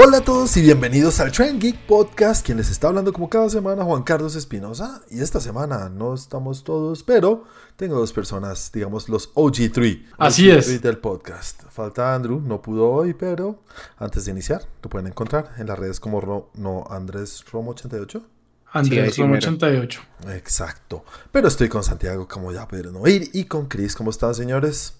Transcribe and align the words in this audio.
Hola 0.00 0.18
a 0.18 0.20
todos 0.20 0.56
y 0.56 0.62
bienvenidos 0.62 1.18
al 1.18 1.32
Trend 1.32 1.60
Geek 1.60 1.76
Podcast. 1.86 2.46
Quien 2.46 2.58
les 2.58 2.70
está 2.70 2.86
hablando 2.86 3.12
como 3.12 3.28
cada 3.28 3.50
semana, 3.50 3.82
Juan 3.82 4.04
Carlos 4.04 4.36
Espinosa. 4.36 5.02
Y 5.10 5.20
esta 5.20 5.40
semana 5.40 5.88
no 5.88 6.14
estamos 6.14 6.62
todos, 6.62 7.02
pero 7.02 7.44
tengo 7.76 7.96
dos 7.98 8.12
personas, 8.12 8.70
digamos 8.72 9.08
los 9.08 9.34
OG3. 9.34 10.04
Así 10.18 10.46
OG3 10.50 10.56
es. 10.58 10.82
del 10.82 10.98
podcast. 10.98 11.62
Falta 11.70 12.14
Andrew, 12.14 12.40
no 12.40 12.62
pudo 12.62 12.88
hoy, 12.88 13.12
pero 13.14 13.64
antes 13.98 14.24
de 14.26 14.30
iniciar, 14.30 14.62
lo 14.84 14.88
pueden 14.88 15.08
encontrar 15.08 15.50
en 15.58 15.66
las 15.66 15.76
redes 15.78 15.98
como 15.98 16.20
Ro- 16.20 16.50
no, 16.54 16.86
Andrés 16.88 17.44
Romo 17.50 17.72
88. 17.72 18.22
Andrés 18.70 19.14
Sí, 19.16 19.22
Romo 19.22 19.34
ahí 19.34 19.40
sí, 19.40 19.48
88. 19.48 20.00
Exacto. 20.28 21.04
Pero 21.32 21.48
estoy 21.48 21.68
con 21.68 21.82
Santiago, 21.82 22.28
como 22.28 22.52
ya 22.52 22.68
pudieron 22.68 22.94
oír, 22.96 23.30
y 23.32 23.46
con 23.46 23.66
Chris. 23.66 23.96
¿Cómo 23.96 24.10
están, 24.10 24.32
señores? 24.36 24.94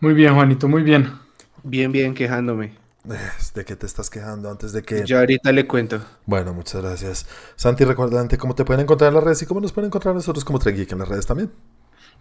Muy 0.00 0.14
bien, 0.14 0.34
Juanito, 0.34 0.66
muy 0.66 0.82
bien. 0.82 1.12
Bien, 1.62 1.92
bien, 1.92 2.12
quejándome. 2.12 2.85
¿De 3.54 3.64
qué 3.64 3.76
te 3.76 3.86
estás 3.86 4.10
quejando 4.10 4.50
antes 4.50 4.72
de 4.72 4.82
que... 4.82 5.04
Yo 5.04 5.18
ahorita 5.18 5.52
le 5.52 5.66
cuento. 5.66 6.00
Bueno, 6.24 6.52
muchas 6.54 6.82
gracias. 6.82 7.26
Santi, 7.54 7.84
recuérdate 7.84 8.38
cómo 8.38 8.54
te 8.54 8.64
pueden 8.64 8.82
encontrar 8.82 9.08
en 9.08 9.14
las 9.14 9.24
redes 9.24 9.42
y 9.42 9.46
cómo 9.46 9.60
nos 9.60 9.72
pueden 9.72 9.88
encontrar 9.88 10.14
nosotros 10.14 10.44
como 10.44 10.58
Trend 10.58 10.78
Geek 10.78 10.92
en 10.92 10.98
las 10.98 11.08
redes 11.08 11.26
también. 11.26 11.50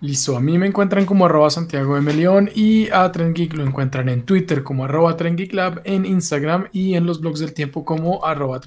Listo, 0.01 0.35
a 0.35 0.41
mí 0.41 0.57
me 0.57 0.67
encuentran 0.67 1.05
como 1.05 1.25
arroba 1.25 1.49
Santiago 1.49 1.95
de 1.95 2.01
Melión 2.01 2.49
y 2.53 2.89
a 2.91 3.09
Trend 3.11 3.35
Geek 3.35 3.53
lo 3.53 3.63
encuentran 3.63 4.09
en 4.09 4.25
Twitter 4.25 4.63
como 4.63 4.85
arroba 4.85 5.15
Lab, 5.51 5.81
en 5.85 6.05
Instagram 6.05 6.67
y 6.73 6.95
en 6.95 7.05
los 7.05 7.21
blogs 7.21 7.39
del 7.39 7.53
tiempo 7.53 7.85
como 7.85 8.25
arroba. 8.25 8.59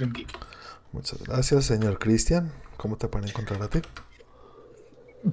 Muchas 0.93 1.23
gracias, 1.23 1.67
señor 1.67 1.99
Cristian. 1.99 2.51
¿Cómo 2.79 2.97
te 2.97 3.09
pueden 3.09 3.29
encontrar 3.29 3.63
a 3.63 3.69
ti? 3.69 3.81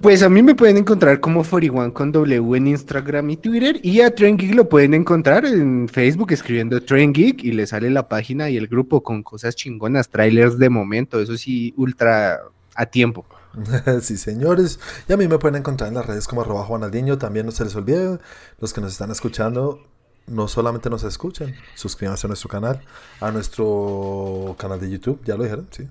Pues 0.01 0.23
a 0.23 0.29
mí 0.29 0.41
me 0.41 0.55
pueden 0.55 0.77
encontrar 0.77 1.19
como 1.19 1.43
41 1.43 1.93
con 1.93 2.11
W 2.11 2.57
en 2.57 2.67
Instagram 2.67 3.29
y 3.29 3.37
Twitter. 3.37 3.79
Y 3.83 4.01
a 4.01 4.13
Tren 4.13 4.35
Geek 4.35 4.55
lo 4.55 4.67
pueden 4.67 4.95
encontrar 4.95 5.45
en 5.45 5.87
Facebook 5.87 6.31
escribiendo 6.31 6.81
Tren 6.81 7.13
Geek 7.13 7.43
y 7.43 7.51
le 7.51 7.67
sale 7.67 7.91
la 7.91 8.07
página 8.09 8.49
y 8.49 8.57
el 8.57 8.67
grupo 8.67 9.03
con 9.03 9.21
cosas 9.21 9.55
chingonas, 9.55 10.09
trailers 10.09 10.57
de 10.57 10.69
momento, 10.69 11.19
eso 11.19 11.37
sí, 11.37 11.73
ultra 11.77 12.41
a 12.73 12.85
tiempo. 12.87 13.25
sí, 14.01 14.17
señores. 14.17 14.79
Y 15.07 15.13
a 15.13 15.17
mí 15.17 15.27
me 15.27 15.37
pueden 15.37 15.57
encontrar 15.57 15.89
en 15.89 15.95
las 15.95 16.05
redes 16.05 16.27
como 16.27 16.41
arroba 16.41 16.63
Juanaldiño. 16.63 17.17
También 17.19 17.45
no 17.45 17.51
se 17.51 17.63
les 17.63 17.75
olvide, 17.75 18.19
los 18.59 18.73
que 18.73 18.81
nos 18.81 18.91
están 18.91 19.11
escuchando, 19.11 19.81
no 20.27 20.47
solamente 20.47 20.89
nos 20.89 21.03
escuchen, 21.03 21.55
suscríbanse 21.75 22.25
a 22.25 22.29
nuestro 22.29 22.49
canal, 22.49 22.81
a 23.21 23.31
nuestro 23.31 24.55
canal 24.57 24.79
de 24.79 24.89
YouTube. 24.89 25.21
¿Ya 25.25 25.35
lo 25.35 25.43
dijeron? 25.43 25.67
Sí. 25.69 25.87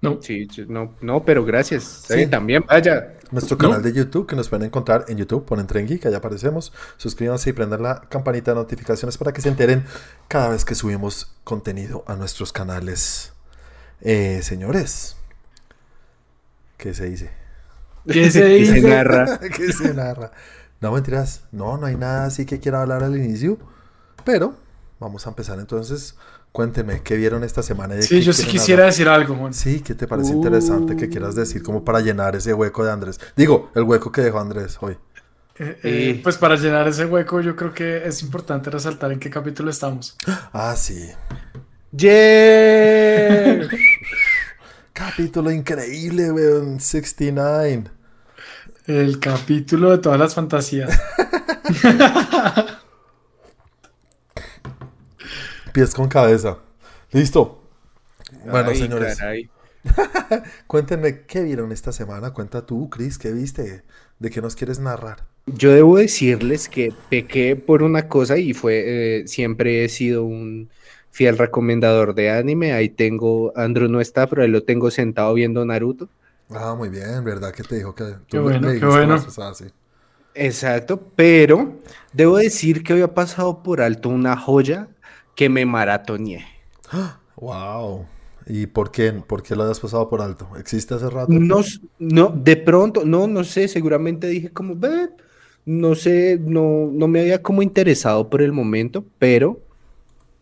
No, 0.00 0.22
Sí, 0.22 0.46
no, 0.68 0.94
no, 1.00 1.24
pero 1.24 1.44
gracias. 1.44 1.84
Sí. 2.06 2.14
Sí, 2.14 2.26
también 2.26 2.64
vaya. 2.66 3.14
Nuestro 3.30 3.56
¿No? 3.56 3.68
canal 3.68 3.82
de 3.82 3.92
YouTube 3.92 4.26
que 4.26 4.36
nos 4.36 4.48
pueden 4.48 4.66
encontrar 4.66 5.04
en 5.08 5.18
YouTube, 5.18 5.44
ponen 5.44 5.66
Tren 5.66 5.86
Geek, 5.86 6.06
allá 6.06 6.18
aparecemos. 6.18 6.72
Suscríbanse 6.96 7.50
y 7.50 7.52
prendan 7.52 7.82
la 7.82 8.00
campanita 8.08 8.52
de 8.52 8.56
notificaciones 8.56 9.18
para 9.18 9.32
que 9.32 9.42
se 9.42 9.48
enteren 9.50 9.84
cada 10.28 10.48
vez 10.50 10.64
que 10.64 10.74
subimos 10.74 11.34
contenido 11.44 12.04
a 12.06 12.14
nuestros 12.16 12.52
canales. 12.52 13.32
Eh, 14.00 14.40
señores, 14.42 15.16
¿qué 16.76 16.94
se 16.94 17.06
dice? 17.06 17.30
¿qué 18.06 18.30
se 18.30 18.56
Y 18.58 18.66
se 18.66 18.74
dice? 18.74 18.88
narra. 18.88 19.38
¿Qué 19.56 19.72
se 19.72 19.94
narra? 19.94 20.32
No 20.80 20.92
mentiras, 20.92 21.42
no, 21.52 21.76
no 21.76 21.86
hay 21.86 21.96
nada 21.96 22.26
así 22.26 22.46
que 22.46 22.60
quiera 22.60 22.82
hablar 22.82 23.02
al 23.02 23.16
inicio, 23.16 23.58
pero 24.24 24.54
vamos 25.00 25.26
a 25.26 25.30
empezar 25.30 25.58
entonces. 25.58 26.16
Cuéntenme, 26.58 27.02
¿qué 27.02 27.14
vieron 27.14 27.44
esta 27.44 27.62
semana? 27.62 27.94
y 27.94 28.02
Sí, 28.02 28.20
yo 28.20 28.32
sí 28.32 28.44
quisiera 28.44 28.82
hablar? 28.82 28.92
decir 28.92 29.08
algo, 29.08 29.36
Juan. 29.36 29.54
Sí, 29.54 29.78
¿qué 29.80 29.94
te 29.94 30.08
parece 30.08 30.32
interesante 30.32 30.96
que 30.96 31.08
quieras 31.08 31.36
decir 31.36 31.62
como 31.62 31.84
para 31.84 32.00
llenar 32.00 32.34
ese 32.34 32.52
hueco 32.52 32.84
de 32.84 32.90
Andrés? 32.90 33.20
Digo, 33.36 33.70
el 33.76 33.84
hueco 33.84 34.10
que 34.10 34.22
dejó 34.22 34.40
Andrés 34.40 34.76
hoy. 34.80 34.98
Eh, 35.60 35.78
eh, 35.84 36.12
Sí. 36.16 36.20
pues 36.20 36.36
para 36.36 36.56
llenar 36.56 36.88
ese 36.88 37.06
hueco 37.06 37.40
yo 37.42 37.54
creo 37.54 37.72
que 37.72 38.04
es 38.04 38.24
importante 38.24 38.70
resaltar 38.70 39.12
en 39.12 39.20
qué 39.20 39.30
capítulo 39.30 39.70
estamos. 39.70 40.16
Ah, 40.52 40.74
sí. 40.76 41.08
¡Yeah! 41.92 43.60
Capítulo 44.92 45.52
increíble, 45.52 46.32
weón. 46.32 46.80
69. 46.80 47.84
El 48.88 49.20
capítulo 49.20 49.92
de 49.92 49.98
todas 49.98 50.18
las 50.18 50.34
fantasías. 50.34 50.90
Pies 55.72 55.94
con 55.94 56.08
cabeza. 56.08 56.58
Listo. 57.12 57.62
Bueno, 58.44 58.70
Ay, 58.70 58.76
señores, 58.76 59.18
cuéntenme 60.66 61.24
qué 61.26 61.42
vieron 61.42 61.72
esta 61.72 61.92
semana. 61.92 62.32
Cuenta 62.32 62.66
tú, 62.66 62.90
Chris, 62.90 63.18
¿qué 63.18 63.32
viste? 63.32 63.84
¿De 64.18 64.30
qué 64.30 64.42
nos 64.42 64.56
quieres 64.56 64.78
narrar? 64.80 65.26
Yo 65.46 65.72
debo 65.72 65.96
decirles 65.96 66.68
que 66.68 66.92
pequé 67.08 67.56
por 67.56 67.82
una 67.82 68.08
cosa 68.08 68.36
y 68.36 68.52
fue, 68.52 69.20
eh, 69.20 69.28
siempre 69.28 69.84
he 69.84 69.88
sido 69.88 70.24
un 70.24 70.70
fiel 71.10 71.38
recomendador 71.38 72.14
de 72.14 72.30
anime. 72.30 72.72
Ahí 72.72 72.90
tengo, 72.90 73.52
Andrew 73.56 73.88
no 73.88 74.00
está, 74.00 74.26
pero 74.28 74.42
ahí 74.42 74.48
lo 74.48 74.64
tengo 74.64 74.90
sentado 74.90 75.32
viendo 75.34 75.64
Naruto. 75.64 76.10
Ah, 76.50 76.74
muy 76.76 76.88
bien, 76.90 77.24
¿verdad? 77.24 77.52
que 77.54 77.64
te 77.64 77.76
dijo 77.76 77.94
que 77.94 78.04
tú 78.28 78.38
Qué 78.38 78.38
bueno, 78.38 78.72
qué 78.72 78.74
dijiste 78.74 78.86
bueno. 78.86 79.14
las 79.14 79.24
cosas 79.24 79.62
así? 79.62 79.72
Exacto, 80.34 81.12
pero 81.16 81.80
debo 82.12 82.36
decir 82.38 82.82
que 82.84 82.92
había 82.92 83.12
pasado 83.14 83.62
por 83.62 83.80
alto 83.80 84.08
una 84.08 84.36
joya 84.36 84.88
que 85.38 85.48
me 85.48 85.64
maratoneé. 85.64 86.44
Wow. 87.36 88.06
¿Y 88.48 88.66
por 88.66 88.90
qué? 88.90 89.12
¿Por 89.12 89.40
qué 89.40 89.54
lo 89.54 89.62
habías 89.62 89.78
pasado 89.78 90.08
por 90.08 90.20
alto? 90.20 90.48
¿Existe 90.58 90.94
hace 90.94 91.08
rato? 91.08 91.30
No, 91.30 91.60
no, 92.00 92.30
de 92.30 92.56
pronto, 92.56 93.04
no, 93.04 93.28
no 93.28 93.44
sé, 93.44 93.68
seguramente 93.68 94.26
dije 94.26 94.50
como, 94.50 94.74
"Ve", 94.74 95.10
no 95.64 95.94
sé, 95.94 96.40
no, 96.44 96.90
no 96.92 97.06
me 97.06 97.20
había 97.20 97.40
como 97.40 97.62
interesado 97.62 98.28
por 98.28 98.42
el 98.42 98.50
momento, 98.50 99.04
pero 99.20 99.60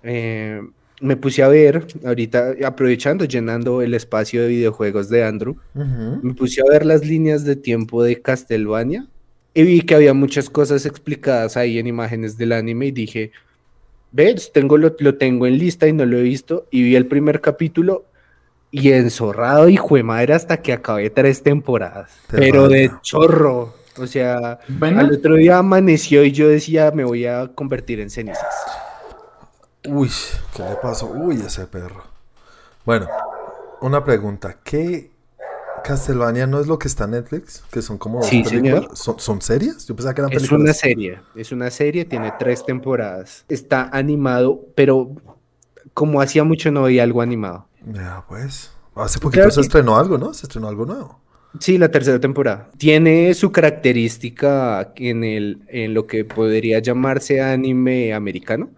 eh, 0.03 0.63
me 1.03 1.19
puse 1.19 1.43
a 1.43 1.49
ver, 1.49 1.87
ahorita 2.03 2.55
aprovechando, 2.65 3.27
llenando 3.27 3.83
el 3.83 3.93
espacio 3.93 4.41
de 4.41 4.49
videojuegos 4.49 5.11
de 5.11 5.25
Andrew, 5.25 5.57
me 5.75 6.33
puse 6.33 6.63
a 6.63 6.71
ver 6.71 6.87
las 6.87 7.05
líneas 7.05 7.45
de 7.45 7.57
tiempo 7.57 8.03
de 8.03 8.23
Castlevania 8.23 9.07
y 9.53 9.63
vi 9.63 9.83
que 9.83 9.95
había 9.95 10.15
muchas 10.15 10.49
cosas 10.49 10.87
explicadas 10.87 11.59
ahí 11.59 11.79
en 11.79 11.87
imágenes 11.87 12.39
del 12.39 12.53
anime 12.53 12.87
y 12.87 12.93
dije, 12.93 13.33
ves, 14.17 14.51
tengo 14.51 14.79
lo, 14.79 14.97
lo 14.99 15.17
tengo 15.17 15.47
en 15.47 15.59
lista 15.59 15.87
y 15.87 15.93
no 15.93 16.07
lo 16.07 16.17
he 16.17 16.23
visto 16.23 16.67
y 16.71 16.83
vi 16.83 16.97
el 16.97 17.07
primer 17.07 17.43
capítulo 17.43 18.07
y 18.71 18.91
enzorrado 18.93 19.69
y 19.69 19.77
de 19.77 20.03
madre 20.03 20.33
hasta 20.35 20.57
que 20.63 20.73
acabé 20.73 21.11
tres 21.11 21.43
temporadas, 21.43 22.11
Te 22.27 22.39
pero 22.39 22.69
de 22.69 22.91
chorro, 23.03 23.75
o 23.99 24.07
sea, 24.07 24.59
Bueno, 24.69 25.01
al 25.01 25.13
otro 25.13 25.35
día 25.35 25.59
amaneció 25.59 26.25
y 26.25 26.33
yo 26.33 26.49
decía, 26.49 26.91
me 26.93 27.05
voy 27.05 27.27
a 27.27 27.49
convertir 27.55 28.01
en 28.01 28.11
cenizas. 28.11 28.55
Uy, 29.87 30.11
¿qué 30.57 30.63
le 30.63 30.77
pasó? 30.77 31.07
Uy, 31.07 31.41
ese 31.47 31.67
perro. 31.67 32.03
Bueno, 32.85 33.07
una 33.83 34.03
pregunta. 34.03 34.57
¿Qué 34.65 35.11
Castlevania 35.87 36.47
no 36.47 36.61
es 36.61 36.67
lo 36.67 36.79
que 36.79 36.89
está 36.89 37.05
en 37.05 37.13
Netflix? 37.13 37.63
Que 37.71 37.83
son 37.83 37.99
como 37.99 38.23
Sí, 38.23 38.43
películas. 38.43 38.53
señor. 38.83 38.97
¿Son, 38.97 39.19
son 39.19 39.41
series? 39.43 39.87
Yo 39.87 39.95
pensaba 39.95 40.15
que 40.15 40.21
eran 40.23 40.33
Es 40.33 40.39
películas. 40.39 40.61
una 40.63 40.73
serie, 40.75 41.19
es 41.35 41.53
una 41.53 41.71
serie, 41.71 42.05
tiene 42.05 42.33
tres 42.39 42.65
temporadas. 42.65 43.45
Está 43.49 43.89
animado, 43.93 44.65
pero 44.75 45.11
como 45.95 46.21
hacía 46.21 46.45
mucho 46.45 46.71
no 46.71 46.83
veía 46.83 47.03
algo 47.03 47.23
animado. 47.23 47.69
Ya, 47.93 48.25
pues. 48.29 48.73
Hace 48.95 49.19
poquito 49.19 49.41
Claro 49.43 49.51
se 49.51 49.57
que- 49.61 49.67
estrenó 49.67 49.97
algo, 49.99 50.19
¿no? 50.19 50.33
Se 50.35 50.47
estrenó 50.47 50.69
algo 50.69 50.87
nuevo. 50.87 51.21
Sí, 51.61 51.79
la 51.79 51.91
tercera 51.91 52.19
temporada. 52.21 52.69
Tiene 52.77 53.33
su 53.33 53.51
característica 53.51 54.93
en 54.97 55.25
el, 55.25 55.61
en 55.69 55.95
lo 55.95 56.07
que 56.07 56.25
podría 56.25 56.81
llamarse 56.81 57.41
anime 57.41 58.13
americano. 58.13 58.71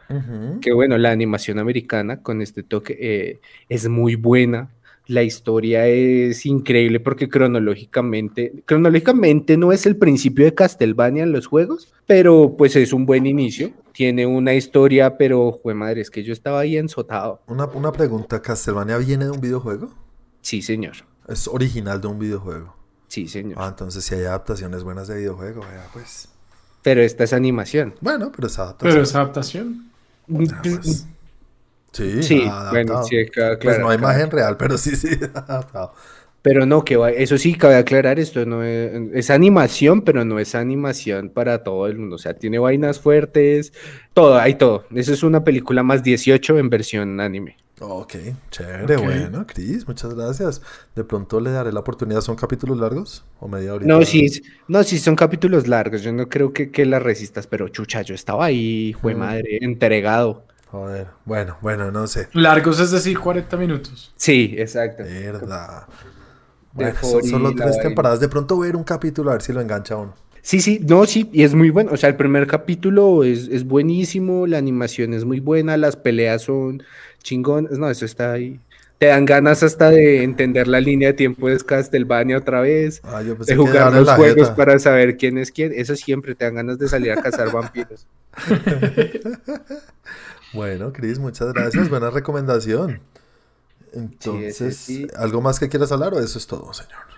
Que 0.60 0.72
bueno, 0.72 0.96
la 0.96 1.10
animación 1.10 1.58
americana 1.58 2.22
con 2.22 2.40
este 2.40 2.62
toque 2.62 2.96
eh, 3.00 3.40
es 3.68 3.88
muy 3.88 4.14
buena. 4.14 4.70
La 5.08 5.22
historia 5.22 5.86
es 5.86 6.44
increíble 6.44 7.00
porque 7.00 7.30
cronológicamente, 7.30 8.62
cronológicamente 8.66 9.56
no 9.56 9.72
es 9.72 9.86
el 9.86 9.96
principio 9.96 10.44
de 10.44 10.54
Castlevania 10.54 11.22
en 11.22 11.32
los 11.32 11.46
juegos, 11.46 11.94
pero 12.06 12.54
pues 12.58 12.76
es 12.76 12.92
un 12.92 13.06
buen 13.06 13.24
inicio. 13.24 13.72
Tiene 13.92 14.26
una 14.26 14.52
historia, 14.52 15.16
pero, 15.16 15.50
jue 15.62 15.72
madre, 15.72 16.02
es 16.02 16.10
que 16.10 16.22
yo 16.22 16.34
estaba 16.34 16.60
ahí 16.60 16.76
ensotado. 16.76 17.40
Una, 17.46 17.64
una 17.64 17.90
pregunta. 17.90 18.42
¿Castlevania 18.42 18.98
viene 18.98 19.24
de 19.24 19.30
un 19.30 19.40
videojuego? 19.40 19.94
Sí, 20.42 20.60
señor. 20.60 20.96
Es 21.26 21.48
original 21.48 22.02
de 22.02 22.06
un 22.08 22.18
videojuego. 22.18 22.76
Sí, 23.08 23.28
señor. 23.28 23.56
Ah, 23.58 23.68
entonces 23.68 24.04
si 24.04 24.14
hay 24.14 24.24
adaptaciones 24.24 24.84
buenas 24.84 25.08
de 25.08 25.16
videojuego, 25.16 25.62
vea, 25.62 25.86
pues. 25.92 26.28
Pero 26.82 27.00
esta 27.00 27.24
es 27.24 27.32
animación. 27.32 27.94
Bueno, 28.02 28.30
pero 28.30 28.48
es 28.48 28.58
adaptación. 28.58 28.92
pero 28.92 29.02
es 29.02 29.14
adaptación. 29.14 29.90
Ah, 30.30 30.62
pues. 30.62 31.06
Sí, 31.92 32.22
Sí, 32.22 32.42
adaptado. 32.42 32.70
bueno, 32.70 33.02
sí, 33.04 33.26
cada- 33.32 33.58
Pues 33.62 33.78
claro, 33.78 33.84
no 33.84 33.90
hay 33.90 33.98
imagen 33.98 34.30
real, 34.30 34.56
pero 34.56 34.78
sí, 34.78 34.96
sí, 34.96 35.08
adaptado. 35.34 35.94
Pero 36.42 36.66
no, 36.66 36.84
que 36.84 36.96
va, 36.96 37.10
eso 37.10 37.36
sí, 37.36 37.54
cabe 37.54 37.76
aclarar, 37.76 38.18
esto 38.20 38.46
no 38.46 38.62
es, 38.62 38.92
es 39.12 39.30
animación, 39.30 40.02
pero 40.02 40.24
no 40.24 40.38
es 40.38 40.54
animación 40.54 41.30
para 41.30 41.64
todo 41.64 41.86
el 41.88 41.98
mundo. 41.98 42.16
O 42.16 42.18
sea, 42.18 42.34
tiene 42.34 42.58
vainas 42.58 43.00
fuertes, 43.00 43.72
todo, 44.14 44.38
hay 44.38 44.54
todo. 44.54 44.84
Eso 44.94 45.12
es 45.12 45.22
una 45.24 45.42
película 45.44 45.82
más 45.82 46.02
18 46.02 46.58
en 46.58 46.70
versión 46.70 47.20
anime. 47.20 47.56
Ok, 47.80 48.14
chévere, 48.50 48.96
bueno, 48.96 49.46
Cris, 49.46 49.86
muchas 49.86 50.12
gracias. 50.14 50.62
De 50.96 51.04
pronto 51.04 51.38
le 51.40 51.52
daré 51.52 51.72
la 51.72 51.80
oportunidad. 51.80 52.20
¿Son 52.22 52.34
capítulos 52.34 52.76
largos 52.78 53.24
o 53.38 53.46
media 53.46 53.74
horita? 53.74 53.88
No, 53.88 54.04
sí, 54.04 54.26
no, 54.66 54.82
sí, 54.82 54.98
son 54.98 55.14
capítulos 55.14 55.68
largos. 55.68 56.02
Yo 56.02 56.12
no 56.12 56.28
creo 56.28 56.52
que, 56.52 56.72
que 56.72 56.84
la 56.86 56.98
resistas, 56.98 57.46
pero 57.46 57.68
chucha, 57.68 58.02
yo 58.02 58.16
estaba 58.16 58.46
ahí, 58.46 58.94
fue 59.00 59.14
madre, 59.14 59.58
entregado. 59.60 60.44
Joder, 60.70 61.06
bueno, 61.24 61.56
bueno, 61.62 61.90
no 61.90 62.06
sé. 62.06 62.28
Largos 62.34 62.78
es 62.80 62.90
decir, 62.90 63.18
40 63.18 63.56
minutos. 63.56 64.12
Sí, 64.16 64.54
exacto. 64.58 65.02
Verdad. 65.02 65.86
De 66.72 66.84
Bueno, 66.84 66.98
son 67.00 67.24
solo 67.24 67.54
tres 67.54 67.70
vaina. 67.70 67.82
temporadas. 67.82 68.20
De 68.20 68.28
pronto 68.28 68.58
ver 68.58 68.76
un 68.76 68.84
capítulo 68.84 69.30
a 69.30 69.34
ver 69.34 69.42
si 69.42 69.52
lo 69.52 69.60
engancha 69.60 69.96
uno. 69.96 70.14
Sí, 70.42 70.60
sí, 70.60 70.80
no, 70.86 71.04
sí, 71.06 71.28
y 71.32 71.42
es 71.42 71.54
muy 71.54 71.70
bueno. 71.70 71.90
O 71.92 71.96
sea, 71.96 72.08
el 72.10 72.16
primer 72.16 72.46
capítulo 72.46 73.24
es, 73.24 73.48
es 73.48 73.64
buenísimo, 73.64 74.46
la 74.46 74.58
animación 74.58 75.12
es 75.14 75.24
muy 75.24 75.40
buena, 75.40 75.76
las 75.76 75.96
peleas 75.96 76.42
son 76.42 76.82
chingonas. 77.22 77.78
No, 77.78 77.88
eso 77.90 78.04
está 78.04 78.32
ahí. 78.32 78.60
Te 78.98 79.06
dan 79.06 79.24
ganas 79.26 79.62
hasta 79.62 79.90
de 79.90 80.22
entender 80.24 80.66
la 80.66 80.80
línea 80.80 81.08
de 81.08 81.14
tiempo 81.14 81.48
de 81.48 81.56
Castlevania 81.58 82.36
otra 82.38 82.60
vez, 82.60 83.00
Ah, 83.04 83.22
yo 83.22 83.36
pensé 83.36 83.52
de 83.52 83.58
que 83.58 83.66
jugar 83.68 83.92
los 83.92 84.10
juegos 84.10 84.48
jeta. 84.48 84.56
para 84.56 84.78
saber 84.80 85.16
quién 85.16 85.38
es 85.38 85.52
quién. 85.52 85.72
Eso 85.74 85.94
siempre 85.96 86.34
te 86.34 86.44
dan 86.44 86.56
ganas 86.56 86.78
de 86.78 86.88
salir 86.88 87.12
a 87.12 87.22
cazar 87.22 87.52
vampiros. 87.52 88.06
Bueno, 90.52 90.92
Cris, 90.92 91.18
muchas 91.18 91.52
gracias. 91.52 91.88
Buena 91.88 92.10
recomendación. 92.10 93.00
Entonces, 93.92 94.76
sí. 94.76 95.06
¿algo 95.16 95.40
más 95.40 95.58
que 95.58 95.68
quieras 95.68 95.92
hablar 95.92 96.14
o 96.14 96.20
eso 96.20 96.38
es 96.38 96.46
todo, 96.46 96.72
señor? 96.72 97.08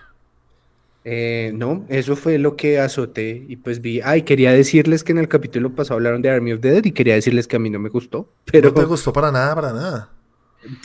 Eh, 1.03 1.51
no, 1.55 1.85
eso 1.89 2.15
fue 2.15 2.37
lo 2.37 2.55
que 2.55 2.79
azoté 2.79 3.43
y 3.47 3.55
pues 3.55 3.81
vi. 3.81 4.01
Ay, 4.01 4.21
quería 4.21 4.51
decirles 4.51 5.03
que 5.03 5.11
en 5.11 5.17
el 5.17 5.27
capítulo 5.27 5.73
pasado 5.73 5.95
hablaron 5.95 6.21
de 6.21 6.29
Army 6.29 6.53
of 6.53 6.61
the 6.61 6.69
Dead 6.69 6.85
y 6.85 6.91
quería 6.91 7.15
decirles 7.15 7.47
que 7.47 7.55
a 7.55 7.59
mí 7.59 7.69
no 7.69 7.79
me 7.79 7.89
gustó, 7.89 8.31
pero 8.51 8.69
No 8.69 8.75
te 8.75 8.85
gustó 8.85 9.11
para 9.11 9.31
nada, 9.31 9.55
para 9.55 9.73
nada. 9.73 10.09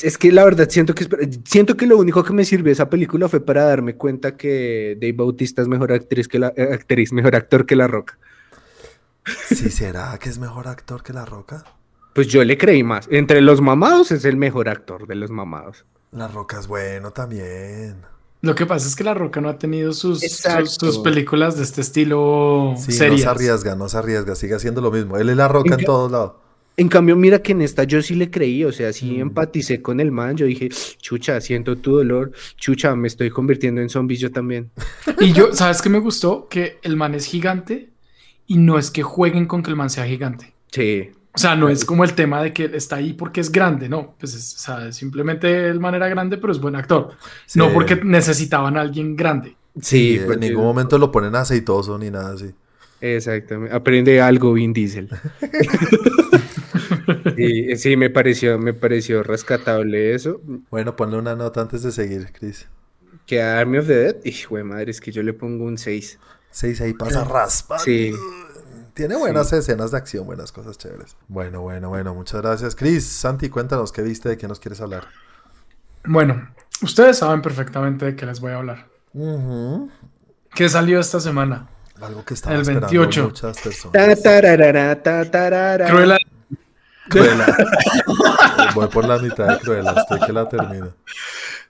Es 0.03 0.17
que 0.17 0.33
la 0.33 0.43
verdad 0.43 0.71
siento 0.71 0.95
que 0.95 1.07
siento 1.45 1.77
que 1.77 1.87
lo 1.87 1.99
único 1.99 2.25
que 2.25 2.33
me 2.33 2.47
sirvió 2.47 2.73
esa 2.73 2.89
película 2.89 3.29
fue 3.29 3.45
para 3.45 3.65
darme 3.65 3.95
cuenta 3.95 4.35
que 4.35 4.97
Dave 4.99 5.13
Bautista 5.13 5.61
es 5.61 5.69
mejor 5.69 5.93
actriz 5.93 6.29
que 6.29 6.39
la 6.39 6.51
eh, 6.57 6.71
actriz, 6.73 7.13
mejor 7.13 7.37
actor 7.37 7.67
que 7.67 7.77
La 7.77 7.87
Roca. 7.87 8.19
¿Sí 9.49 9.71
será 9.71 10.17
que 10.19 10.31
es 10.31 10.39
mejor 10.39 10.67
actor 10.67 11.03
que 11.03 11.13
La 11.13 11.27
Roca? 11.27 11.65
Pues 12.17 12.29
yo 12.29 12.43
le 12.43 12.57
creí 12.57 12.83
más. 12.83 13.07
Entre 13.11 13.43
los 13.43 13.61
mamados 13.61 14.11
es 14.11 14.25
el 14.25 14.37
mejor 14.39 14.71
actor 14.71 15.07
de 15.07 15.15
los 15.17 15.31
mamados. 15.31 15.85
La 16.13 16.27
Roca 16.29 16.59
es 16.59 16.67
bueno 16.67 17.11
también. 17.11 17.97
Lo 18.41 18.55
que 18.55 18.65
pasa 18.65 18.89
es 18.89 18.97
que 18.97 19.05
La 19.05 19.13
Roca 19.13 19.43
no 19.43 19.51
ha 19.51 19.59
tenido 19.59 19.93
sus, 19.93 20.21
sus, 20.21 20.99
películas 21.01 21.59
de 21.59 21.63
este 21.65 21.83
estilo 21.83 22.73
Sí, 22.79 22.87
no 22.89 22.93
serias. 22.95 23.21
se 23.21 23.29
arriesga, 23.29 23.77
no 23.77 23.89
se 23.91 23.99
arriesga, 23.99 24.35
sigue 24.35 24.55
haciendo 24.55 24.81
lo 24.81 24.91
mismo. 24.91 25.19
Él 25.19 25.29
es 25.29 25.37
La 25.37 25.47
Roca 25.47 25.75
en 25.75 25.85
todos 25.85 26.11
lados. 26.11 26.33
En 26.79 26.89
cambio, 26.89 27.17
mira 27.17 27.43
que 27.43 27.53
en 27.53 27.61
esta 27.61 27.85
yo 27.85 28.01
sí 28.01 28.15
le 28.15 28.31
creí, 28.31 28.65
o 28.65 28.73
sea, 28.73 28.95
sí 28.95 29.19
Mm. 29.19 29.21
empaticé 29.21 29.83
con 29.83 30.01
el 30.01 30.11
man. 30.11 30.39
Yo 30.39 30.47
dije, 30.47 30.71
chucha, 30.99 31.39
siento 31.43 31.77
tu 31.77 31.97
dolor, 31.99 32.33
chucha, 32.57 32.97
me 32.97 33.09
estoy 33.09 33.29
convirtiendo 33.29 33.83
en 33.83 33.91
zombies 33.91 34.21
yo 34.21 34.33
también. 34.33 34.71
Y 35.21 35.33
yo, 35.35 35.53
¿sabes 35.53 35.83
qué 35.83 35.91
me 35.91 35.99
gustó? 35.99 36.49
Que 36.49 36.79
el 36.83 36.97
man 36.97 37.15
es 37.15 37.27
gigante 37.27 37.91
y 38.47 38.57
no 38.57 38.79
es 38.79 38.91
que 38.91 39.03
jueguen 39.03 39.45
con 39.47 39.63
que 39.63 39.69
el 39.71 39.77
man 39.77 39.91
sea 39.91 40.07
gigante. 40.07 40.55
Sí, 40.71 41.11
O 41.37 41.39
sea, 41.39 41.55
no 41.55 41.69
es 41.69 41.85
como 41.85 42.03
el 42.03 42.15
tema 42.15 42.43
de 42.43 42.53
que 42.55 42.65
está 42.75 42.97
ahí 42.97 43.13
porque 43.13 43.41
es 43.43 43.53
grande, 43.53 43.89
no. 43.91 44.15
Pues 44.19 44.35
es- 44.35 44.55
o 44.57 44.59
sea, 44.59 44.91
simplemente 44.93 45.69
el 45.69 45.79
man 45.79 45.95
era 45.95 46.09
grande, 46.09 46.39
pero 46.39 46.51
es 46.53 46.59
buen 46.59 46.75
actor. 46.75 47.11
No 47.55 47.73
porque 47.73 47.97
necesitaban 47.97 48.77
a 48.77 48.81
alguien 48.81 49.15
grande. 49.17 49.55
sí, 49.81 50.15
Sí, 50.17 50.21
porque- 50.25 50.33
en 50.47 50.53
ningún 50.53 50.65
momento 50.65 50.97
lo 50.99 51.13
ponen 51.13 51.35
aceitoso 51.37 51.99
ni 51.99 52.11
nada 52.11 52.33
así. 52.33 52.55
Exactamente. 53.03 53.75
Aprende 53.75 54.21
algo, 54.23 54.55
Vin 54.55 54.73
Diesel. 54.73 55.11
Sí, 57.37 57.77
sí, 57.77 57.97
me 57.97 58.09
pareció, 58.11 58.59
me 58.59 58.73
pareció 58.73 59.23
rescatable 59.23 60.15
eso. 60.15 60.41
Bueno, 60.71 60.97
ponle 60.97 61.19
una 61.19 61.35
nota 61.37 61.61
antes 61.61 61.83
de 61.83 61.93
seguir, 61.93 62.29
Chris. 62.33 62.67
Que 63.27 63.43
a 63.43 63.59
Army 63.59 63.79
of 63.79 63.87
the 63.87 63.95
Dead, 63.95 64.17
hijo 64.25 64.57
de 64.57 64.65
madre, 64.65 64.91
es 64.91 65.01
que 65.01 65.13
yo 65.13 65.23
le 65.23 65.33
pongo 65.33 65.65
un 65.65 65.77
6. 65.79 66.19
Seis 66.51 66.81
ahí 66.81 66.95
pasa 66.95 67.25
raspa. 67.25 67.79
Sí. 67.79 68.13
Tiene 68.97 69.15
buenas 69.15 69.53
escenas 69.53 69.91
de 69.91 69.99
acción, 69.99 70.25
buenas 70.25 70.53
cosas 70.53 70.79
chéveres. 70.79 71.19
Bueno, 71.29 71.61
bueno, 71.61 71.91
bueno, 71.91 72.15
muchas 72.15 72.41
gracias. 72.41 72.75
Chris, 72.75 73.07
Santi, 73.07 73.51
cuéntanos 73.51 73.93
qué 73.93 74.01
viste, 74.01 74.31
de 74.31 74.39
qué 74.39 74.49
nos 74.49 74.59
quieres 74.59 74.81
hablar. 74.81 75.09
Bueno, 76.07 76.49
ustedes 76.81 77.19
saben 77.19 77.43
perfectamente 77.43 78.07
de 78.07 78.17
qué 78.17 78.25
les 78.25 78.41
voy 78.41 78.53
a 78.53 78.57
hablar. 78.57 78.87
Ujú. 79.13 79.91
¿Qué 80.55 80.67
salió 80.71 80.99
esta 80.99 81.21
semana? 81.21 81.69
Algo 82.01 82.25
que 82.25 82.33
estaba 82.33 82.55
El 82.55 82.63
esperando 82.63 82.87
28. 82.87 83.25
muchas 83.25 83.57
Ta, 83.59 83.63
personas. 83.63 84.23
ta, 85.03 85.31
tarara. 85.31 85.89
Cruella. 85.89 86.19
Cruella. 87.11 87.47
Voy 88.75 88.89
por 88.89 89.07
la 89.07 89.19
mitad 89.19 89.47
de 89.47 89.59
Cruella, 89.59 89.93
estoy 89.93 90.21
que 90.21 90.33
la 90.33 90.49
termino. 90.49 90.95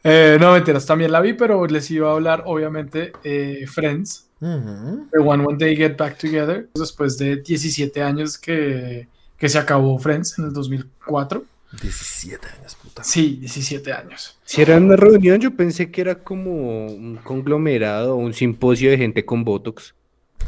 Eh, 0.05 0.37
no, 0.38 0.52
mentiras, 0.52 0.87
también 0.87 1.11
la 1.11 1.20
vi, 1.20 1.32
pero 1.32 1.67
les 1.67 1.90
iba 1.90 2.08
a 2.08 2.12
hablar, 2.12 2.44
obviamente, 2.46 3.12
eh, 3.25 3.67
Friends. 3.67 4.25
The 4.41 5.19
One 5.19 5.44
One 5.44 5.56
Day 5.59 5.77
Get 5.77 5.97
Back 5.97 6.19
Together. 6.19 6.69
Después 6.75 7.17
de 7.19 7.37
17 7.37 8.03
años 8.03 8.38
que, 8.38 9.09
que 9.37 9.49
se 9.49 9.59
acabó 9.59 9.99
Friends 9.99 10.38
en 10.38 10.47
el 10.47 10.53
2004. 10.53 11.44
17 11.81 12.47
años, 12.59 12.75
puta. 12.77 13.03
Sí, 13.05 13.38
17 13.41 13.93
años. 13.93 14.38
Si 14.44 14.62
era 14.62 14.77
una 14.77 14.97
reunión, 14.97 15.41
yo 15.41 15.55
pensé 15.55 15.91
que 15.91 16.00
era 16.00 16.15
como 16.17 16.87
un 16.87 17.19
conglomerado, 17.23 18.17
un 18.17 18.33
simposio 18.33 18.91
de 18.91 18.99
gente 18.99 19.25
con 19.25 19.44
Botox. 19.44 19.94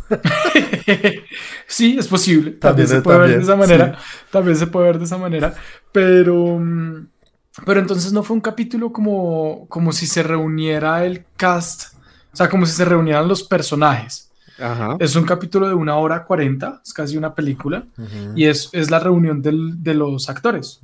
sí, 1.66 1.96
es 1.98 2.06
posible. 2.06 2.52
También 2.52 2.88
También, 2.88 2.88
se 2.88 3.02
puede 3.02 3.18
ver 3.18 3.36
de 3.36 3.42
esa 3.42 3.56
manera. 3.56 3.98
También 4.30 4.56
se 4.56 4.66
puede 4.66 4.86
ver 4.86 4.98
de 4.98 5.04
esa 5.04 5.18
manera. 5.18 5.54
Pero, 5.92 6.58
mm, 6.58 7.08
pero 7.66 7.80
entonces 7.80 8.12
no 8.12 8.22
fue 8.22 8.34
un 8.34 8.40
capítulo 8.40 8.92
como, 8.92 9.66
como 9.68 9.92
si 9.92 10.06
se 10.06 10.22
reuniera 10.22 11.04
el 11.04 11.24
cast, 11.36 11.97
o 12.32 12.36
sea, 12.36 12.48
como 12.48 12.66
si 12.66 12.72
se 12.72 12.84
reunieran 12.84 13.28
los 13.28 13.42
personajes. 13.42 14.30
Ajá. 14.58 14.96
Es 14.98 15.14
un 15.14 15.24
capítulo 15.24 15.68
de 15.68 15.74
una 15.74 15.96
hora 15.96 16.24
cuarenta, 16.24 16.80
es 16.84 16.92
casi 16.92 17.16
una 17.16 17.34
película, 17.34 17.84
y 18.34 18.44
es, 18.44 18.70
es 18.72 18.90
la 18.90 18.98
reunión 18.98 19.40
del- 19.40 19.82
de 19.82 19.94
los 19.94 20.28
actores. 20.28 20.80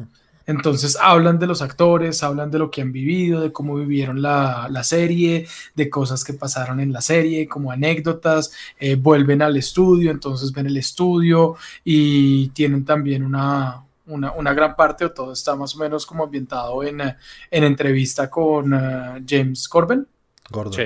Entonces 0.46 0.98
hablan 1.00 1.38
de 1.38 1.46
los 1.46 1.62
actores, 1.62 2.22
hablan 2.22 2.50
de 2.50 2.58
lo 2.58 2.70
que 2.70 2.82
han 2.82 2.92
vivido, 2.92 3.40
de 3.40 3.50
cómo 3.50 3.76
vivieron 3.76 4.20
la, 4.20 4.68
la 4.70 4.84
serie, 4.84 5.46
de 5.74 5.88
cosas 5.88 6.22
que 6.22 6.34
pasaron 6.34 6.80
en 6.80 6.92
la 6.92 7.00
serie, 7.00 7.48
como 7.48 7.72
anécdotas, 7.72 8.52
eh, 8.78 8.94
vuelven 8.94 9.40
al 9.40 9.56
estudio, 9.56 10.10
entonces 10.10 10.52
ven 10.52 10.66
el 10.66 10.76
estudio 10.76 11.56
y 11.82 12.48
tienen 12.48 12.84
también 12.84 13.24
una, 13.24 13.82
una, 14.06 14.32
una 14.32 14.52
gran 14.52 14.76
parte, 14.76 15.06
o 15.06 15.10
todo 15.12 15.32
está 15.32 15.56
más 15.56 15.74
o 15.74 15.78
menos 15.78 16.04
como 16.04 16.24
ambientado 16.24 16.82
en, 16.84 17.00
en 17.00 17.64
entrevista 17.64 18.28
con 18.28 18.74
eh, 18.74 19.24
James 19.26 19.66
Corbin. 19.66 20.06
Gordon. 20.50 20.74
Sí. 20.74 20.82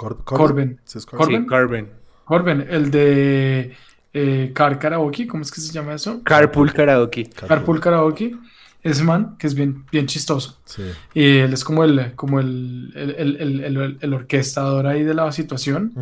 Cor- 0.00 0.24
Corbin. 0.24 0.80
Sí, 0.84 0.98
es 0.98 1.06
Corbin. 1.06 1.44
Corbin. 1.46 1.84
Sí, 1.84 1.90
Corbin. 2.24 2.60
Corbin, 2.60 2.66
el 2.70 2.90
de 2.90 3.76
eh, 4.12 4.50
Car 4.54 4.78
Karaoke, 4.78 5.26
¿cómo 5.26 5.42
es 5.42 5.50
que 5.50 5.60
se 5.60 5.72
llama 5.72 5.94
eso? 5.94 6.22
Carpool 6.24 6.72
Karaoke. 6.72 7.28
Carpool 7.28 7.80
Karaoke. 7.80 8.36
Ese 8.82 9.04
man, 9.04 9.36
que 9.38 9.46
es 9.46 9.54
bien, 9.54 9.84
bien 9.92 10.06
chistoso. 10.06 10.58
Sí. 10.64 10.82
Y 11.12 11.36
él 11.40 11.52
es 11.52 11.64
como 11.64 11.84
el, 11.84 12.14
como 12.16 12.40
el, 12.40 12.90
el, 12.96 13.10
el, 13.18 13.36
el- 13.36 13.60
el- 13.76 13.98
el 14.00 14.14
orquestador 14.14 14.86
ahí 14.86 15.02
de 15.04 15.12
la 15.12 15.30
situación. 15.32 15.92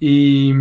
Y, 0.00 0.52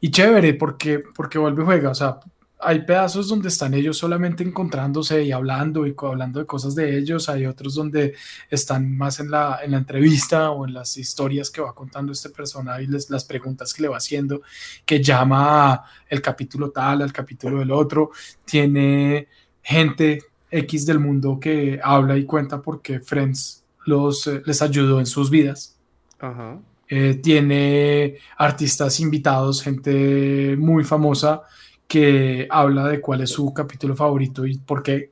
y 0.00 0.10
chévere, 0.10 0.52
porque, 0.52 0.98
porque 1.14 1.38
vuelve 1.38 1.62
y 1.62 1.64
juega. 1.64 1.90
O 1.90 1.94
sea, 1.94 2.18
hay 2.58 2.80
pedazos 2.82 3.28
donde 3.28 3.48
están 3.48 3.74
ellos 3.74 3.98
solamente 3.98 4.42
encontrándose 4.42 5.22
y 5.22 5.32
hablando 5.32 5.86
y 5.86 5.94
hablando 5.98 6.40
de 6.40 6.46
cosas 6.46 6.74
de 6.74 6.96
ellos. 6.96 7.28
Hay 7.28 7.44
otros 7.44 7.74
donde 7.74 8.14
están 8.50 8.96
más 8.96 9.20
en 9.20 9.30
la, 9.30 9.60
en 9.62 9.72
la 9.72 9.78
entrevista 9.78 10.50
o 10.50 10.66
en 10.66 10.72
las 10.72 10.96
historias 10.96 11.50
que 11.50 11.60
va 11.60 11.74
contando 11.74 12.12
este 12.12 12.30
personaje 12.30 12.84
y 12.84 12.86
les, 12.86 13.10
las 13.10 13.24
preguntas 13.24 13.74
que 13.74 13.82
le 13.82 13.88
va 13.88 13.98
haciendo, 13.98 14.40
que 14.84 15.02
llama 15.02 15.84
el 16.08 16.22
capítulo 16.22 16.70
tal, 16.70 17.02
al 17.02 17.12
capítulo 17.12 17.58
del 17.58 17.70
otro. 17.70 18.10
Tiene 18.44 19.28
gente 19.62 20.22
X 20.50 20.86
del 20.86 20.98
mundo 20.98 21.38
que 21.38 21.78
habla 21.82 22.16
y 22.16 22.24
cuenta 22.24 22.62
porque 22.62 23.00
Friends 23.00 23.64
los, 23.84 24.26
eh, 24.28 24.42
les 24.46 24.62
ayudó 24.62 24.98
en 24.98 25.06
sus 25.06 25.28
vidas. 25.28 25.76
Ajá. 26.18 26.58
Eh, 26.88 27.20
tiene 27.22 28.16
artistas 28.38 29.00
invitados, 29.00 29.60
gente 29.60 30.56
muy 30.56 30.84
famosa 30.84 31.42
que 31.86 32.46
habla 32.50 32.88
de 32.88 33.00
cuál 33.00 33.20
es 33.22 33.30
su 33.30 33.52
capítulo 33.54 33.94
favorito 33.96 34.46
y 34.46 34.58
por 34.58 34.82
qué. 34.82 35.10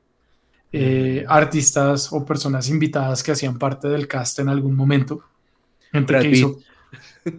Eh, 0.76 1.25
artistas 1.28 2.12
o 2.12 2.25
personas 2.25 2.69
invitadas 2.69 3.23
que 3.23 3.31
hacían 3.31 3.59
parte 3.59 3.87
del 3.88 4.09
cast 4.09 4.40
en 4.40 4.49
algún 4.49 4.75
momento. 4.75 5.21
Gente 5.93 6.19
que 6.19 6.28
hizo. 6.31 6.59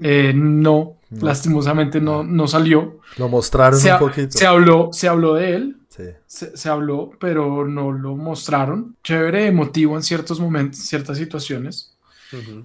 Eh, 0.01 0.32
no, 0.34 0.96
No. 1.10 1.25
lastimosamente 1.25 2.00
no, 2.00 2.24
no 2.24 2.48
salió. 2.48 3.00
Lo 3.18 3.27
mostraron 3.27 3.77
Se, 3.80 3.92
un 3.92 4.00
poquito. 4.00 4.32
se 4.38 4.46
habló, 4.46 4.89
se 4.94 5.08
habló 5.10 5.34
de 5.36 5.54
él, 5.56 5.77
Sí. 5.89 6.04
se, 6.25 6.56
se 6.58 6.70
habló, 6.70 7.12
pero 7.20 7.65
no 7.68 7.92
lo 7.92 8.15
mostraron. 8.15 8.96
Chévere, 9.04 9.48
emotivo 9.48 9.96
en 9.98 10.04
ciertos 10.04 10.39
momentos, 10.39 10.80
ciertas 10.80 11.18
situaciones 11.18 11.92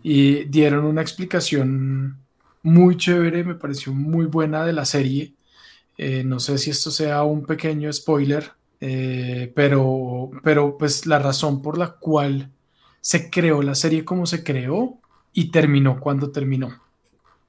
y 0.03 0.45
dieron 0.45 0.85
una 0.85 1.03
explicación 1.03 2.17
muy 2.63 2.97
chévere, 2.97 3.45
me 3.45 3.55
pareció 3.55 3.93
muy 3.93 4.27
buena 4.27 4.65
de 4.65 4.73
la 4.73 4.85
serie. 4.85 5.33
Eh, 6.03 6.25
no 6.25 6.41
sé 6.41 6.57
si 6.57 6.71
esto 6.71 6.91
sea 6.91 7.25
un 7.25 7.45
pequeño 7.45 7.93
spoiler, 7.93 8.53
eh, 8.81 9.53
pero, 9.55 10.31
pero 10.43 10.79
pues 10.79 11.05
la 11.05 11.19
razón 11.19 11.61
por 11.61 11.77
la 11.77 11.91
cual 11.91 12.49
se 13.03 13.29
creó 13.29 13.61
la 13.61 13.75
serie 13.75 14.03
como 14.03 14.25
se 14.25 14.43
creó 14.43 14.99
y 15.35 15.51
terminó 15.51 16.01
cuando 16.01 16.31
terminó, 16.31 16.69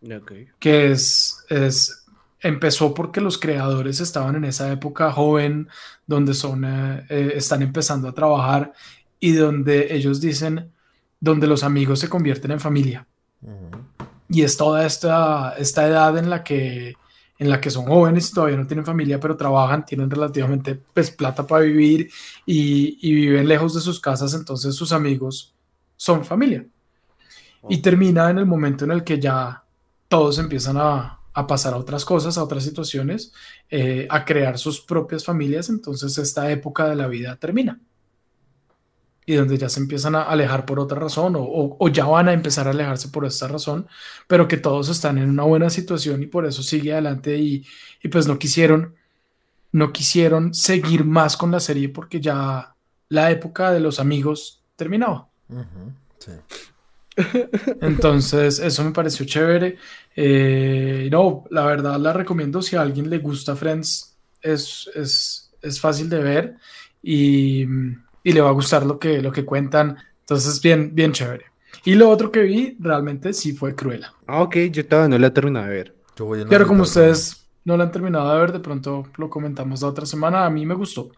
Ok. 0.04 0.34
que 0.60 0.92
es, 0.92 1.46
es 1.48 2.04
empezó 2.42 2.94
porque 2.94 3.22
los 3.22 3.38
creadores 3.38 4.02
estaban 4.02 4.36
en 4.36 4.44
esa 4.44 4.70
época 4.70 5.14
joven, 5.14 5.70
donde 6.06 6.34
son, 6.34 6.66
eh, 6.66 7.06
están 7.34 7.62
empezando 7.62 8.10
a 8.10 8.14
trabajar 8.14 8.74
y 9.18 9.32
donde 9.32 9.96
ellos 9.96 10.20
dicen, 10.20 10.74
donde 11.22 11.48
los 11.48 11.64
amigos 11.64 12.02
se 12.02 12.10
convierten 12.10 12.52
en 12.52 12.60
familia. 12.60 13.08
Y 14.28 14.42
es 14.42 14.58
toda 14.58 14.86
esta, 14.86 15.54
esta 15.58 15.88
edad 15.88 16.18
en 16.18 16.30
la 16.30 16.44
que 16.44 16.96
en 17.42 17.50
la 17.50 17.60
que 17.60 17.72
son 17.72 17.86
jóvenes 17.86 18.30
y 18.30 18.34
todavía 18.36 18.58
no 18.58 18.68
tienen 18.68 18.86
familia, 18.86 19.20
pero 19.20 19.36
trabajan, 19.36 19.84
tienen 19.84 20.12
relativamente 20.12 20.80
pues, 20.94 21.10
plata 21.10 21.48
para 21.48 21.64
vivir 21.64 22.08
y, 22.46 23.00
y, 23.02 23.16
viven 23.16 23.48
lejos 23.48 23.74
de 23.74 23.82
sus 23.82 24.00
casas, 24.00 24.36
entonces 24.36 24.76
sus 24.76 24.92
amigos 24.92 25.52
son 25.98 26.24
familia. 26.24 26.64
Y 27.68 27.80
termina 27.80 28.30
en 28.30 28.38
el 28.38 28.46
momento 28.46 28.86
en 28.86 28.92
el 28.92 29.04
que 29.04 29.20
ya 29.20 29.64
todos 30.08 30.38
empiezan 30.38 30.78
a, 30.78 31.20
a 31.34 31.48
pasar 31.48 31.74
a 31.74 31.78
otras 31.78 32.06
cosas, 32.06 32.38
a 32.38 32.44
otras 32.44 32.64
situaciones, 32.64 33.34
eh, 33.72 34.06
a 34.08 34.24
crear 34.24 34.60
sus 34.60 34.80
propias 34.80 35.26
familias, 35.26 35.68
entonces 35.70 36.16
esta 36.20 36.52
época 36.52 36.88
de 36.90 36.96
la 36.96 37.08
vida 37.08 37.38
termina 37.38 37.80
y 39.32 39.36
donde 39.36 39.58
ya 39.58 39.70
se 39.70 39.80
empiezan 39.80 40.16
a 40.16 40.24
alejar 40.24 40.66
por 40.66 40.78
otra 40.78 41.00
razón 41.00 41.38
o, 41.38 41.78
o, 41.80 41.88
ya 41.88 42.04
van 42.04 42.28
a 42.28 42.34
empezar 42.34 42.68
a 42.68 42.72
alejarse 42.72 43.08
por 43.08 43.26
esta 43.26 43.48
razón, 43.48 43.88
pero 44.28 44.46
que 44.46 44.58
todos 44.58 44.90
están 44.90 45.18
en 45.18 45.30
una 45.30 45.44
buena 45.44 45.70
situación 45.70 46.22
y 46.22 46.26
por 46.26 46.46
eso 46.46 46.62
sigue 46.62 46.92
adelante 46.92 47.38
y, 47.38 47.66
y 48.04 48.10
pues 48.10 48.28
no 48.28 48.38
quisieron, 48.38 48.94
no 49.72 49.94
quisieron 49.94 50.54
seguir 50.54 51.06
más 51.06 51.38
con 51.38 51.50
la 51.50 51.62
serie 51.62 51.88
porque 51.88 52.20
ya 52.20 52.76
la 53.08 53.32
época 53.32 53.72
de 53.72 53.80
los 53.80 54.02
amigos 54.02 54.62
terminaba. 54.76 55.30
sí. 56.18 56.32
Entonces, 57.82 58.60
eso 58.60 58.84
me 58.84 58.92
pareció 58.92 59.26
chévere. 59.26 59.78
Eh, 60.14 61.08
no, 61.10 61.46
la 61.52 61.66
verdad 61.66 62.00
la 62.00 62.12
recomiendo 62.12 62.62
si 62.62 62.76
a 62.76 62.82
alguien 62.82 63.10
le 63.10 63.20
gusta 63.20 63.56
Friends, 63.56 64.18
es, 64.42 64.90
es, 64.94 65.52
es 65.62 65.80
fácil 65.80 66.10
de 66.10 66.20
ver 66.20 66.58
y 67.02 67.66
y 68.24 68.34
le 68.34 68.42
va 68.42 68.50
a 68.50 68.54
gustar 68.54 68.86
lo 68.86 69.00
que, 69.00 69.22
lo 69.22 69.32
que 69.32 69.46
cuentan. 69.46 69.98
Entonces, 70.22 70.62
bien, 70.62 70.94
bien 70.94 71.12
chévere. 71.12 71.46
Y 71.84 71.96
lo 71.96 72.10
otro 72.10 72.32
que 72.32 72.42
vi 72.42 72.78
realmente 72.80 73.34
sí 73.34 73.54
fue 73.54 73.76
Cruella. 73.76 74.14
Ah, 74.28 74.42
ok, 74.42 74.56
yo 74.72 74.86
todavía 74.88 75.10
no 75.10 75.20
la 75.20 75.28
he 75.28 75.32
terminado 75.32 75.68
de 75.68 75.74
ver. 75.74 75.96
Pero 76.50 76.68
como 76.68 76.84
ustedes 76.84 77.48
no 77.66 77.78
la 77.78 77.86
han 77.86 77.92
terminado 77.92 78.32
de 78.32 78.40
ver, 78.40 78.52
de 78.52 78.60
pronto 78.60 79.06
lo 79.18 79.30
comentamos 79.30 79.82
la 79.82 79.88
otra 79.88 80.06
semana. 80.06 80.46
A 80.46 80.50
mí 80.50 80.66
me 80.66 80.76
gustó. 80.76 81.12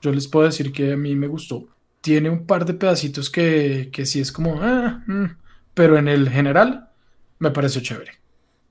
Yo 0.00 0.12
les 0.12 0.28
puedo 0.28 0.46
decir 0.46 0.72
que 0.72 0.92
a 0.92 0.96
mí 0.96 1.16
me 1.16 1.26
gustó. 1.26 1.66
Tiene 2.00 2.30
un 2.30 2.46
par 2.46 2.64
de 2.64 2.74
pedacitos 2.74 3.30
que, 3.30 3.88
que 3.92 4.04
sí 4.06 4.20
es 4.20 4.30
como, 4.30 4.60
ah, 4.62 5.02
mm", 5.06 5.24
pero 5.72 5.96
en 5.96 6.08
el 6.08 6.28
general 6.28 6.90
me 7.38 7.50
pareció 7.50 7.80
chévere. 7.80 8.12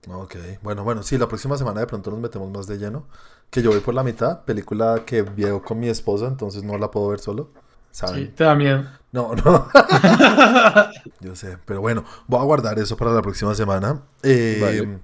Ok, 0.09 0.35
bueno, 0.61 0.83
bueno, 0.83 1.01
sí, 1.01 1.17
la 1.17 1.27
próxima 1.27 1.57
semana 1.57 1.79
de 1.79 1.87
pronto 1.87 2.11
nos 2.11 2.19
metemos 2.19 2.51
más 2.51 2.67
de 2.67 2.77
lleno. 2.77 3.07
Que 3.49 3.61
yo 3.61 3.71
voy 3.71 3.79
por 3.79 3.93
la 3.93 4.03
mitad, 4.03 4.43
película 4.43 5.03
que 5.05 5.21
veo 5.21 5.61
con 5.63 5.79
mi 5.79 5.87
esposa, 5.87 6.27
entonces 6.27 6.63
no 6.63 6.77
la 6.77 6.91
puedo 6.91 7.07
ver 7.09 7.19
solo. 7.19 7.51
Sí, 7.93 8.31
te 8.35 8.43
da 8.43 8.55
miedo. 8.55 8.85
No, 9.11 9.35
no. 9.35 9.67
Yo 11.19 11.35
sé, 11.35 11.57
pero 11.65 11.81
bueno, 11.81 12.03
voy 12.27 12.41
a 12.41 12.43
guardar 12.43 12.79
eso 12.79 12.97
para 12.97 13.11
la 13.11 13.21
próxima 13.21 13.53
semana. 13.53 14.01
Eh, 14.23 14.97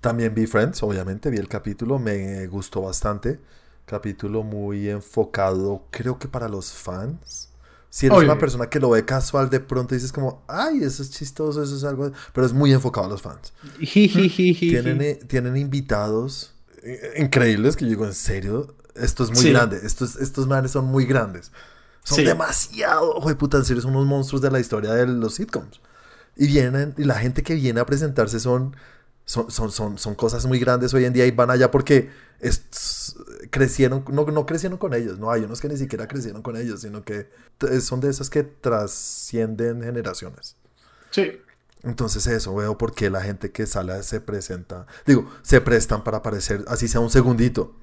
también 0.00 0.32
vi 0.34 0.46
Friends, 0.46 0.82
obviamente, 0.84 1.28
vi 1.30 1.38
el 1.38 1.48
capítulo, 1.48 1.98
me 1.98 2.46
gustó 2.46 2.82
bastante. 2.82 3.40
Capítulo 3.84 4.44
muy 4.44 4.88
enfocado, 4.88 5.84
creo 5.90 6.18
que 6.18 6.28
para 6.28 6.48
los 6.48 6.72
fans. 6.72 7.48
Si 7.90 8.06
eres 8.06 8.20
una 8.20 8.38
persona 8.38 8.70
que 8.70 8.80
lo 8.80 8.90
ve 8.90 9.04
casual, 9.04 9.50
de 9.50 9.60
pronto 9.60 9.94
dices 9.94 10.12
como, 10.12 10.44
ay, 10.46 10.82
eso 10.82 11.02
es 11.02 11.10
chistoso, 11.10 11.62
eso 11.62 11.76
es 11.76 11.84
algo... 11.84 12.10
Pero 12.32 12.46
es 12.46 12.52
muy 12.54 12.72
enfocado 12.72 13.06
a 13.06 13.10
los 13.10 13.20
fans. 13.20 13.52
tienen, 13.92 15.02
eh, 15.02 15.20
tienen 15.26 15.58
invitados 15.58 16.54
eh, 16.82 17.14
increíbles 17.18 17.76
que 17.76 17.84
yo 17.84 17.90
digo, 17.90 18.06
en 18.06 18.14
serio, 18.14 18.74
esto 18.94 19.24
es 19.24 19.30
muy 19.30 19.52
grande, 19.52 19.80
estos, 19.84 20.16
estos 20.16 20.46
manes 20.46 20.70
son 20.70 20.86
muy 20.86 21.04
grandes. 21.04 21.52
Son 22.04 22.24
demasiado, 22.24 23.14
ojo 23.14 23.28
de 23.28 23.36
puta, 23.36 23.58
en 23.58 23.64
serio, 23.64 23.82
son 23.82 23.94
unos 23.94 24.06
monstruos 24.06 24.42
de 24.42 24.50
la 24.50 24.58
historia 24.58 24.92
de 24.92 25.06
los 25.06 25.34
sitcoms. 25.34 25.80
Y 26.36 26.46
vienen, 26.48 26.94
y 26.98 27.04
la 27.04 27.14
gente 27.14 27.42
que 27.42 27.54
viene 27.54 27.80
a 27.80 27.86
presentarse 27.86 28.40
son, 28.40 28.74
son, 29.24 29.50
son, 29.50 29.70
son, 29.70 29.98
son 29.98 30.14
cosas 30.14 30.46
muy 30.46 30.58
grandes 30.58 30.92
hoy 30.94 31.04
en 31.04 31.12
día 31.12 31.26
y 31.26 31.30
van 31.30 31.50
allá 31.50 31.70
porque 31.70 32.10
es, 32.40 33.14
crecieron, 33.50 34.04
no, 34.10 34.24
no 34.24 34.46
crecieron 34.46 34.78
con 34.78 34.94
ellos, 34.94 35.18
no 35.18 35.30
hay 35.30 35.42
unos 35.42 35.60
que 35.60 35.68
ni 35.68 35.76
siquiera 35.76 36.08
crecieron 36.08 36.42
con 36.42 36.56
ellos, 36.56 36.80
sino 36.80 37.04
que 37.04 37.30
son 37.80 38.00
de 38.00 38.10
esas 38.10 38.30
que 38.30 38.42
trascienden 38.42 39.82
generaciones. 39.82 40.56
Sí. 41.10 41.40
Entonces 41.84 42.26
eso, 42.26 42.54
veo 42.54 42.78
por 42.78 42.94
qué 42.94 43.10
la 43.10 43.22
gente 43.22 43.52
que 43.52 43.66
sale 43.66 44.02
se 44.02 44.20
presenta, 44.20 44.86
digo, 45.06 45.30
se 45.42 45.60
prestan 45.60 46.02
para 46.04 46.18
aparecer, 46.18 46.64
así 46.68 46.88
sea 46.88 47.00
un 47.00 47.10
segundito. 47.10 47.76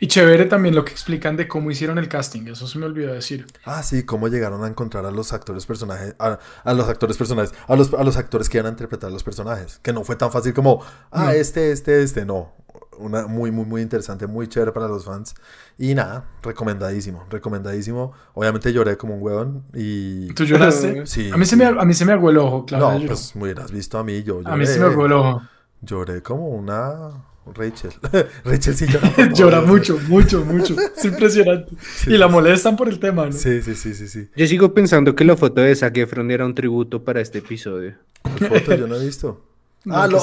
Y 0.00 0.08
chévere 0.08 0.44
también 0.44 0.74
lo 0.74 0.84
que 0.84 0.92
explican 0.92 1.36
de 1.36 1.48
cómo 1.48 1.70
hicieron 1.70 1.98
el 1.98 2.08
casting, 2.08 2.46
eso 2.48 2.66
se 2.66 2.78
me 2.78 2.86
olvidó 2.86 3.12
decir. 3.12 3.46
Ah, 3.64 3.82
sí, 3.82 4.04
cómo 4.04 4.28
llegaron 4.28 4.62
a 4.64 4.68
encontrar 4.68 5.06
a 5.06 5.10
los 5.10 5.32
actores 5.32 5.66
personajes, 5.66 6.14
a, 6.18 6.38
los 6.74 6.88
actores 6.88 7.16
personajes, 7.16 7.54
a 7.66 7.76
los, 7.76 7.92
a 7.94 8.04
los 8.04 8.16
actores 8.16 8.48
que 8.48 8.58
iban 8.58 8.66
a 8.66 8.70
interpretar 8.70 9.08
a 9.08 9.12
los 9.12 9.24
personajes. 9.24 9.80
Que 9.82 9.92
no 9.92 10.04
fue 10.04 10.16
tan 10.16 10.30
fácil 10.30 10.52
como, 10.52 10.82
ah, 11.10 11.34
este, 11.34 11.72
este, 11.72 12.02
este, 12.02 12.24
no. 12.24 12.52
Una 12.98 13.26
muy, 13.26 13.50
muy, 13.50 13.66
muy 13.66 13.82
interesante, 13.82 14.26
muy 14.26 14.48
chévere 14.48 14.72
para 14.72 14.88
los 14.88 15.04
fans. 15.04 15.34
Y 15.78 15.94
nada, 15.94 16.24
recomendadísimo, 16.42 17.24
recomendadísimo. 17.28 18.12
Obviamente 18.32 18.72
lloré 18.72 18.96
como 18.96 19.16
un 19.16 19.22
huevón 19.22 19.64
y... 19.74 20.32
¿Tú 20.34 20.44
lloraste? 20.44 21.04
Sí. 21.06 21.30
A 21.32 21.36
mí, 21.36 21.44
Se, 21.44 21.56
me, 21.56 21.66
a 21.66 21.84
mí 21.84 21.92
se 21.92 22.06
me 22.06 22.12
aguó 22.12 22.30
el 22.30 22.38
ojo, 22.38 22.64
claro. 22.64 22.98
No, 22.98 23.06
pues 23.06 23.36
me 23.36 23.44
hubieras 23.44 23.70
visto 23.70 23.98
a 23.98 24.04
mí, 24.04 24.22
yo 24.22 24.40
A 24.46 24.56
mí 24.56 24.66
se 24.66 24.78
me 24.78 24.86
aguó 24.86 25.06
el 25.06 25.12
ojo. 25.12 25.42
Lloré 25.82 26.22
como 26.22 26.48
una 26.48 27.10
Rachel. 27.54 27.90
Rachel 28.44 28.74
sí 28.76 28.86
llora. 28.86 29.32
llora 29.34 29.60
mucho, 29.60 29.98
mucho, 30.08 30.44
mucho. 30.44 30.76
Es 30.96 31.04
impresionante. 31.04 31.72
y 32.06 32.16
la 32.16 32.28
molestan 32.28 32.76
por 32.76 32.88
el 32.88 32.98
tema, 32.98 33.26
¿no? 33.26 33.32
Sí, 33.32 33.62
sí, 33.62 33.74
sí, 33.74 33.94
sí, 33.94 34.08
sí. 34.08 34.28
Yo 34.36 34.46
sigo 34.46 34.74
pensando 34.74 35.14
que 35.14 35.24
la 35.24 35.36
foto 35.36 35.60
de 35.60 35.74
Zac 35.74 35.96
Efron 35.96 36.30
era 36.30 36.44
un 36.44 36.54
tributo 36.54 37.04
para 37.04 37.20
este 37.20 37.38
episodio. 37.38 37.94
¿Qué 38.38 38.46
foto? 38.46 38.74
Yo 38.74 38.86
no 38.86 38.96
he 38.96 39.04
visto. 39.04 39.44
ah, 39.88 40.08
no. 40.10 40.18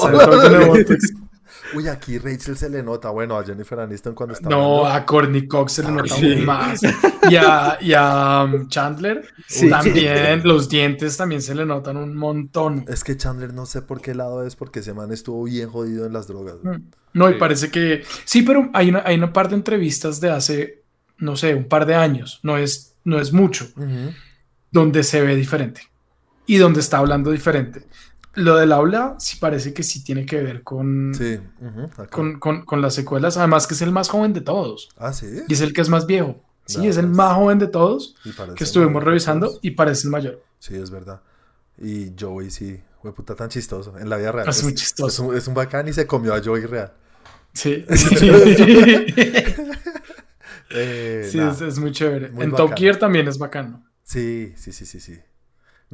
Uy, 1.74 1.88
aquí 1.88 2.18
Rachel 2.18 2.56
se 2.56 2.68
le 2.70 2.82
nota. 2.82 3.10
Bueno, 3.10 3.36
a 3.36 3.44
Jennifer 3.44 3.80
Aniston 3.80 4.14
cuando 4.14 4.34
está. 4.34 4.48
No, 4.48 4.86
a 4.86 5.04
Courtney 5.04 5.46
Cox 5.46 5.72
se 5.72 5.82
le 5.82 5.90
nota 5.90 6.14
más. 6.44 6.82
Y 7.28 7.36
a, 7.36 7.78
y 7.80 7.92
a 7.94 8.44
um, 8.44 8.68
Chandler 8.68 9.26
también. 9.68 10.42
Los 10.44 10.68
dientes 10.68 11.16
también 11.16 11.42
se 11.42 11.54
le 11.54 11.66
notan 11.66 11.96
un 11.96 12.14
montón. 12.14 12.84
Es 12.88 13.04
que 13.04 13.16
Chandler 13.16 13.52
no 13.54 13.66
sé 13.66 13.82
por 13.82 14.00
qué 14.00 14.14
lado 14.14 14.46
es, 14.46 14.56
porque 14.56 14.80
ese 14.80 14.94
man 14.94 15.12
estuvo 15.12 15.44
bien 15.44 15.70
jodido 15.70 16.06
en 16.06 16.12
las 16.12 16.26
drogas. 16.26 16.56
Mm. 16.62 16.76
No, 17.14 17.30
y 17.30 17.34
parece 17.34 17.70
que. 17.70 18.02
Sí, 18.24 18.42
pero 18.42 18.70
hay 18.74 18.88
una, 18.90 19.02
hay 19.04 19.16
una 19.16 19.32
par 19.32 19.48
de 19.48 19.54
entrevistas 19.54 20.20
de 20.20 20.30
hace, 20.30 20.82
no 21.18 21.36
sé, 21.36 21.54
un 21.54 21.64
par 21.64 21.86
de 21.86 21.94
años. 21.94 22.40
No 22.42 22.58
es, 22.58 22.96
no 23.04 23.18
es 23.18 23.32
mucho. 23.32 23.68
Donde 24.70 25.04
se 25.04 25.22
ve 25.22 25.36
diferente. 25.36 25.82
Y 26.46 26.56
donde 26.56 26.80
está 26.80 26.98
hablando 26.98 27.30
diferente. 27.30 27.86
Lo 28.36 28.56
del 28.56 28.72
aula 28.72 29.16
sí 29.18 29.36
parece 29.36 29.72
que 29.72 29.82
sí 29.82 30.02
tiene 30.02 30.26
que 30.26 30.42
ver 30.42 30.62
con, 30.62 31.12
con, 32.40 32.82
las 32.82 32.94
secuelas. 32.94 33.36
Además 33.36 33.66
que 33.66 33.74
es 33.74 33.82
el 33.82 33.92
más 33.92 34.08
joven 34.08 34.32
de 34.32 34.40
todos. 34.40 34.88
Ah, 34.96 35.12
sí. 35.12 35.26
Y 35.48 35.52
es 35.52 35.60
el 35.60 35.72
que 35.72 35.80
es 35.80 35.88
más 35.88 36.06
viejo. 36.06 36.42
Sí, 36.66 36.86
es 36.86 36.96
el 36.96 37.08
más 37.08 37.34
joven 37.36 37.58
de 37.58 37.66
todos 37.66 38.16
que 38.56 38.64
estuvimos 38.64 39.04
revisando 39.04 39.58
y 39.62 39.72
parece 39.72 40.06
el 40.06 40.10
mayor. 40.10 40.42
Sí, 40.58 40.74
es 40.76 40.90
verdad. 40.90 41.20
Y 41.78 42.12
Joey 42.18 42.50
sí, 42.50 42.80
fue 43.02 43.14
puta 43.14 43.34
tan 43.34 43.48
chistoso 43.50 43.98
en 43.98 44.08
la 44.08 44.16
vida 44.16 44.32
real. 44.32 44.48
Es, 44.48 44.62
muy 44.62 44.74
chistoso. 44.74 45.34
Es 45.34 45.46
un, 45.46 45.54
bacán 45.54 45.88
y 45.88 45.92
se 45.92 46.06
comió 46.06 46.34
a 46.34 46.42
Joey 46.42 46.64
real. 46.64 46.92
Sí. 47.52 47.84
Eh, 50.76 51.28
sí, 51.30 51.38
es, 51.38 51.78
muy 51.78 51.92
chévere. 51.92 52.32
en 52.36 52.50
Top 52.50 52.72
Gear 52.74 52.96
también 52.96 53.28
es 53.28 53.38
bacano. 53.38 53.84
Sí, 54.02 54.54
sí, 54.56 54.72
sí, 54.72 54.86
sí, 54.86 54.98
sí. 54.98 55.20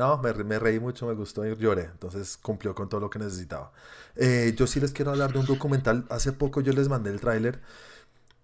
No, 0.01 0.17
me, 0.17 0.33
me, 0.33 0.59
reí 0.59 0.81
mucho, 0.81 1.07
me 1.07 1.13
gustó 1.13 1.47
y 1.47 1.55
lloré. 1.57 1.83
Entonces 1.83 2.39
cumplió 2.39 2.75
con 2.75 2.89
todo 2.89 3.03
lo 3.03 3.11
que 3.11 3.19
necesitaba. 3.19 3.71
Eh, 4.17 4.55
yo 4.57 4.67
sí 4.67 4.81
les 4.81 4.93
quiero 4.93 5.11
hablar 5.11 5.31
de 5.31 5.41
un 5.41 5.45
documental. 5.45 6.07
Hace 6.09 6.33
poco 6.33 6.63
yo 6.63 6.73
les 6.73 6.89
mandé 6.89 7.11
el 7.11 7.21
tráiler 7.21 7.61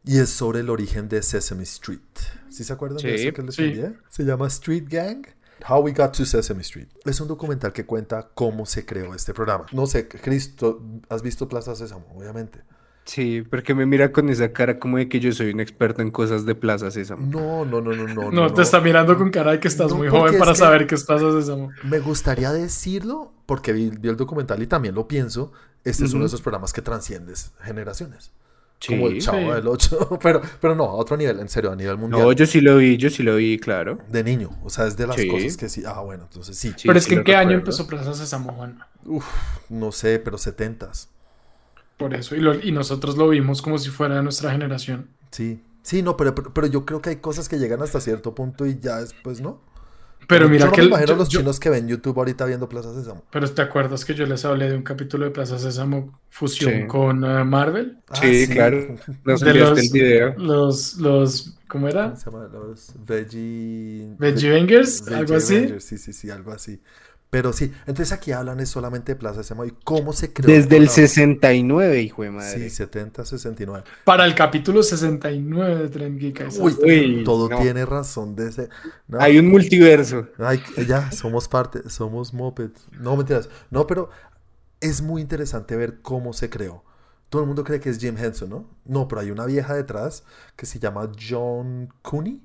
y 0.04 0.18
es 0.18 0.28
sobre 0.28 0.60
el 0.60 0.68
origen 0.68 1.08
de 1.08 1.22
Sesame 1.22 1.62
Street. 1.62 2.00
¿Sí 2.50 2.62
se 2.62 2.74
acuerdan 2.74 2.98
de 2.98 3.14
eso 3.14 3.32
que 3.32 3.42
les 3.42 3.58
envié? 3.58 3.94
Se 4.10 4.24
llama 4.24 4.48
Street 4.48 4.84
Gang. 4.86 5.26
How 5.66 5.80
We 5.80 5.92
Got 5.92 6.14
to 6.18 6.26
Sesame 6.26 6.60
Street. 6.60 6.88
Es 7.06 7.22
un 7.22 7.28
documental 7.28 7.72
que 7.72 7.86
cuenta 7.86 8.28
cómo 8.34 8.66
se 8.66 8.84
creó 8.84 9.14
este 9.14 9.32
programa. 9.32 9.64
No 9.72 9.86
sé, 9.86 10.08
Cristo, 10.08 10.82
¿has 11.08 11.22
visto 11.22 11.48
Plaza 11.48 11.74
Sésamo? 11.74 12.04
Obviamente. 12.14 12.60
Sí, 13.06 13.44
porque 13.48 13.72
me 13.72 13.86
mira 13.86 14.10
con 14.10 14.28
esa 14.28 14.52
cara 14.52 14.80
como 14.80 14.98
de 14.98 15.08
que 15.08 15.20
yo 15.20 15.30
soy 15.30 15.50
un 15.50 15.60
experto 15.60 16.02
en 16.02 16.10
cosas 16.10 16.44
de 16.44 16.56
Plaza 16.56 16.90
Sésamo. 16.90 17.24
No, 17.24 17.64
no, 17.64 17.80
no, 17.80 17.94
no, 17.94 18.06
no. 18.08 18.32
No, 18.32 18.52
te 18.52 18.62
está 18.62 18.80
mirando 18.80 19.16
con 19.16 19.30
cara 19.30 19.52
de 19.52 19.60
que 19.60 19.68
estás 19.68 19.92
muy 19.92 20.08
joven 20.08 20.36
para 20.36 20.56
saber 20.56 20.88
qué 20.88 20.96
es 20.96 21.04
Plaza 21.04 21.30
Sésamo. 21.30 21.70
Me 21.84 22.00
gustaría 22.00 22.52
decirlo 22.52 23.32
porque 23.46 23.72
vi, 23.72 23.92
el 24.02 24.16
documental 24.16 24.60
y 24.60 24.66
también 24.66 24.96
lo 24.96 25.06
pienso. 25.06 25.52
Este 25.84 26.04
es 26.04 26.14
uno 26.14 26.24
de 26.24 26.26
esos 26.26 26.42
programas 26.42 26.72
que 26.72 26.82
transciendes 26.82 27.52
generaciones. 27.62 28.32
como 28.88 29.06
el 29.06 29.20
Chavo 29.20 29.54
del 29.54 29.68
8. 29.68 30.18
Pero, 30.22 30.42
pero 30.60 30.74
no, 30.74 30.82
a 30.82 30.94
otro 30.94 31.16
nivel, 31.16 31.38
en 31.38 31.48
serio, 31.48 31.70
a 31.70 31.76
nivel 31.76 31.96
mundial. 31.96 32.22
No, 32.22 32.32
yo 32.32 32.44
sí 32.44 32.60
lo 32.60 32.78
vi, 32.78 32.96
yo 32.96 33.08
sí 33.08 33.22
lo 33.22 33.36
vi, 33.36 33.56
claro. 33.56 33.98
De 34.08 34.24
niño, 34.24 34.50
o 34.64 34.68
sea, 34.68 34.88
es 34.88 34.96
de 34.96 35.06
las 35.06 35.16
cosas 35.16 35.56
que 35.56 35.68
sí. 35.68 35.84
Ah, 35.86 36.00
bueno, 36.00 36.24
entonces 36.24 36.58
sí. 36.58 36.74
pero 36.84 36.98
es 36.98 37.06
que 37.06 37.14
¿en 37.14 37.22
qué 37.22 37.36
año 37.36 37.52
empezó 37.52 37.86
Plaza 37.86 38.14
Sésamo, 38.14 38.52
Juan? 38.52 38.80
Uf, 39.04 39.24
no 39.68 39.92
sé, 39.92 40.18
pero 40.18 40.38
setentas. 40.38 41.08
Por 41.96 42.14
eso, 42.14 42.36
y, 42.36 42.40
lo- 42.40 42.60
y 42.60 42.72
nosotros 42.72 43.16
lo 43.16 43.28
vimos 43.28 43.62
como 43.62 43.78
si 43.78 43.90
fuera 43.90 44.16
de 44.16 44.22
nuestra 44.22 44.50
generación. 44.52 45.08
Sí, 45.30 45.60
sí, 45.82 46.02
no, 46.02 46.16
pero, 46.16 46.34
pero, 46.34 46.52
pero 46.52 46.66
yo 46.66 46.84
creo 46.84 47.00
que 47.00 47.10
hay 47.10 47.16
cosas 47.16 47.48
que 47.48 47.58
llegan 47.58 47.80
hasta 47.82 48.00
cierto 48.00 48.34
punto 48.34 48.66
y 48.66 48.78
ya 48.80 48.98
después, 49.00 49.40
¿no? 49.40 49.60
Pero 50.28 50.48
mira 50.48 50.64
yo 50.64 50.66
no 50.66 50.72
que 50.72 50.78
me 50.80 50.82
el- 50.86 50.88
imagino 50.90 51.12
yo- 51.12 51.16
los 51.16 51.28
yo- 51.28 51.38
chinos 51.40 51.60
que 51.60 51.70
ven 51.70 51.86
YouTube 51.86 52.18
ahorita 52.18 52.44
viendo 52.46 52.68
Plaza 52.68 52.92
Sésamo. 52.92 53.22
Pero 53.30 53.48
¿te 53.48 53.62
acuerdas 53.62 54.04
que 54.04 54.12
yo 54.14 54.26
les 54.26 54.44
hablé 54.44 54.68
de 54.68 54.76
un 54.76 54.82
capítulo 54.82 55.24
de 55.24 55.30
Plaza 55.30 55.56
Sésamo 55.58 56.18
fusión 56.30 56.72
Sí. 56.82 56.86
con 56.88 57.24
eh, 57.24 57.44
Marvel? 57.44 57.98
Ah, 58.08 58.16
Sí, 58.16 58.48
claro. 58.48 58.96
Nos 59.24 59.40
De 59.40 59.54
los- 59.54 59.78
el 59.78 59.88
video. 59.92 60.34
Los, 60.36 60.96
los, 60.96 61.56
¿cómo 61.68 61.86
era? 61.86 62.06
¿Cómo 62.08 62.16
se 62.16 62.30
llama? 62.30 62.48
Los 62.52 62.92
Veggie... 63.06 64.14
Veggie 64.18 64.50
Veggie 64.50 64.76
algo 65.14 65.34
así. 65.36 65.54
Avengers, 65.56 65.84
Sí, 65.84 65.96
sí, 65.98 66.12
sí, 66.12 66.28
algo 66.30 66.50
así. 66.50 66.80
Pero 67.28 67.52
sí, 67.52 67.72
entonces 67.86 68.12
aquí 68.12 68.32
hablan 68.32 68.60
es 68.60 68.68
solamente 68.68 69.12
de 69.12 69.16
Plaza 69.16 69.42
Sésamo 69.42 69.64
y 69.64 69.72
cómo 69.84 70.12
se 70.12 70.32
creó. 70.32 70.46
Desde 70.46 70.76
el 70.76 70.84
programa. 70.84 70.92
69, 70.92 72.00
hijo 72.00 72.22
de 72.22 72.30
madre. 72.30 72.70
Sí, 72.70 72.70
70, 72.70 73.24
69. 73.24 73.84
Para 74.04 74.24
el 74.24 74.34
capítulo 74.34 74.82
69 74.82 75.76
de 75.76 75.88
Tren. 75.88 76.18
Uy, 76.60 76.76
Uy, 76.82 77.24
todo 77.24 77.48
no. 77.48 77.58
tiene 77.60 77.84
razón 77.84 78.36
de 78.36 78.48
ese. 78.48 78.68
no. 79.08 79.20
Hay 79.20 79.38
un 79.38 79.48
multiverso. 79.48 80.28
Ay, 80.38 80.62
ya, 80.86 81.10
somos 81.10 81.48
parte, 81.48 81.90
somos 81.90 82.32
mopeds. 82.32 82.86
No, 83.00 83.16
mentiras. 83.16 83.48
No, 83.70 83.86
pero 83.86 84.08
es 84.80 85.02
muy 85.02 85.20
interesante 85.20 85.76
ver 85.76 86.00
cómo 86.02 86.32
se 86.32 86.48
creó. 86.48 86.84
Todo 87.28 87.42
el 87.42 87.48
mundo 87.48 87.64
cree 87.64 87.80
que 87.80 87.90
es 87.90 87.98
Jim 87.98 88.16
Henson, 88.16 88.48
¿no? 88.50 88.70
No, 88.84 89.08
pero 89.08 89.20
hay 89.20 89.32
una 89.32 89.46
vieja 89.46 89.74
detrás 89.74 90.22
que 90.54 90.64
se 90.64 90.78
llama 90.78 91.10
John 91.28 91.92
Cooney. 92.02 92.40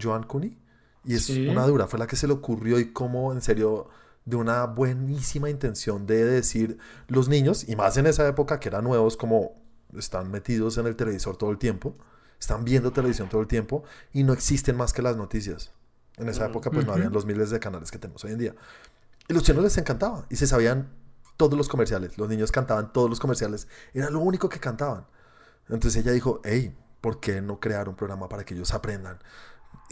Joan 0.00 0.24
Cooney. 0.24 0.58
Y 1.04 1.14
es 1.14 1.24
Sí. 1.26 1.46
una 1.48 1.66
dura, 1.66 1.86
fue 1.86 1.98
la 1.98 2.06
que 2.06 2.16
se 2.16 2.26
le 2.26 2.32
ocurrió 2.32 2.78
y 2.78 2.92
cómo, 2.92 3.32
en 3.32 3.40
serio, 3.42 3.88
de 4.24 4.36
una 4.36 4.64
buenísima 4.64 5.50
intención 5.50 6.06
de 6.06 6.24
decir 6.24 6.78
los 7.08 7.28
niños, 7.28 7.68
y 7.68 7.76
más 7.76 7.96
en 7.98 8.06
esa 8.06 8.26
época 8.26 8.58
que 8.58 8.68
eran 8.68 8.84
nuevos, 8.84 9.16
como 9.16 9.62
están 9.96 10.30
metidos 10.30 10.78
en 10.78 10.86
el 10.86 10.96
televisor 10.96 11.36
todo 11.36 11.50
el 11.50 11.58
tiempo, 11.58 11.94
están 12.40 12.64
viendo 12.64 12.90
televisión 12.92 13.28
todo 13.28 13.40
el 13.40 13.46
tiempo 13.46 13.84
y 14.12 14.22
no 14.24 14.32
existen 14.32 14.76
más 14.76 14.92
que 14.92 15.02
las 15.02 15.16
noticias. 15.16 15.72
En 16.16 16.28
esa 16.28 16.46
época 16.46 16.70
pues 16.70 16.86
no 16.86 16.92
habían 16.92 17.12
los 17.12 17.26
miles 17.26 17.50
de 17.50 17.58
canales 17.60 17.90
que 17.90 17.98
tenemos 17.98 18.22
hoy 18.24 18.32
en 18.32 18.38
día. 18.38 18.54
Y 19.28 19.34
los 19.34 19.42
chinos 19.42 19.62
les 19.64 19.76
encantaba 19.78 20.26
y 20.30 20.36
se 20.36 20.46
sabían 20.46 20.88
todos 21.36 21.56
los 21.56 21.68
comerciales. 21.68 22.18
Los 22.18 22.28
niños 22.28 22.52
cantaban 22.52 22.92
todos 22.92 23.08
los 23.10 23.18
comerciales. 23.20 23.66
Era 23.92 24.10
lo 24.10 24.20
único 24.20 24.48
que 24.48 24.60
cantaban. 24.60 25.06
Entonces 25.68 26.02
ella 26.02 26.12
dijo, 26.12 26.40
hey, 26.44 26.76
¿por 27.00 27.20
qué 27.20 27.40
no 27.40 27.58
crear 27.60 27.88
un 27.88 27.96
programa 27.96 28.28
para 28.28 28.44
que 28.44 28.54
ellos 28.54 28.72
aprendan? 28.74 29.18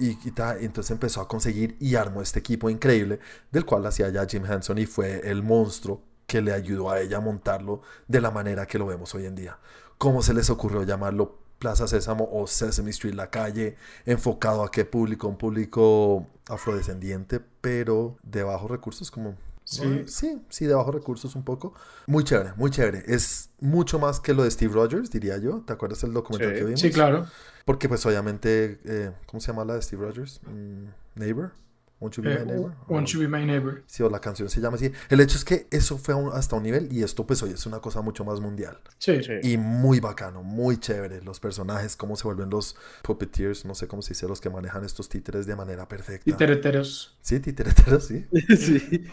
Y, 0.03 0.19
y 0.25 0.33
entonces 0.65 0.91
empezó 0.91 1.21
a 1.21 1.29
conseguir 1.29 1.77
y 1.79 1.95
armó 1.95 2.23
este 2.23 2.41
equipo 2.41 2.69
increíble, 2.69 3.21
del 3.53 3.65
cual 3.65 3.87
hacía 3.87 4.09
ya 4.09 4.27
Jim 4.27 4.45
Henson 4.45 4.79
y 4.79 4.87
fue 4.87 5.21
el 5.31 5.43
monstruo 5.43 6.03
que 6.27 6.41
le 6.41 6.53
ayudó 6.53 6.91
a 6.91 7.01
ella 7.01 7.19
a 7.19 7.21
montarlo 7.21 7.83
de 8.09 8.21
la 8.21 8.31
manera 8.31 8.67
que 8.67 8.79
lo 8.79 8.87
vemos 8.87 9.15
hoy 9.15 9.27
en 9.27 9.35
día. 9.35 9.59
¿Cómo 9.99 10.23
se 10.23 10.35
les 10.35 10.51
ocurrió 10.51 10.83
llamarlo 10.83 11.39
Plaza 11.59 11.87
Sésamo 11.87 12.29
o 12.33 12.49
Sesame 12.49 12.91
Street, 12.91 13.15
la 13.15 13.31
calle, 13.31 13.77
enfocado 14.05 14.65
a 14.65 14.71
qué 14.73 14.85
público? 14.85 15.29
Un 15.29 15.37
público 15.37 16.27
afrodescendiente, 16.49 17.39
pero 17.61 18.17
de 18.25 18.43
bajos 18.43 18.71
recursos, 18.71 19.11
como... 19.11 19.37
Sí. 19.65 20.03
sí, 20.07 20.43
sí, 20.49 20.67
de 20.67 20.75
bajos 20.75 20.95
recursos 20.95 21.35
un 21.37 21.45
poco. 21.45 21.73
Muy 22.07 22.25
chévere, 22.25 22.53
muy 22.57 22.71
chévere. 22.71 23.03
Es 23.07 23.51
mucho 23.61 23.99
más 23.99 24.21
que 24.21 24.35
lo 24.35 24.43
de 24.45 24.51
Steve 24.51 24.75
Rogers, 24.75 25.11
diría 25.11 25.39
yo. 25.39 25.63
¿Te 25.67 25.73
acuerdas 25.73 26.01
del 26.03 26.13
documental 26.13 26.51
Sí. 26.51 26.59
que 26.59 26.65
vimos? 26.65 26.81
Sí, 26.81 26.91
claro. 26.91 27.27
Porque 27.65 27.89
pues 27.89 28.05
obviamente, 28.07 28.81
eh, 28.85 29.13
¿cómo 29.27 29.41
se 29.41 29.49
llama 29.49 29.65
la 29.65 29.75
de 29.75 29.83
Steve 29.83 30.05
Rogers? 30.05 30.41
Mm, 30.47 30.87
Neighbor. 31.15 31.53
Won't 32.01 32.17
you 32.17 32.23
be 32.25 32.33
Eh, 32.35 32.39
my 32.41 32.47
neighbor? 32.47 32.73
Won't 32.89 33.07
O- 33.09 33.13
You 33.13 33.21
Be 33.21 33.29
My 33.29 33.47
Neighbor. 33.47 33.85
Sí, 33.87 34.03
o 34.03 34.11
la 34.11 34.19
canción 34.21 34.49
se 34.51 34.61
llama 34.61 34.75
así. 34.75 34.91
El 35.09 35.21
hecho 35.21 35.37
es 35.39 35.45
que 35.45 35.69
eso 35.71 35.97
fue 35.99 36.15
un- 36.15 36.33
hasta 36.33 36.57
un 36.57 36.65
nivel 36.65 36.93
y 36.93 37.05
esto 37.05 37.25
pues 37.25 37.41
hoy 37.45 37.51
es 37.51 37.65
una 37.65 37.79
cosa 37.79 38.01
mucho 38.01 38.25
más 38.25 38.41
mundial. 38.41 38.81
Sí. 38.99 39.21
Y 39.45 39.57
muy 39.57 40.01
bacano, 40.01 40.43
muy 40.43 40.79
chévere. 40.79 41.23
Los 41.23 41.39
personajes, 41.39 41.95
cómo 41.95 42.17
se 42.17 42.25
vuelven 42.25 42.51
los 42.51 42.75
puppeteers, 43.05 43.65
no 43.65 43.77
sé 43.77 43.87
cómo 43.87 44.03
se 44.03 44.15
dice, 44.15 44.27
los 44.27 44.41
que 44.41 44.51
manejan 44.51 44.83
estos 44.85 45.09
títeres 45.09 45.47
de 45.47 45.55
manera 45.55 45.87
perfecta. 45.87 46.29
Y 46.29 46.33
tereteros. 46.33 47.17
Sí, 47.23 47.39
titireteros, 47.39 48.05
sí. 48.05 48.27
sí. 48.59 49.07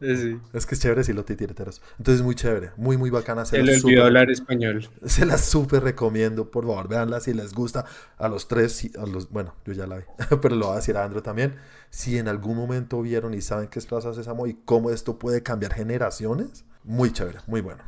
Sí. 0.00 0.38
Es 0.52 0.66
que 0.66 0.74
es 0.74 0.80
chévere, 0.80 1.04
sí, 1.04 1.12
los 1.12 1.24
titireteros. 1.24 1.82
Entonces 1.98 2.22
muy 2.22 2.34
chévere, 2.34 2.72
muy, 2.76 2.96
muy 2.96 3.10
bacana. 3.10 3.44
Se 3.44 3.56
Se 3.56 3.62
le 3.62 3.76
olvidó 3.76 4.04
hablar 4.04 4.30
español. 4.30 4.88
Se 5.04 5.24
las 5.26 5.42
súper 5.44 5.82
recomiendo, 5.82 6.50
por 6.50 6.64
favor, 6.66 6.88
véanla 6.88 7.20
si 7.20 7.32
les 7.34 7.52
gusta. 7.54 7.84
A 8.18 8.28
los 8.28 8.48
tres, 8.48 8.72
si- 8.72 8.92
a 8.98 9.06
los, 9.06 9.30
bueno, 9.30 9.54
yo 9.64 9.72
ya 9.72 9.86
la 9.86 9.98
vi, 9.98 10.04
pero 10.42 10.56
lo 10.56 10.66
voy 10.66 10.74
a 10.74 10.76
decir 10.76 10.96
a 10.96 11.04
Andrew 11.04 11.22
también. 11.22 11.56
Si 11.90 12.18
en 12.18 12.28
algún 12.28 12.56
momento 12.56 13.00
vieron 13.02 13.34
y 13.34 13.40
saben 13.40 13.68
qué 13.68 13.78
es 13.78 13.86
Plaza 13.86 14.12
Sésamo 14.14 14.46
y 14.46 14.54
cómo 14.64 14.90
esto 14.90 15.18
puede 15.18 15.42
cambiar 15.42 15.72
generaciones, 15.74 16.64
muy 16.84 17.12
chévere, 17.12 17.38
muy 17.46 17.60
bueno. 17.60 17.82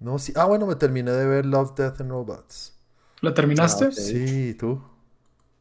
No, 0.00 0.18
sí. 0.18 0.32
Ah, 0.36 0.44
bueno, 0.44 0.66
me 0.66 0.74
terminé 0.76 1.12
de 1.12 1.26
ver 1.26 1.46
Love, 1.46 1.74
Death 1.76 2.00
and 2.00 2.10
Robots. 2.10 2.76
¿La 3.20 3.32
terminaste? 3.32 3.86
Ah. 3.86 3.92
Sí, 3.92 4.54
tú. 4.54 4.82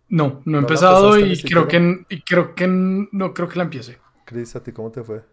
No, 0.10 0.26
no 0.26 0.34
he 0.36 0.42
¿No 0.46 0.52
la 0.54 0.60
empezado 0.60 1.18
y 1.18 1.42
creo 1.42 1.68
que 1.68 2.06
y 2.10 2.22
creo 2.22 2.56
que 2.56 2.68
no 2.68 3.34
creo 3.34 3.48
que 3.48 3.58
la 3.58 3.64
empiece. 3.64 3.98
Chris, 4.26 4.56
¿a 4.56 4.64
ti 4.64 4.72
cómo 4.72 4.92
te 4.92 5.04
fue? 5.04 5.24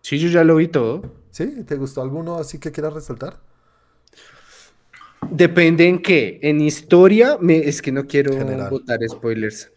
Sí, 0.00 0.18
yo 0.18 0.28
ya 0.28 0.44
lo 0.44 0.56
vi 0.56 0.68
todo. 0.68 1.02
¿Sí? 1.30 1.62
¿Te 1.66 1.76
gustó 1.76 2.02
alguno 2.02 2.36
así 2.38 2.58
que 2.58 2.72
quieras 2.72 2.92
resaltar? 2.94 3.38
Depende 5.30 5.86
en 5.86 6.00
qué. 6.00 6.38
En 6.42 6.60
historia, 6.60 7.36
me, 7.40 7.58
es 7.58 7.82
que 7.82 7.92
no 7.92 8.06
quiero 8.06 8.32
General. 8.32 8.70
botar 8.70 8.98
spoilers. 9.08 9.70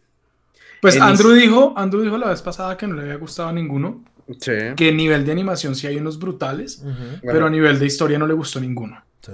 Pues 0.81 0.95
En 0.95 1.03
Andrew 1.03 1.33
dijo, 1.33 1.73
Andrew 1.75 2.01
dijo 2.01 2.17
la 2.17 2.29
vez 2.29 2.41
pasada 2.41 2.77
que 2.77 2.87
no 2.87 2.95
le 2.95 3.03
había 3.03 3.15
gustado 3.15 3.49
a 3.49 3.53
ninguno, 3.53 4.03
Sí. 4.39 4.51
que 4.77 4.89
a 4.89 4.91
nivel 4.93 5.25
de 5.25 5.31
animación 5.31 5.75
sí 5.75 5.87
hay 5.87 5.97
unos 5.97 6.17
brutales, 6.19 6.83
pero 7.21 7.45
a 7.47 7.49
nivel 7.49 7.77
de 7.79 7.85
historia 7.85 8.17
no 8.17 8.25
le 8.27 8.33
gustó 8.33 8.59
ninguno. 8.59 9.03
Sí. 9.21 9.33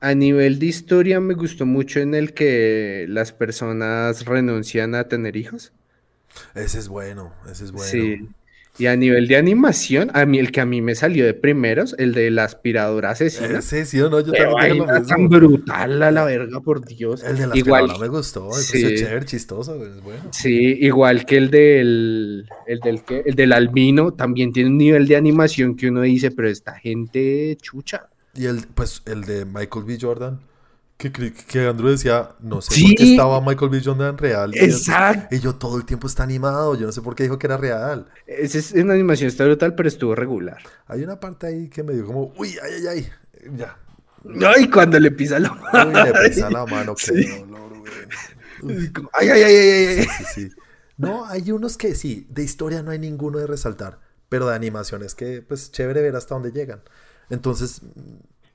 A 0.00 0.14
nivel 0.14 0.58
de 0.58 0.66
historia 0.66 1.20
me 1.20 1.34
gustó 1.34 1.66
mucho 1.66 2.00
en 2.00 2.14
el 2.14 2.32
que 2.34 3.06
las 3.08 3.32
personas 3.32 4.24
renuncian 4.24 4.94
a 4.94 5.04
tener 5.08 5.36
hijos. 5.36 5.72
Ese 6.54 6.78
es 6.78 6.88
bueno, 6.88 7.32
ese 7.50 7.64
es 7.64 7.72
bueno. 7.72 7.88
Sí. 7.90 8.28
Y 8.78 8.86
a 8.86 8.96
nivel 8.96 9.26
de 9.26 9.36
animación, 9.36 10.10
a 10.12 10.26
mí 10.26 10.38
el 10.38 10.52
que 10.52 10.60
a 10.60 10.66
mí 10.66 10.82
me 10.82 10.94
salió 10.94 11.24
de 11.24 11.32
primeros, 11.32 11.94
el 11.98 12.12
de 12.12 12.30
la 12.30 12.44
aspiradora 12.44 13.10
asesina. 13.10 13.58
Ese 13.60 13.86
sí 13.86 14.00
o 14.00 14.10
no, 14.10 14.20
yo 14.20 14.32
también 14.32 14.78
lo 14.78 14.86
mismo. 14.86 15.06
tan 15.06 15.28
brutal 15.28 16.02
a 16.02 16.10
la 16.10 16.24
verga, 16.24 16.60
por 16.60 16.84
Dios. 16.84 17.22
El 17.24 17.38
de 17.38 17.46
la 17.46 17.56
Igual, 17.56 17.84
aspiradora 17.84 18.10
me 18.10 18.16
gustó, 18.16 18.52
sí. 18.52 18.84
es 18.84 19.00
chévere, 19.00 19.24
chistoso, 19.24 19.82
es 19.82 20.02
bueno. 20.02 20.20
sí, 20.30 20.76
igual 20.80 21.24
que 21.24 21.38
el 21.38 21.50
del, 21.50 22.48
el 22.66 22.80
del, 22.80 23.02
¿qué? 23.02 23.22
el 23.24 23.34
del 23.34 23.52
albino, 23.52 24.12
también 24.12 24.52
tiene 24.52 24.68
un 24.68 24.78
nivel 24.78 25.06
de 25.06 25.16
animación 25.16 25.74
que 25.74 25.88
uno 25.88 26.02
dice, 26.02 26.30
pero 26.30 26.48
esta 26.48 26.74
gente 26.74 27.56
chucha. 27.62 28.08
Y 28.34 28.44
el, 28.44 28.66
pues, 28.74 29.02
el 29.06 29.22
de 29.22 29.46
Michael 29.46 29.86
B. 29.86 29.96
Jordan, 29.98 30.40
que, 30.98 31.10
que 31.12 31.66
Andrew 31.66 31.90
decía, 31.90 32.30
no 32.40 32.60
sé 32.62 32.74
Sí. 32.74 32.82
por 32.88 32.94
qué 32.96 33.10
estaba 33.12 33.40
Michael 33.42 33.70
B. 33.70 33.82
Jordan 33.84 34.16
real. 34.18 34.54
Y 34.54 34.58
yo- 34.58 34.64
Exacto. 34.64 35.34
Y 35.34 35.40
yo 35.40 35.54
todo 35.56 35.76
el 35.76 35.84
tiempo 35.84 36.06
está 36.06 36.22
animado, 36.22 36.74
yo 36.74 36.86
no 36.86 36.92
sé 36.92 37.02
por 37.02 37.14
qué 37.14 37.24
dijo 37.24 37.38
que 37.38 37.46
era 37.46 37.56
real. 37.58 38.06
Esa 38.26 38.58
es 38.58 38.72
una 38.72 38.94
animación 38.94 39.28
está 39.28 39.44
brutal, 39.44 39.74
pero 39.74 39.88
estuvo 39.88 40.14
regular. 40.14 40.58
Hay 40.86 41.02
una 41.02 41.20
parte 41.20 41.46
ahí 41.48 41.68
que 41.68 41.82
me 41.82 41.92
dio 41.92 42.06
como, 42.06 42.32
uy, 42.38 42.56
ay, 42.62 42.72
ay, 42.74 42.86
ay. 42.88 43.08
Ya. 43.56 43.76
Ay, 44.56 44.68
cuando 44.70 44.98
le 44.98 45.10
pisa 45.12 45.38
la 45.38 45.52
Uy, 45.52 45.58
mano. 45.72 46.04
le 46.04 46.12
pesa 46.12 46.50
la 46.50 46.64
mano, 46.66 46.94
qué 46.94 47.04
Sí. 47.22 47.38
dolor, 47.40 47.78
güey. 47.78 47.92
Uy, 48.78 48.92
Ay, 49.12 49.28
ay, 49.28 49.42
ay, 49.42 49.54
ay, 49.54 49.98
ay. 50.00 50.06
sí, 50.18 50.24
sí. 50.34 50.48
No, 50.96 51.26
hay 51.26 51.50
unos 51.52 51.76
que 51.76 51.94
sí, 51.94 52.26
de 52.30 52.42
historia 52.42 52.82
no 52.82 52.90
hay 52.90 52.98
ninguno 52.98 53.38
de 53.38 53.46
resaltar, 53.46 54.00
pero 54.30 54.48
de 54.48 54.54
animación 54.56 55.02
es 55.02 55.14
que, 55.14 55.42
pues, 55.42 55.70
chévere 55.70 56.00
ver 56.00 56.16
hasta 56.16 56.34
dónde 56.34 56.52
llegan. 56.52 56.80
Entonces, 57.28 57.82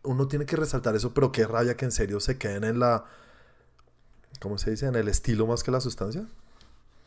uno 0.03 0.27
tiene 0.27 0.45
que 0.45 0.55
resaltar 0.55 0.95
eso, 0.95 1.13
pero 1.13 1.31
qué 1.31 1.45
rabia 1.47 1.75
que 1.77 1.85
en 1.85 1.91
serio 1.91 2.19
se 2.19 2.37
queden 2.37 2.63
en 2.63 2.79
la, 2.79 3.05
¿cómo 4.39 4.57
se 4.57 4.71
dice? 4.71 4.87
En 4.87 4.95
el 4.95 5.07
estilo 5.07 5.47
más 5.47 5.63
que 5.63 5.71
la 5.71 5.79
sustancia. 5.81 6.25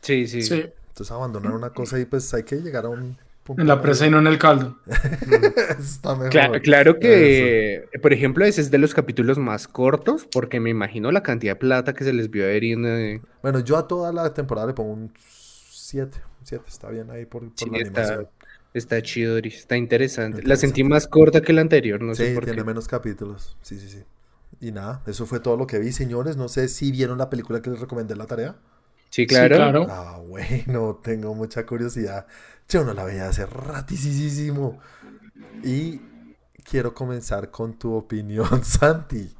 Sí, 0.01 0.27
sí. 0.27 0.41
Sí, 0.43 0.71
Entonces, 0.89 1.11
abandonar 1.11 1.53
una 1.53 1.71
cosa 1.71 1.99
y 1.99 2.05
pues 2.05 2.33
hay 2.33 2.43
que 2.43 2.57
llegar 2.57 2.85
a 2.85 2.89
un 2.89 3.17
punto. 3.43 3.61
en 3.61 3.67
la 3.67 3.81
presa 3.81 4.05
y 4.07 4.09
no 4.09 4.19
en 4.19 4.27
el 4.27 4.37
caldo. 4.37 4.77
Está 5.79 6.15
mejor. 6.15 6.31
Cla- 6.31 6.61
claro 6.61 6.99
que, 6.99 7.87
por 8.01 8.13
ejemplo, 8.13 8.45
ese 8.45 8.61
es 8.61 8.71
de 8.71 8.77
los 8.77 8.93
capítulos 8.93 9.37
más 9.37 9.67
cortos, 9.67 10.27
porque 10.31 10.59
me 10.59 10.69
imagino 10.69 11.11
la 11.11 11.23
cantidad 11.23 11.53
de 11.53 11.59
plata 11.59 11.93
que 11.93 12.03
se 12.03 12.13
les 12.13 12.29
vio 12.29 12.43
a 12.43 12.47
ver 12.47 12.63
en, 12.63 12.85
eh, 12.85 13.21
Bueno, 13.41 13.59
yo 13.59 13.77
a 13.77 13.87
toda 13.87 14.11
la 14.11 14.33
temporada 14.33 14.67
le 14.67 14.73
pongo 14.73 14.93
un 14.93 15.13
7. 15.69 16.21
7, 16.43 16.63
está 16.67 16.89
bien 16.89 17.09
ahí 17.09 17.25
por, 17.25 17.49
por 17.55 17.57
sí, 17.59 17.69
la 17.69 17.77
está, 17.81 18.01
animación. 18.01 18.29
Está 18.77 19.01
chido, 19.01 19.37
está 19.37 19.77
interesante. 19.77 20.43
La 20.43 20.55
sentí 20.55 20.83
más 20.83 21.07
corta 21.07 21.41
que 21.41 21.53
la 21.53 21.61
anterior, 21.61 22.01
no 22.01 22.13
sé 22.15 22.29
sí, 22.29 22.33
por 22.35 22.43
tiene 22.45 22.59
qué. 22.59 22.65
menos 22.65 22.87
capítulos. 22.87 23.57
Sí, 23.61 23.79
sí, 23.79 23.89
sí. 23.89 24.03
Y 24.61 24.71
nada, 24.71 25.01
eso 25.07 25.25
fue 25.25 25.39
todo 25.39 25.57
lo 25.57 25.67
que 25.67 25.79
vi, 25.79 25.91
señores. 25.91 26.37
No 26.37 26.47
sé 26.47 26.67
si 26.67 26.91
vieron 26.91 27.17
la 27.17 27.29
película 27.29 27.61
que 27.61 27.69
les 27.69 27.79
recomendé 27.79 28.15
la 28.15 28.25
tarea. 28.25 28.55
Sí, 29.09 29.27
claro. 29.27 29.55
Sí, 29.55 29.59
claro. 29.61 29.87
Ah, 29.89 30.19
bueno, 30.25 30.99
tengo 31.03 31.33
mucha 31.35 31.65
curiosidad. 31.65 32.25
Yo 32.69 32.83
no 32.83 32.93
la 32.93 33.03
veía 33.03 33.27
hace 33.29 33.45
ratísimo. 33.45 34.79
Y 35.63 36.01
quiero 36.69 36.93
comenzar 36.93 37.51
con 37.51 37.77
tu 37.77 37.93
opinión, 37.93 38.47
Santi. 38.63 39.33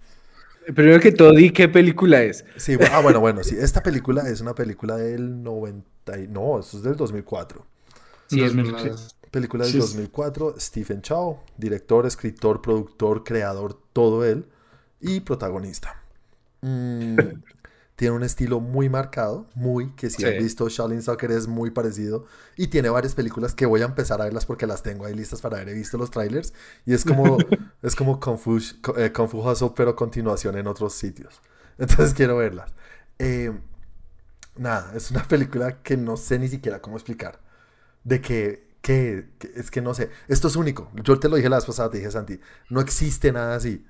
Primero 0.73 0.99
que 0.99 1.11
todo, 1.11 1.31
di 1.31 1.51
qué 1.51 1.69
película 1.69 2.23
es. 2.23 2.43
Sí, 2.57 2.75
ah, 2.91 2.99
bueno, 3.01 3.19
bueno, 3.19 3.43
sí. 3.43 3.55
Esta 3.57 3.83
película 3.83 4.27
es 4.29 4.41
una 4.41 4.55
película 4.55 4.97
del 4.97 5.43
90. 5.43 6.19
y- 6.19 6.27
No, 6.27 6.59
eso 6.59 6.77
es 6.77 6.83
del 6.83 6.95
2004. 6.95 7.65
Sí, 8.27 8.41
es 8.43 8.55
2000, 8.55 8.71
más- 8.71 8.81
sí. 8.81 9.14
Película 9.35 9.65
del 9.65 9.73
Sí, 9.73 9.81
sí. 9.81 9.81
2004, 9.81 10.55
Stephen 10.59 11.01
Chow, 11.01 11.39
director, 11.57 12.05
escritor, 12.05 12.61
productor, 12.61 13.23
creador, 13.23 13.73
todo 13.93 14.23
él, 14.25 14.47
y 15.01 15.19
protagonista. 15.21 16.01
Mm, 16.61 17.17
tiene 17.95 18.15
un 18.15 18.23
estilo 18.23 18.59
muy 18.59 18.89
marcado, 18.89 19.47
muy, 19.55 19.93
que 19.95 20.09
si 20.09 20.21
Sí. 20.21 20.25
has 20.25 20.37
visto 20.37 20.67
Shaolin 20.69 21.01
Soccer 21.01 21.31
es 21.31 21.47
muy 21.47 21.71
parecido, 21.71 22.25
y 22.57 22.67
tiene 22.67 22.89
varias 22.89 23.15
películas 23.15 23.53
que 23.55 23.65
voy 23.65 23.81
a 23.81 23.85
empezar 23.85 24.21
a 24.21 24.25
verlas 24.25 24.45
porque 24.45 24.67
las 24.67 24.83
tengo 24.83 25.05
ahí 25.05 25.13
listas 25.15 25.41
para 25.41 25.61
he 25.61 25.73
visto 25.73 25.97
los 25.97 26.11
trailers, 26.11 26.53
y 26.85 26.93
es 26.93 27.05
como, 27.05 27.37
es 27.81 27.95
como 27.95 28.19
Kung 28.19 28.37
Fu, 28.37 28.57
eh, 28.97 29.11
Kung 29.13 29.29
Fu 29.29 29.39
Hustle, 29.47 29.71
pero 29.75 29.95
continuación 29.95 30.57
en 30.57 30.67
otros 30.67 30.93
sitios. 30.93 31.41
Entonces 31.77 32.13
quiero 32.13 32.37
verlas. 32.37 32.73
Eh, 33.19 33.51
nada, 34.57 34.91
es 34.95 35.11
una 35.11 35.23
película 35.27 35.81
que 35.81 35.97
no 35.97 36.17
sé 36.17 36.39
ni 36.39 36.47
siquiera 36.47 36.81
cómo 36.81 36.97
explicar. 36.97 37.39
De 38.03 38.21
que, 38.21 38.74
que- 39.39 39.51
es 39.55 39.71
que 39.71 39.81
no 39.81 39.93
sé. 39.93 40.09
Esto 40.27 40.47
es 40.47 40.55
único. 40.55 40.91
Yo 41.03 41.19
te 41.19 41.29
lo 41.29 41.35
dije 41.37 41.49
la 41.49 41.57
vez 41.57 41.65
pasada, 41.65 41.89
te 41.91 41.97
dije 41.99 42.11
Santi. 42.11 42.39
No 42.69 42.81
existe 42.81 43.31
nada 43.31 43.55
así. 43.55 43.85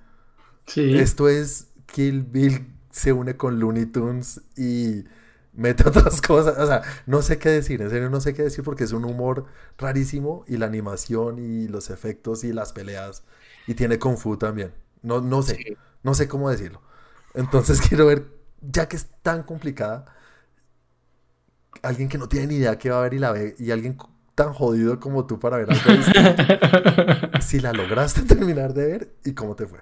Sí. 0.68 0.82
Esto 0.92 1.30
es 1.30 1.70
Kill 1.88 2.24
Bill 2.24 2.68
se 2.92 3.14
une 3.14 3.38
con 3.38 3.60
Looney 3.60 3.88
Tunes 3.88 4.42
y 4.58 5.06
mete 5.54 5.84
otras 5.88 6.22
cosas. 6.22 6.58
O 6.60 6.68
sea, 6.68 6.82
no 7.06 7.22
sé 7.22 7.40
qué 7.40 7.50
decir. 7.50 7.82
En 7.82 7.90
serio, 7.90 8.10
no 8.10 8.22
sé 8.22 8.34
qué 8.34 8.44
decir 8.44 8.64
porque 8.64 8.84
es 8.86 8.92
un 8.94 9.06
humor 9.06 9.46
rarísimo 9.78 10.46
y 10.48 10.58
la 10.58 10.68
animación 10.68 11.40
y 11.40 11.68
los 11.68 11.90
efectos 11.90 12.44
y 12.44 12.54
las 12.54 12.74
peleas. 12.74 13.24
Y 13.68 13.76
tiene 13.76 14.00
Kung 14.00 14.18
Fu 14.18 14.38
también. 14.38 14.74
No, 15.02 15.22
no 15.22 15.42
sé. 15.44 15.62
Sí. 15.64 15.78
No 16.04 16.14
sé 16.16 16.28
cómo 16.28 16.50
decirlo. 16.50 16.82
Entonces 17.34 17.82
quiero 17.88 18.06
ver, 18.08 18.28
ya 18.62 18.88
que 18.88 18.96
es 18.98 19.08
tan 19.24 19.44
complicada, 19.44 20.06
alguien 21.82 22.10
que 22.10 22.18
no 22.18 22.28
tiene 22.28 22.48
ni 22.48 22.56
idea 22.56 22.78
que 22.78 22.90
va 22.90 23.00
a 23.00 23.02
ver 23.04 23.14
y 23.14 23.20
la 23.20 23.32
ve, 23.32 23.56
y 23.60 23.72
alguien 23.72 23.98
tan 24.36 24.54
jodido 24.54 25.00
como 25.00 25.26
tú 25.26 25.40
para 25.40 25.58
ver 25.58 25.68
algo 25.72 25.92
distinto, 25.94 26.44
si 27.42 27.60
la 27.62 27.72
lograste 27.72 28.22
terminar 28.22 28.74
de 28.74 28.86
ver 28.86 29.10
y 29.24 29.34
cómo 29.34 29.56
te 29.56 29.66
fue. 29.66 29.80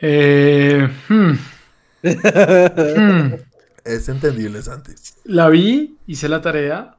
Eh, 0.00 0.88
hmm. 1.08 1.32
Hmm. 2.00 3.34
Es 3.84 4.08
entendible, 4.08 4.62
Santi. 4.62 4.92
La 5.24 5.48
vi, 5.48 5.98
hice 6.06 6.28
la 6.28 6.40
tarea. 6.40 6.96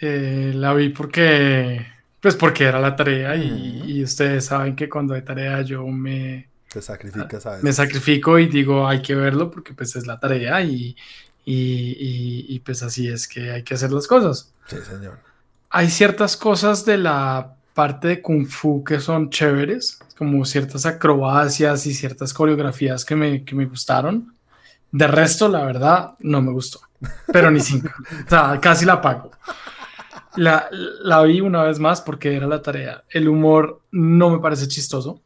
eh, 0.00 0.52
la 0.54 0.74
vi 0.74 0.88
porque, 0.88 1.86
pues 2.20 2.34
porque 2.34 2.64
era 2.64 2.80
la 2.80 2.96
tarea 2.96 3.36
y, 3.36 4.02
ustedes 4.02 4.46
saben 4.46 4.74
que 4.74 4.88
cuando 4.88 5.14
hay 5.14 5.22
tarea 5.22 5.62
yo 5.62 5.86
me, 5.86 6.48
Te 6.72 6.82
sacrificas 6.82 7.46
a 7.46 7.50
me 7.50 7.56
veces. 7.58 7.76
sacrifico 7.76 8.38
y 8.38 8.48
digo 8.48 8.88
hay 8.88 9.00
que 9.00 9.14
verlo 9.14 9.48
porque 9.50 9.74
pues 9.74 9.94
es 9.94 10.06
la 10.08 10.18
tarea 10.18 10.60
y, 10.62 10.96
y, 11.44 11.54
y- 11.54 12.46
y, 12.48 12.58
pues 12.60 12.82
así 12.82 13.08
es 13.08 13.26
que 13.28 13.50
hay 13.50 13.62
que 13.62 13.74
hacer 13.74 13.90
las 13.92 14.06
cosas. 14.06 14.52
Sí, 14.66 14.76
señor. 14.88 15.18
Hay 15.70 15.90
ciertas 15.90 16.36
cosas 16.36 16.84
de 16.84 16.98
la 16.98 17.54
parte 17.74 18.08
de 18.08 18.22
Kung 18.22 18.46
Fu 18.46 18.84
que 18.84 19.00
son 19.00 19.30
chéveres, 19.30 19.98
como 20.18 20.44
ciertas 20.44 20.84
acrobacias 20.86 21.86
y 21.86 21.94
ciertas 21.94 22.32
coreografías 22.34 23.04
que 23.04 23.16
me, 23.16 23.44
que 23.44 23.54
me 23.54 23.64
gustaron. 23.66 24.34
De 24.90 25.06
resto, 25.06 25.48
la 25.48 25.64
verdad, 25.64 26.14
no 26.20 26.42
me 26.42 26.52
gustó. 26.52 26.80
Pero 27.32 27.50
ni 27.50 27.60
cinco. 27.60 27.88
O 28.26 28.28
sea, 28.28 28.58
casi 28.60 28.84
la 28.84 29.00
pago. 29.00 29.30
La, 30.36 30.68
la 30.70 31.22
vi 31.22 31.40
una 31.40 31.62
vez 31.62 31.78
más 31.78 32.00
porque 32.00 32.36
era 32.36 32.46
la 32.46 32.62
tarea. 32.62 33.02
El 33.10 33.28
humor 33.28 33.80
no 33.90 34.30
me 34.30 34.38
parece 34.38 34.68
chistoso. 34.68 35.22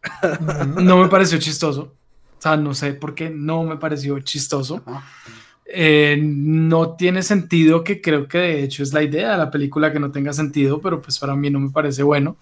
No 0.81 0.99
me 0.99 1.09
pareció 1.09 1.39
chistoso. 1.39 1.95
O 2.39 2.43
sea, 2.43 2.57
no 2.57 2.75
sé 2.75 2.95
por 2.95 3.15
qué 3.15 3.29
no 3.31 3.63
me 3.65 3.77
pareció 3.77 4.19
chistoso. 4.21 4.83
Eh, 5.69 6.17
no 6.23 6.95
tiene 6.97 7.23
sentido, 7.23 7.83
que 7.83 8.01
creo 8.01 8.29
que 8.29 8.39
de 8.39 8.63
hecho 8.63 8.83
es 8.83 8.93
la 8.93 9.03
idea 9.03 9.33
de 9.33 9.39
la 9.39 9.51
película 9.51 9.93
que 9.93 9.99
no 9.99 10.13
tenga 10.13 10.33
sentido, 10.33 10.81
pero 10.81 11.03
pues 11.03 11.19
para 11.19 11.35
mí 11.35 11.51
no 11.51 11.59
me 11.61 11.71
parece 11.71 12.03
bueno. 12.03 12.37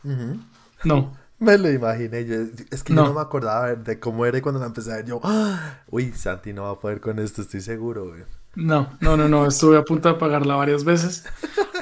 No. 0.84 1.16
Me 1.40 1.58
lo 1.58 1.70
imaginé. 1.70 2.24
yo- 2.26 2.36
es 2.70 2.84
que 2.84 2.94
yo 2.94 3.02
No. 3.04 3.12
me 3.12 3.20
acordaba 3.20 3.74
de 3.74 3.98
cómo 3.98 4.24
era 4.24 4.38
y 4.38 4.40
cuando 4.40 4.60
la 4.60 4.66
empecé 4.66 4.92
a 4.92 4.96
ver 4.96 5.04
yo, 5.06 5.20
¡ah! 5.24 5.80
uy, 5.90 6.12
Santi 6.12 6.52
no 6.52 6.62
va 6.62 6.70
a 6.70 6.78
poder 6.78 7.00
con 7.00 7.18
esto, 7.18 7.42
estoy 7.42 7.60
seguro. 7.60 8.06
güey". 8.08 8.22
No, 8.54 8.88
no, 9.00 9.16
no, 9.16 9.28
no, 9.28 9.46
estuve 9.46 9.76
a 9.76 9.84
punto 9.84 10.08
de 10.08 10.14
apagarla 10.14 10.54
varias 10.54 10.84
veces, 10.84 11.24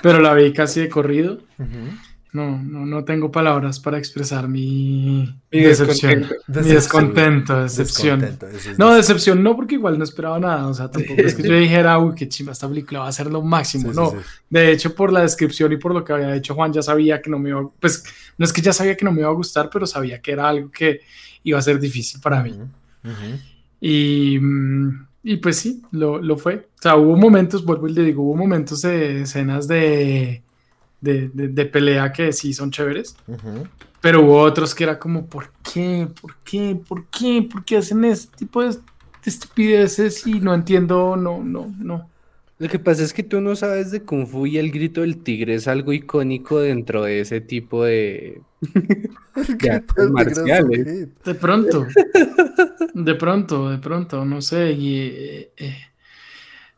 pero 0.02 0.20
la 0.20 0.32
vi 0.34 0.52
casi 0.54 0.80
de 0.80 0.88
corrido. 0.88 1.38
No, 2.32 2.62
no, 2.62 2.86
no 2.86 3.04
tengo 3.04 3.30
palabras 3.30 3.78
para 3.78 3.98
expresar 3.98 4.48
mi, 4.48 5.38
Mi 5.50 5.60
decepción. 5.60 6.26
Mi 6.48 6.62
descontento, 6.62 7.62
decepción. 7.62 8.20
Descontento, 8.20 8.56
es 8.70 8.78
No, 8.78 8.94
decepción 8.94 9.42
no, 9.42 9.54
porque 9.54 9.74
igual 9.74 9.98
no 9.98 10.04
esperaba 10.04 10.38
nada. 10.40 10.66
O 10.66 10.72
sea, 10.72 10.90
tampoco 10.90 11.20
es 11.20 11.34
que 11.34 11.42
yo 11.42 11.54
dijera, 11.58 11.98
uy, 11.98 12.14
qué 12.14 12.28
chimba, 12.28 12.52
esta 12.52 12.66
película 12.66 13.00
va 13.00 13.08
a 13.08 13.12
ser 13.12 13.26
lo 13.26 13.42
máximo. 13.42 13.88
Sí, 13.88 13.90
sí, 13.90 13.96
no, 13.96 14.10
sí. 14.12 14.16
de 14.48 14.72
hecho, 14.72 14.94
por 14.94 15.12
la 15.12 15.20
descripción 15.20 15.72
y 15.72 15.76
por 15.76 15.92
lo 15.92 16.02
que 16.02 16.14
había 16.14 16.34
hecho 16.34 16.54
Juan, 16.54 16.72
ya 16.72 16.80
sabía 16.80 17.20
que 17.20 17.28
no 17.28 17.38
me 17.38 17.50
iba 17.50 17.60
a. 17.60 17.68
Pues 17.78 18.02
no 18.38 18.46
es 18.46 18.52
que 18.52 18.62
ya 18.62 18.72
sabía 18.72 18.96
que 18.96 19.04
no 19.04 19.12
me 19.12 19.20
iba 19.20 19.28
a 19.28 19.34
gustar, 19.34 19.68
pero 19.70 19.86
sabía 19.86 20.22
que 20.22 20.32
era 20.32 20.48
algo 20.48 20.70
que 20.70 21.00
iba 21.44 21.58
a 21.58 21.62
ser 21.62 21.78
difícil 21.78 22.18
para 22.22 22.42
mí. 22.42 22.52
Ujú, 22.52 22.62
ujú. 23.12 23.38
Y, 23.78 24.38
y 25.22 25.36
pues 25.36 25.56
sí, 25.58 25.82
lo, 25.90 26.18
lo 26.18 26.38
fue. 26.38 26.68
O 26.78 26.82
sea, 26.82 26.96
hubo 26.96 27.14
momentos, 27.14 27.62
vuelvo 27.62 27.88
y 27.88 27.92
le 27.92 28.04
digo, 28.04 28.22
hubo 28.22 28.36
momentos 28.36 28.80
de 28.82 29.22
escenas 29.22 29.68
de, 29.68 30.42
de, 31.02 31.28
de- 31.34 31.48
de 31.48 31.66
pelea 31.66 32.12
que 32.12 32.32
sí 32.32 32.54
son 32.54 32.70
chéveres, 32.70 33.16
pero 34.00 34.22
hubo 34.22 34.40
otros 34.40 34.74
que 34.74 34.84
era 34.84 34.98
como, 34.98 35.26
¿por 35.28 35.50
qué? 35.62 36.08
¿Por 36.20 36.36
qué? 36.44 36.76
¿Por 36.88 37.06
qué? 37.10 37.48
¿Por 37.50 37.64
qué 37.64 37.76
hacen 37.78 38.04
este 38.04 38.36
tipo 38.36 38.62
de, 38.62 38.70
de 38.70 38.80
estupideces? 39.26 40.26
Y 40.26 40.40
no 40.40 40.54
entiendo, 40.54 41.16
no, 41.16 41.42
no, 41.44 41.74
no. 41.78 42.10
Lo 42.58 42.68
que 42.68 42.78
pasa 42.78 43.02
es 43.02 43.12
que 43.12 43.24
tú 43.24 43.40
no 43.40 43.56
sabes 43.56 43.90
de 43.90 44.02
Kung 44.04 44.26
Fu 44.26 44.46
y 44.46 44.58
el 44.58 44.70
grito 44.70 45.00
del 45.02 45.22
tigre 45.22 45.54
es 45.54 45.68
algo 45.68 45.92
icónico 45.92 46.60
dentro 46.60 47.02
de 47.04 47.20
ese 47.20 47.40
tipo 47.40 47.84
de, 47.84 48.40
de 49.60 49.82
marciales. 50.12 51.08
De 51.24 51.34
pronto, 51.34 51.86
de 52.94 53.14
pronto, 53.14 53.70
de 53.70 53.78
pronto, 53.78 54.24
no 54.24 54.40
sé. 54.40 54.72
Y, 54.72 54.96
eh, 55.00 55.52
eh, 55.56 55.76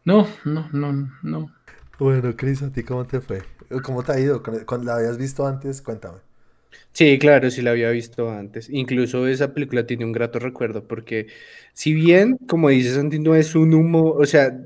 no, 0.05 0.27
no, 0.45 0.69
no, 0.73 1.11
no. 1.23 1.51
Bueno, 1.99 2.35
Cris, 2.37 2.63
¿a 2.63 2.71
ti 2.73 2.83
cómo 2.83 3.05
te 3.07 3.21
fue? 3.21 3.43
¿Cómo 3.83 4.03
te 4.03 4.13
ha 4.13 4.21
ido? 4.21 4.43
La 4.83 4.97
habías 4.97 5.19
visto 5.19 5.47
antes, 5.47 5.83
cuéntame. 5.83 6.19
Sí, 6.93 7.19
claro, 7.19 7.51
sí 7.51 7.63
la 7.63 7.73
había 7.73 7.91
visto 7.91 8.31
antes. 8.31 8.69
Incluso 8.71 9.27
esa 9.27 9.53
película 9.53 9.87
tiene 9.87 10.05
un 10.05 10.13
grato 10.13 10.39
recuerdo 10.39 10.85
porque 10.85 11.27
si 11.73 11.93
bien, 11.93 12.37
como 12.49 12.69
dices 12.69 12.95
Santi, 12.95 13.19
no 13.19 13.35
es 13.35 13.55
un 13.55 13.75
humo, 13.75 14.11
o 14.13 14.27
sea, 14.27 14.57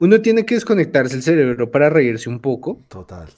uno 0.00 0.20
tiene 0.20 0.44
que 0.46 0.54
desconectarse 0.54 1.16
el 1.16 1.22
cerebro 1.22 1.70
para 1.70 1.90
reírse 1.90 2.28
un 2.28 2.40
poco. 2.40 2.80
Total. 2.88 3.28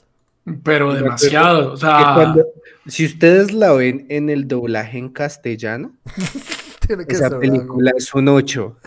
Pero 0.63 0.93
demasiado, 0.93 1.73
o 1.73 1.77
sea, 1.77 2.11
cuando- 2.15 2.45
si 2.87 3.05
ustedes 3.05 3.51
la 3.51 3.73
ven 3.73 4.05
en 4.09 4.29
el 4.29 4.47
doblaje 4.47 4.97
en 4.97 5.09
castellano, 5.09 5.93
Tiene 6.87 7.05
que 7.05 7.15
esa 7.15 7.27
ser 7.29 7.39
película 7.39 7.91
es 7.97 8.13
un 8.13 8.29
8. 8.29 8.77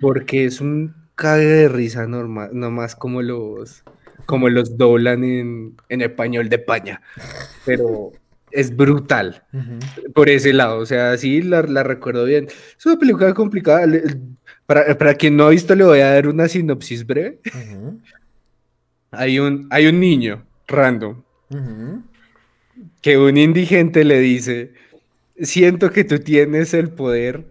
Porque 0.00 0.44
es 0.44 0.60
un 0.60 0.94
cague 1.16 1.44
de 1.44 1.68
risa 1.68 2.06
normal, 2.06 2.50
nomás 2.52 2.94
como 2.94 3.20
los, 3.20 3.82
como 4.26 4.48
los 4.48 4.76
doblan 4.76 5.24
en, 5.24 5.76
en 5.88 6.00
español 6.02 6.48
de 6.48 6.56
España. 6.56 7.02
Pero 7.64 8.12
es 8.50 8.74
brutal 8.76 9.42
por 10.14 10.28
ese 10.28 10.52
lado. 10.52 10.78
O 10.78 10.86
sea, 10.86 11.16
sí 11.16 11.42
la, 11.42 11.62
la 11.62 11.82
recuerdo 11.82 12.24
bien. 12.24 12.46
Es 12.78 12.86
una 12.86 12.98
película 12.98 13.34
complicada. 13.34 13.86
Para, 14.66 14.96
para 14.96 15.14
quien 15.14 15.36
no 15.36 15.44
ha 15.44 15.50
visto, 15.50 15.74
le 15.74 15.84
voy 15.84 16.00
a 16.00 16.12
dar 16.12 16.28
una 16.28 16.48
sinopsis 16.48 17.06
breve. 17.06 17.40
Hay 19.10 19.38
un, 19.38 19.66
hay 19.70 19.86
un 19.86 20.00
niño 20.00 20.44
random 20.68 21.22
que 23.02 23.18
un 23.18 23.36
indigente 23.36 24.04
le 24.04 24.20
dice, 24.20 24.72
siento 25.38 25.90
que 25.90 26.04
tú 26.04 26.18
tienes 26.18 26.72
el 26.72 26.88
poder 26.88 27.44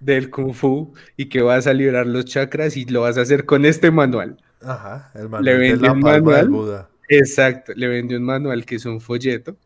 del 0.00 0.28
kung 0.28 0.52
fu 0.52 0.92
y 1.16 1.26
que 1.26 1.40
vas 1.40 1.66
a 1.66 1.72
liberar 1.72 2.06
los 2.06 2.24
chakras 2.26 2.76
y 2.76 2.84
lo 2.84 3.02
vas 3.02 3.16
a 3.16 3.22
hacer 3.22 3.46
con 3.46 3.64
este 3.64 3.90
manual. 3.90 4.36
Ajá, 4.62 5.10
el 5.14 5.22
Le 5.22 5.28
manual 5.28 5.44
de 5.44 5.58
vende 5.58 5.86
la 5.86 5.92
un 5.92 6.00
manual. 6.00 6.48
Buda. 6.48 6.90
Exacto, 7.08 7.72
le 7.74 7.88
vendió 7.88 8.18
un 8.18 8.24
manual 8.24 8.64
que 8.66 8.74
es 8.76 8.84
un 8.84 9.00
folleto. 9.00 9.56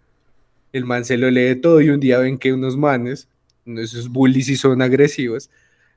El 0.73 0.85
man 0.85 1.05
se 1.05 1.17
lo 1.19 1.31
lee 1.31 1.57
todo 1.57 1.81
y 1.81 1.91
un 1.91 2.01
día 2.01 2.19
ven 2.19 2.39
que 2.39 2.53
unos 2.53 2.77
manes, 2.77 3.29
esos 3.67 4.09
bullies 4.09 4.49
y 4.49 4.57
son 4.57 4.81
agresivos, 4.83 5.51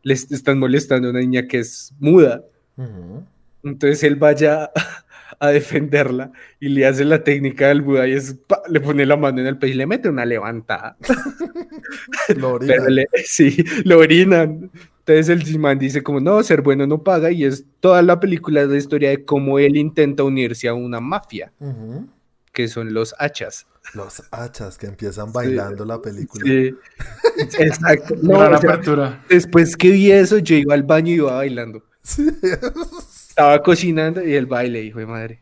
les 0.03 0.31
están 0.31 0.60
molestando 0.60 1.08
a 1.08 1.12
una 1.12 1.19
niña 1.19 1.47
que 1.47 1.60
es 1.60 1.93
muda. 1.99 2.43
Ujú. 2.77 3.23
Entonces 3.63 4.03
él 4.03 4.15
vaya 4.15 4.71
a 5.39 5.47
defenderla 5.49 6.31
y 6.60 6.69
le 6.69 6.86
hace 6.86 7.03
la 7.05 7.23
técnica 7.23 7.67
del 7.69 7.81
Buda 7.81 8.08
y 8.08 8.13
es, 8.13 8.36
pa, 8.47 8.62
le 8.69 8.79
pone 8.79 9.05
la 9.05 9.17
mano 9.17 9.39
en 9.41 9.47
el 9.47 9.58
pecho 9.58 9.73
y 9.73 9.77
le 9.77 9.88
mete 9.88 10.08
una 10.10 10.25
levantada. 10.25 10.97
Lo 12.38 12.53
orina. 12.53 12.73
Pero 12.77 12.89
le- 12.89 13.08
sí, 13.25 13.63
lo 13.84 13.99
orinan. 13.99 14.71
Entonces 15.08 15.30
el 15.30 15.46
Simán 15.46 15.78
dice 15.78 16.02
como, 16.02 16.20
no, 16.20 16.41
ser 16.41 16.63
bueno 16.63 16.88
no 16.88 17.04
paga 17.04 17.30
y 17.30 17.44
es 17.44 17.63
toda 17.80 18.02
la 18.02 18.20
película 18.20 18.63
es 18.63 18.70
la 18.70 18.78
historia 18.78 19.10
de 19.12 19.24
cómo 19.24 19.60
él 19.60 19.78
intenta 19.78 20.24
unirse 20.24 20.68
a 20.68 20.74
una 20.74 21.00
mafia, 21.00 21.54
que 22.52 22.68
son 22.68 22.91
los 22.91 23.13
hachas. 23.20 23.68
Los 23.94 24.24
hachas 24.32 24.80
que 24.80 24.88
empiezan 24.88 25.32
bailando 25.32 25.86
la 25.86 26.02
película. 26.02 26.44
Sí, 26.44 26.76
exacto. 27.60 28.15
No, 28.24 28.39
gran 28.39 28.56
o 28.56 28.58
sea, 28.58 28.70
apertura. 28.72 29.24
después 29.30 29.78
que 29.78 29.91
vi 29.91 30.12
eso, 30.12 30.39
yo 30.39 30.56
iba 30.56 30.74
al 30.74 30.82
baño 30.82 31.12
y 31.12 31.18
iba 31.18 31.34
bailando. 31.34 31.84
Sí. 32.02 32.28
Estaba 33.30 33.62
cocinando 33.62 34.26
y 34.26 34.34
el 34.34 34.48
baile, 34.48 34.82
hijo 34.82 34.98
de 34.98 35.06
madre. 35.06 35.41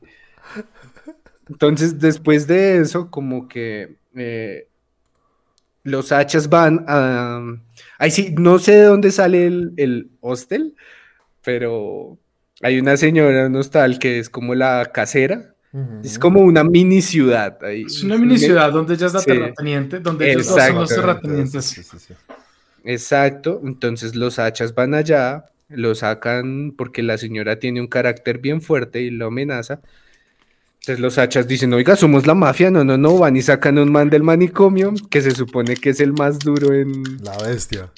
Entonces, 1.47 1.99
después 1.99 2.47
de 2.47 2.80
eso, 2.80 3.10
como 3.10 3.47
que 3.47 3.95
eh, 4.13 4.67
los 5.84 6.12
hachas 6.12 6.49
van 6.49 6.84
a... 6.86 7.39
Ahí 7.99 8.12
sí, 8.12 8.34
no 8.38 8.60
sé 8.60 8.73
de 8.73 8.84
dónde 8.84 9.12
sale 9.12 9.45
el, 9.45 9.73
el 9.77 10.12
hostel, 10.19 10.75
pero 11.43 12.17
hay 12.62 12.79
una 12.79 12.97
señora, 12.97 13.47
un 13.47 13.56
hostal, 13.56 13.99
que 13.99 14.19
es 14.19 14.29
como 14.29 14.56
la 14.56 14.91
casera. 14.93 15.49
Es 16.03 16.19
como 16.19 16.41
una 16.41 16.63
mini 16.63 17.01
ciudad. 17.01 17.58
Ahí. 17.63 17.82
Es 17.88 18.03
una 18.03 18.15
mini 18.15 18.38
ciudad 18.38 18.71
donde 18.71 18.93
ella 18.93 19.08
es 19.08 19.13
la 19.13 19.23
terrateniente, 19.23 19.99
donde 19.99 20.32
ellos 20.32 20.45
son 20.45 20.75
los 20.75 20.89
terratenientes. 20.89 22.10
Exacto, 22.84 23.62
entonces 23.63 24.15
los 24.15 24.38
hachas 24.38 24.75
van 24.75 24.93
allá, 24.93 25.45
lo 25.69 25.95
sacan 25.95 26.73
porque 26.77 27.01
la 27.01 27.17
señora 27.17 27.58
tiene 27.58 27.82
un 27.82 27.88
carácter 27.88 28.38
bien 28.38 28.62
fuerte 28.62 29.01
y 29.01 29.10
lo 29.10 29.27
amenaza. 29.27 29.82
Entonces 30.84 31.00
los 31.00 31.17
hachas 31.17 31.48
dicen, 31.48 31.74
oiga, 31.74 31.96
somos 31.96 32.28
la 32.28 32.34
mafia, 32.34 32.69
no, 32.69 32.84
no, 32.84 32.98
no, 32.98 33.17
van 33.17 33.38
y 33.38 33.41
sacan 33.41 33.78
un 33.78 33.89
man 33.89 34.10
del 34.10 34.22
manicomio, 34.22 34.93
que 35.10 35.22
se 35.22 35.32
supone 35.32 35.78
que 35.78 35.91
es 35.91 36.02
el 36.02 36.12
más 36.12 36.39
duro 36.39 36.74
en... 36.74 37.04
La 37.24 37.38
bestia. 37.38 37.89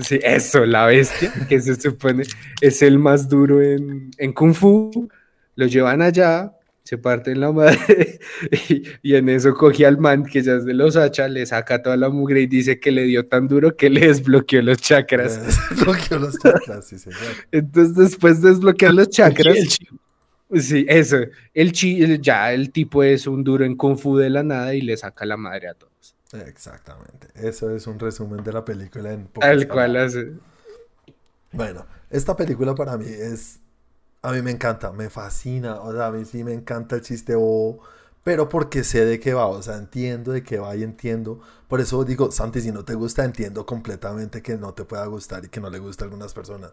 Sí, 0.00 0.18
eso, 0.22 0.64
la 0.64 0.86
bestia, 0.86 1.30
que 1.50 1.60
se 1.60 1.78
supone 1.78 2.24
es 2.62 2.80
el 2.80 2.98
más 2.98 3.28
duro 3.28 3.60
en, 3.60 4.10
en 4.16 4.32
Kung 4.32 4.54
Fu. 4.54 5.06
Lo 5.54 5.66
llevan 5.66 6.00
allá, 6.00 6.54
se 6.82 6.96
parten 6.96 7.40
la 7.40 7.52
madre 7.52 8.18
y, 9.02 9.14
en 9.14 9.28
eso 9.28 9.52
cogí 9.52 9.84
al 9.84 9.98
man 9.98 10.24
que 10.24 10.40
ya 10.40 10.54
es 10.54 10.64
de 10.64 10.72
los 10.72 10.96
hacha, 10.96 11.28
le 11.28 11.44
saca 11.44 11.82
toda 11.82 11.98
la 11.98 12.08
mugre 12.08 12.40
y 12.40 12.46
dice 12.46 12.80
que 12.80 12.90
le 12.90 13.04
dio 13.04 13.26
tan 13.26 13.48
duro 13.48 13.76
que 13.76 13.90
le 13.90 14.06
desbloqueó 14.06 14.62
los 14.62 14.78
chakras. 14.78 15.44
Desbloqueó 15.70 16.18
los 16.20 16.38
chakras, 16.38 16.86
sí, 16.86 16.98
señor. 16.98 17.20
Entonces 17.52 17.94
después 17.94 18.40
de 18.40 18.48
desbloquear 18.48 18.94
los 18.94 19.10
chakras... 19.10 19.78
sí, 20.52 20.86
eso, 20.88 21.18
el 21.52 21.72
chi, 21.72 22.18
ya 22.20 22.52
el 22.52 22.70
tipo 22.72 23.02
es 23.02 23.26
un 23.26 23.44
duro 23.44 23.64
en 23.64 23.76
Kung 23.76 23.98
Fu 23.98 24.16
de 24.16 24.30
la 24.30 24.42
nada 24.42 24.74
y 24.74 24.80
le 24.80 24.96
saca 24.96 25.24
la 25.24 25.36
madre 25.36 25.68
a 25.68 25.74
todos. 25.74 26.16
Exactamente, 26.32 27.28
eso 27.34 27.70
es 27.70 27.86
un 27.86 27.98
resumen 27.98 28.42
de 28.42 28.52
la 28.52 28.64
película 28.64 29.12
en 29.12 29.28
Tal 29.28 29.68
cual 29.68 29.96
hace. 29.96 30.32
Bueno, 31.52 31.86
esta 32.10 32.36
película 32.36 32.74
para 32.74 32.96
mí 32.96 33.06
es 33.06 33.60
a 34.24 34.32
mí 34.32 34.40
me 34.40 34.50
encanta, 34.50 34.90
me 34.90 35.10
fascina, 35.10 35.80
o 35.80 35.92
sea, 35.92 36.06
a 36.06 36.10
mí 36.10 36.24
sí 36.24 36.44
me 36.44 36.54
encanta 36.54 36.96
el 36.96 37.02
chiste 37.02 37.34
bobo, 37.34 37.82
pero 38.22 38.48
porque 38.48 38.82
sé 38.82 39.04
de 39.04 39.20
qué 39.20 39.34
va, 39.34 39.46
o 39.46 39.60
sea, 39.62 39.76
entiendo 39.76 40.32
de 40.32 40.42
qué 40.42 40.58
va 40.58 40.74
y 40.76 40.82
entiendo. 40.82 41.40
Por 41.68 41.80
eso 41.82 42.04
digo, 42.04 42.30
Santi, 42.32 42.62
si 42.62 42.72
no 42.72 42.84
te 42.86 42.94
gusta, 42.94 43.24
entiendo 43.24 43.66
completamente 43.66 44.40
que 44.42 44.56
no 44.56 44.72
te 44.72 44.84
pueda 44.86 45.04
gustar 45.06 45.44
y 45.44 45.48
que 45.50 45.60
no 45.60 45.68
le 45.68 45.78
gusta 45.78 46.04
a 46.04 46.06
algunas 46.06 46.32
personas. 46.32 46.72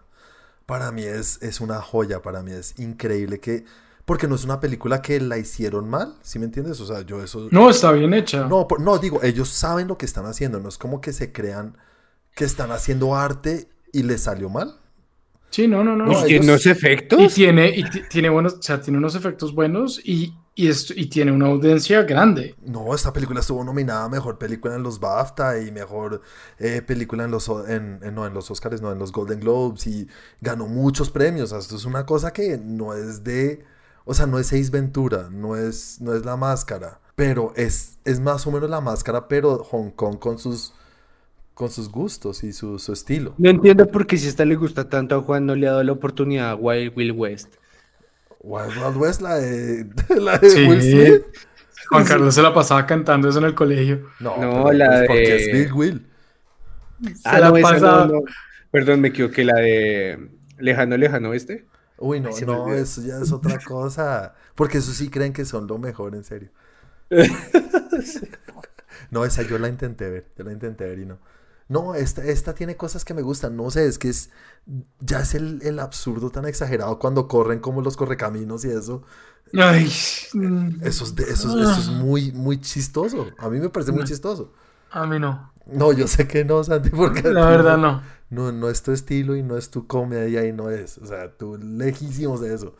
Para 0.71 0.89
mí 0.93 1.03
es, 1.03 1.37
es 1.41 1.59
una 1.59 1.81
joya, 1.81 2.21
para 2.21 2.41
mí 2.43 2.53
es 2.53 2.79
increíble 2.79 3.41
que... 3.41 3.65
Porque 4.05 4.25
no 4.25 4.35
es 4.35 4.45
una 4.45 4.61
película 4.61 5.01
que 5.01 5.19
la 5.19 5.37
hicieron 5.37 5.89
mal, 5.89 6.15
¿sí 6.21 6.39
me 6.39 6.45
entiendes? 6.45 6.79
O 6.79 6.85
sea, 6.85 7.01
yo 7.01 7.21
eso... 7.21 7.49
No, 7.51 7.69
está 7.69 7.91
bien 7.91 8.13
hecha. 8.13 8.47
No, 8.47 8.65
no, 8.79 8.97
digo, 8.97 9.21
ellos 9.21 9.49
saben 9.49 9.89
lo 9.89 9.97
que 9.97 10.05
están 10.05 10.25
haciendo, 10.27 10.61
no 10.61 10.69
es 10.69 10.77
como 10.77 11.01
que 11.01 11.11
se 11.11 11.33
crean 11.33 11.77
que 12.33 12.45
están 12.45 12.71
haciendo 12.71 13.17
arte 13.17 13.67
y 13.91 14.03
les 14.03 14.21
salió 14.21 14.47
mal. 14.47 14.77
Sí, 15.49 15.67
no, 15.67 15.83
no, 15.83 15.97
no. 15.97 16.09
¿Y 16.09 16.23
tiene 16.23 16.45
unos 16.45 16.65
efectos? 16.65 17.19
Y 17.19 17.27
tiene, 17.27 17.67
y 17.75 17.83
tiene 18.09 18.29
buenos, 18.29 18.53
o 18.53 18.61
sea, 18.61 18.79
tiene 18.79 18.97
unos 18.97 19.15
efectos 19.15 19.53
buenos 19.53 19.99
y, 20.01 20.33
y, 20.53 20.69
y 20.69 21.05
tiene 21.07 21.31
una 21.31 21.47
audiencia 21.47 22.03
grande. 22.03 22.55
No, 22.65 22.93
esta 22.93 23.13
película 23.13 23.39
estuvo 23.39 23.63
nominada 23.63 24.05
a 24.05 24.09
mejor 24.09 24.37
película 24.37 24.75
en 24.75 24.83
los 24.83 24.99
BAFTA 24.99 25.61
y 25.61 25.71
mejor 25.71 26.21
eh, 26.59 26.81
película 26.81 27.23
en 27.23 27.31
los, 27.31 27.49
en, 27.67 27.99
no, 28.13 28.25
en 28.25 28.33
los 28.33 28.51
Oscars, 28.51 28.81
no, 28.81 28.91
en 28.91 28.99
los 28.99 29.11
Golden 29.11 29.39
Globes 29.39 29.87
y 29.87 30.07
ganó 30.41 30.67
muchos 30.67 31.09
premios. 31.09 31.51
esto 31.51 31.75
es 31.75 31.85
una 31.85 32.05
cosa 32.05 32.33
que 32.33 32.57
no 32.57 32.93
es 32.93 33.23
de, 33.23 33.63
o 34.03 34.13
sea, 34.13 34.25
no 34.25 34.39
es 34.39 34.47
Seis 34.47 34.71
Ventura, 34.71 35.29
no 35.31 35.55
es, 35.55 36.01
no 36.01 36.13
es 36.13 36.25
la 36.25 36.35
máscara, 36.35 36.99
pero 37.15 37.53
es, 37.55 37.99
es 38.03 38.19
más 38.19 38.45
o 38.45 38.51
menos 38.51 38.69
la 38.69 38.81
máscara, 38.81 39.27
pero 39.27 39.63
Hong 39.63 39.91
Kong 39.91 40.19
con 40.19 40.37
sus 40.37 40.73
con 41.53 41.69
sus 41.69 41.89
gustos 41.89 42.43
y 42.43 42.53
su, 42.53 42.75
estilo. 42.91 43.35
No 43.37 43.49
entiendo 43.49 43.85
por 43.85 44.07
qué 44.07 44.17
si 44.17 44.27
esta 44.27 44.45
le 44.45 44.55
gusta 44.55 44.89
tanto 44.89 45.15
a 45.15 45.21
Juan 45.21 45.45
no 45.45 45.53
le 45.53 45.67
ha 45.67 45.71
dado 45.71 45.83
la 45.83 45.91
oportunidad 45.91 46.49
a 46.49 46.55
Wild 46.55 46.97
Will 46.97 47.11
West. 47.11 47.55
Wild 48.43 48.77
Wild 48.77 48.97
West, 48.97 49.21
la 49.21 49.35
de, 49.35 49.87
la 50.09 50.37
de 50.37 50.67
Will 50.67 50.81
Smith. 50.81 51.23
Juan 51.89 52.05
Carlos 52.05 52.33
se 52.33 52.41
la 52.41 52.53
pasaba 52.53 52.85
cantando 52.85 53.29
eso 53.29 53.39
en 53.39 53.45
el 53.45 53.55
colegio. 53.55 54.09
No, 54.19 54.37
no 54.37 54.71
la 54.71 54.87
pues 54.87 54.99
de... 54.99 55.07
Porque 55.07 55.35
es 55.35 55.51
Big 55.51 55.75
Will. 55.75 56.07
ah, 57.25 57.39
la 57.39 57.53
pasaba... 57.53 58.09
Perdón, 58.71 59.01
me 59.01 59.09
equivoqué, 59.09 59.43
la 59.43 59.55
de 59.55 60.29
Lejano, 60.57 60.95
Lejano 60.95 61.33
este. 61.33 61.65
Uy, 61.97 62.21
no, 62.21 62.29
no, 62.47 62.73
eso 62.73 63.01
ya 63.01 63.19
es 63.19 63.31
otra 63.31 63.59
cosa. 63.59 64.33
Porque 64.55 64.79
eso 64.79 64.91
sí 64.93 65.09
creen 65.09 65.33
que 65.33 65.45
son 65.45 65.67
lo 65.67 65.77
mejor, 65.77 66.15
en 66.15 66.23
serio. 66.23 66.49
no, 69.11 69.25
esa 69.25 69.43
yo 69.43 69.59
la 69.59 69.67
intenté 69.67 70.09
ver, 70.09 70.25
yo 70.37 70.45
la 70.45 70.53
intenté 70.53 70.85
ver 70.85 70.99
y 70.99 71.05
no. 71.05 71.19
No, 71.71 71.95
esta, 71.95 72.21
esta 72.25 72.53
tiene 72.53 72.75
cosas 72.75 73.05
que 73.05 73.13
me 73.13 73.21
gustan. 73.21 73.55
No 73.55 73.71
sé, 73.71 73.85
es 73.85 73.97
que 73.97 74.09
es. 74.09 74.29
Ya 74.99 75.21
es 75.21 75.35
el, 75.35 75.79
absurdo 75.79 76.29
tan 76.29 76.45
exagerado 76.45 76.99
cuando 76.99 77.29
corren 77.29 77.59
como 77.59 77.81
los 77.81 77.95
correcaminos 77.95 78.65
y 78.65 78.71
eso. 78.71 79.03
Ay. 79.53 79.85
Eso 79.85 81.05
es, 81.05 81.17
eso, 81.17 81.61
es, 81.61 81.87
muy, 81.87 82.33
muy 82.33 82.59
chistoso. 82.59 83.27
A 83.37 83.49
mí 83.49 83.57
me 83.57 83.69
parece 83.69 83.93
muy 83.93 84.03
chistoso. 84.03 84.51
A 84.91 85.07
mí 85.07 85.17
no. 85.17 85.53
No, 85.65 85.93
yo 85.93 86.09
sé 86.09 86.27
que 86.27 86.43
no, 86.43 86.61
Santi, 86.61 86.89
porque. 86.91 87.31
La 87.31 87.45
verdad 87.45 87.77
no. 87.77 88.03
No, 88.29 88.51
no 88.51 88.69
es 88.69 88.83
tu 88.83 88.91
estilo 88.91 89.37
y 89.37 89.41
no 89.41 89.55
es 89.55 89.69
tu 89.69 89.87
comedia 89.87 90.45
y 90.45 90.51
no 90.51 90.69
es. 90.69 90.97
O 90.97 91.05
sea, 91.05 91.31
tú 91.31 91.57
lejísimos 91.57 92.41
de 92.41 92.53
eso. 92.53 92.75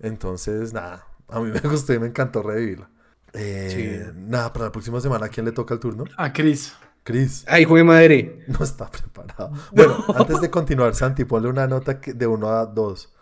Entonces, 0.00 0.72
nada. 0.72 1.06
A 1.28 1.38
mí 1.38 1.52
me 1.62 1.70
gustó 1.70 1.94
y 1.94 2.00
me 2.00 2.08
encantó 2.08 2.42
revivirla. 2.42 2.90
Eh, 3.34 4.12
nada, 4.16 4.52
para 4.52 4.64
la 4.64 4.72
próxima 4.72 5.00
semana, 5.00 5.26
¿a 5.26 5.28
quién 5.28 5.46
le 5.46 5.52
toca 5.52 5.74
el 5.74 5.80
turno? 5.80 6.06
A 6.16 6.32
Chris. 6.32 6.74
Chris. 7.02 7.44
Ay, 7.48 7.62
hijo 7.62 7.76
de 7.76 7.84
madre. 7.84 8.44
No 8.46 8.64
está 8.64 8.90
preparado. 8.90 9.52
Bueno, 9.72 10.04
antes 10.14 10.40
de 10.40 10.50
continuar, 10.50 10.94
Santi, 10.94 11.24
ponle 11.24 11.48
una 11.48 11.66
nota 11.66 11.94
de 11.94 12.26
1 12.26 12.48
a 12.48 12.66
2. 12.66 13.12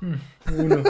Uno. 0.56 0.82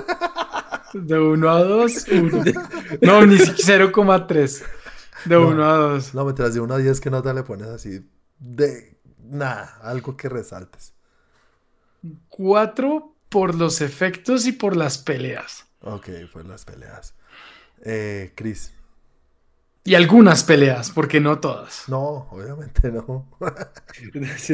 De 0.94 1.18
1 1.18 1.50
a 1.50 1.62
2, 1.62 2.06
No, 3.02 3.26
ni 3.26 3.38
siquiera 3.38 3.84
0,3. 3.86 4.62
De 5.26 5.36
1 5.36 5.64
a 5.64 5.76
2. 5.76 6.14
No, 6.14 6.24
mientras 6.24 6.54
de 6.54 6.60
1 6.60 6.74
a 6.74 6.78
10, 6.78 7.00
¿qué 7.00 7.10
nota 7.10 7.34
le 7.34 7.42
pones 7.42 7.68
así? 7.68 8.08
De 8.38 8.98
nada, 9.18 9.78
algo 9.82 10.16
que 10.16 10.28
resaltes. 10.28 10.94
4 12.28 13.14
por 13.28 13.54
los 13.54 13.80
efectos 13.80 14.46
y 14.46 14.52
por 14.52 14.76
las 14.76 14.98
peleas. 14.98 15.66
Ok, 15.82 16.08
por 16.32 16.46
las 16.46 16.64
peleas. 16.64 17.14
Eh, 17.82 18.32
Chris. 18.34 18.72
Y 19.82 19.94
algunas 19.94 20.44
peleas, 20.44 20.90
porque 20.90 21.20
no 21.20 21.40
todas. 21.40 21.84
No, 21.88 22.28
obviamente 22.30 22.92
no. 22.92 23.30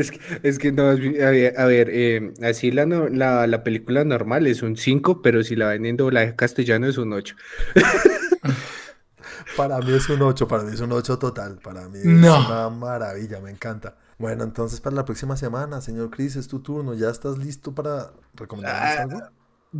es, 0.42 0.58
que, 0.58 0.72
no, 0.72 0.84
a 0.84 0.94
ver, 0.94 1.90
eh, 1.90 2.32
así 2.44 2.70
la, 2.70 2.86
la, 2.86 3.64
película 3.64 4.04
normal 4.04 4.46
es 4.46 4.62
un 4.62 4.76
5, 4.76 5.22
pero 5.22 5.42
si 5.42 5.56
la 5.56 5.68
ven 5.68 5.84
en 5.84 5.96
doblaje 5.96 6.36
castellano 6.36 6.86
es 6.86 6.96
un 6.96 7.12
8. 7.12 7.34
para 9.56 9.80
mí 9.80 9.92
es 9.94 10.08
un 10.08 10.22
8, 10.22 10.46
para 10.46 10.62
mí 10.62 10.74
es 10.74 10.80
un 10.80 10.92
8 10.92 11.18
total, 11.18 11.58
para 11.58 11.88
mí 11.88 11.98
es 11.98 12.06
una 12.06 12.70
maravilla, 12.70 13.40
me 13.40 13.50
encanta. 13.50 13.96
Bueno, 14.18 14.44
entonces 14.44 14.80
para 14.80 14.94
la 14.94 15.04
próxima 15.04 15.36
semana, 15.36 15.80
señor 15.80 16.10
Chris, 16.10 16.36
es 16.36 16.46
tu 16.46 16.60
turno, 16.60 16.94
¿ya 16.94 17.10
estás 17.10 17.36
listo 17.36 17.74
para 17.74 18.12
recomendarnos 18.34 18.98
ah, 18.98 19.02
algo? 19.02 19.20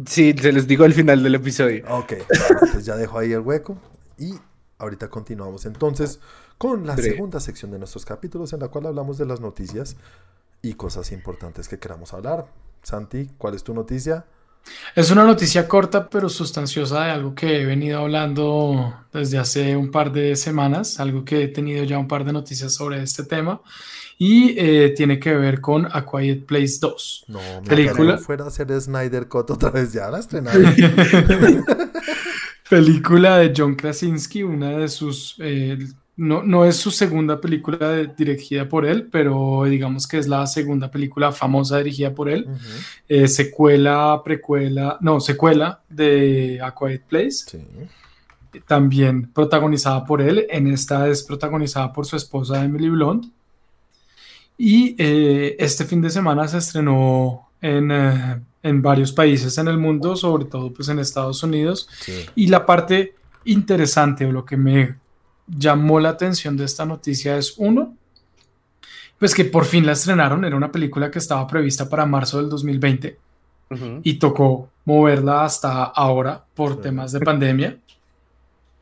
Sí, 0.07 0.35
se 0.39 0.53
los 0.53 0.67
digo 0.67 0.85
al 0.85 0.93
final 0.93 1.23
del 1.23 1.37
episodio. 1.37 1.85
Ok, 1.89 2.15
entonces 2.51 2.85
ya 2.85 2.97
dejo 2.97 3.19
ahí 3.19 3.33
el 3.33 3.41
hueco 3.41 3.81
y 4.19 4.35
Ahorita 4.79 5.09
continuamos 5.09 5.65
entonces 5.65 6.21
con 6.59 6.87
la 6.87 6.97
segunda 6.97 7.41
sección 7.41 7.71
de 7.71 7.79
nuestros 7.79 8.05
capítulos 8.05 8.53
en 8.53 8.61
la 8.61 8.69
cual 8.69 8.87
hablamos 8.87 9.17
de 9.17 9.27
las 9.27 9.41
noticias 9.41 9.97
y 10.63 10.75
cosas 10.75 11.13
importantes 11.13 11.69
que 11.69 11.79
queramos 11.79 12.13
hablar. 12.13 12.47
Santi, 12.83 13.31
¿cuál 13.39 13.55
es 13.55 13.65
tu 13.65 13.73
noticia? 13.73 14.27
Es 14.95 15.11
una 15.11 15.25
noticia 15.25 15.69
corta 15.69 16.09
pero 16.09 16.29
sustanciosa 16.29 17.05
de 17.05 17.11
algo 17.13 17.35
que 17.35 17.61
he 17.61 17.65
venido 17.65 18.01
hablando 18.01 18.95
desde 19.13 19.39
hace 19.39 19.77
un 19.77 19.91
par 19.91 20.13
de 20.13 20.37
semanas, 20.37 20.99
algo 21.01 21.25
que 21.25 21.45
he 21.45 21.49
tenido 21.49 21.85
ya 21.85 21.99
un 21.99 22.09
par 22.09 22.25
de 22.25 22.33
noticias 22.33 22.75
sobre 22.75 23.03
este 23.03 23.25
tema 23.25 23.61
y 24.19 24.59
eh, 24.59 24.93
tiene 24.97 25.19
que 25.19 25.35
ver 25.35 25.61
con 25.61 25.87
A 25.87 26.05
Quiet 26.05 26.47
Place 26.47 26.79
2. 26.81 27.25
No, 27.29 27.41
me 27.63 27.69
película 27.69 28.19
fuera 28.19 28.45
a 28.45 28.49
hacer 28.49 28.79
Snyder 28.81 29.29
Cut 29.29 29.51
otra 29.51 29.71
vez, 29.71 29.93
ya 29.93 30.11
la 30.11 30.19
estrenaron. 30.19 30.65
película 32.69 33.39
de 33.39 33.53
John 33.57 33.75
Krasinski, 33.75 34.43
una 34.43 34.71
de 34.79 34.89
sus... 34.89 35.37
Eh, 35.39 35.79
no, 36.17 36.43
no, 36.43 36.65
es 36.65 36.77
su 36.77 36.91
segunda 36.91 37.39
película 37.39 37.95
dirigida 38.17 38.67
por 38.67 38.87
él, 38.87 39.09
pero 39.13 39.65
digamos 39.65 40.07
que 40.07 40.17
es 40.17 40.27
la 40.27 40.47
segunda 40.47 40.91
película 40.91 41.31
famosa 41.31 41.77
dirigida 41.77 42.15
por 42.15 42.31
él. 42.31 42.49
Eh, 43.07 43.29
secuela, 43.29 44.23
precuela, 44.25 44.97
no, 45.03 45.21
secuela 45.21 45.83
de 45.91 46.59
A 46.63 46.75
Quiet 46.75 47.03
Place. 47.03 47.63
También 48.67 49.31
protagonizada 49.31 50.07
por 50.07 50.23
él. 50.23 50.47
En 50.49 50.69
esta 50.69 51.07
es 51.07 51.23
protagonizada 51.23 51.93
por 51.93 52.07
su 52.07 52.17
esposa 52.17 52.65
Emily 52.65 52.89
Blunt. 52.89 53.27
Y 54.57 54.97
eh, 54.99 55.55
este 55.59 55.85
fin 55.85 56.01
de 56.01 56.09
semana 56.09 56.49
se 56.49 56.57
estrenó 56.57 57.51
en 57.61 57.93
en 58.67 58.83
varios 58.83 59.13
países 59.13 59.57
en 59.59 59.69
el 59.69 59.79
mundo, 59.79 60.17
sobre 60.17 60.45
todo 60.47 60.73
pues 60.73 60.89
en 60.89 60.99
Estados 60.99 61.43
Unidos. 61.43 61.89
Y 62.35 62.49
la 62.49 62.67
parte 62.67 63.15
interesante 63.45 64.27
o 64.27 64.33
lo 64.33 64.45
que 64.45 64.57
me 64.57 64.97
llamó 65.47 66.01
la 66.01 66.11
atención 66.11 66.57
de 66.57 66.65
esta 66.65 66.85
noticia 66.85 67.37
es 67.37 67.55
uno, 67.57 67.95
pues 69.19 69.35
que 69.35 69.45
por 69.45 69.65
fin 69.65 69.87
la 69.87 69.93
estrenaron, 69.93 70.45
era 70.45 70.57
una 70.57 70.73
película 70.73 71.11
que 71.11 71.19
estaba 71.19 71.47
prevista 71.47 71.89
para 71.89 72.07
marzo 72.07 72.39
del 72.39 72.49
2020 72.51 73.19
y 74.03 74.15
tocó 74.15 74.71
moverla 74.85 75.45
hasta 75.45 75.85
ahora 75.85 76.45
por 76.55 76.81
temas 76.81 77.13
de 77.13 77.21
pandemia. 77.21 77.79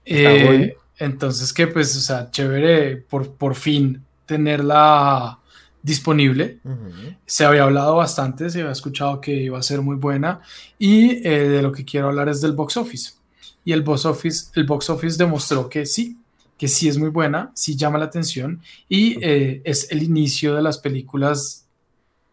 Eh, 0.04 0.76
entonces 0.98 1.52
que 1.52 1.66
pues, 1.66 1.96
o 1.96 2.00
sea, 2.00 2.30
chévere 2.30 2.96
por, 2.96 3.32
por 3.32 3.54
fin 3.54 4.02
tenerla 4.26 5.38
disponible. 5.84 6.60
Se 7.26 7.44
había 7.44 7.64
hablado 7.64 7.96
bastante, 7.96 8.48
se 8.48 8.60
había 8.60 8.72
escuchado 8.72 9.20
que 9.20 9.34
iba 9.34 9.58
a 9.58 9.62
ser 9.62 9.82
muy 9.82 9.96
buena 9.96 10.40
y 10.78 11.26
eh, 11.28 11.48
de 11.50 11.60
lo 11.60 11.72
que 11.72 11.84
quiero 11.84 12.08
hablar 12.08 12.30
es 12.30 12.40
del 12.40 12.52
box 12.52 12.78
office. 12.78 13.12
Y 13.66 13.72
el 13.72 13.82
box 13.82 14.06
office, 14.06 14.46
el 14.54 14.64
box 14.64 14.88
office 14.88 15.18
demostró 15.18 15.68
que 15.68 15.84
sí, 15.84 16.16
que 16.56 16.68
sí 16.68 16.88
es 16.88 16.96
muy 16.96 17.10
buena, 17.10 17.52
sí 17.54 17.76
llama 17.76 17.98
la 17.98 18.06
atención 18.06 18.62
y 18.88 19.22
eh, 19.22 19.60
es 19.64 19.90
el 19.92 20.02
inicio 20.02 20.54
de 20.54 20.62
las 20.62 20.78
películas 20.78 21.66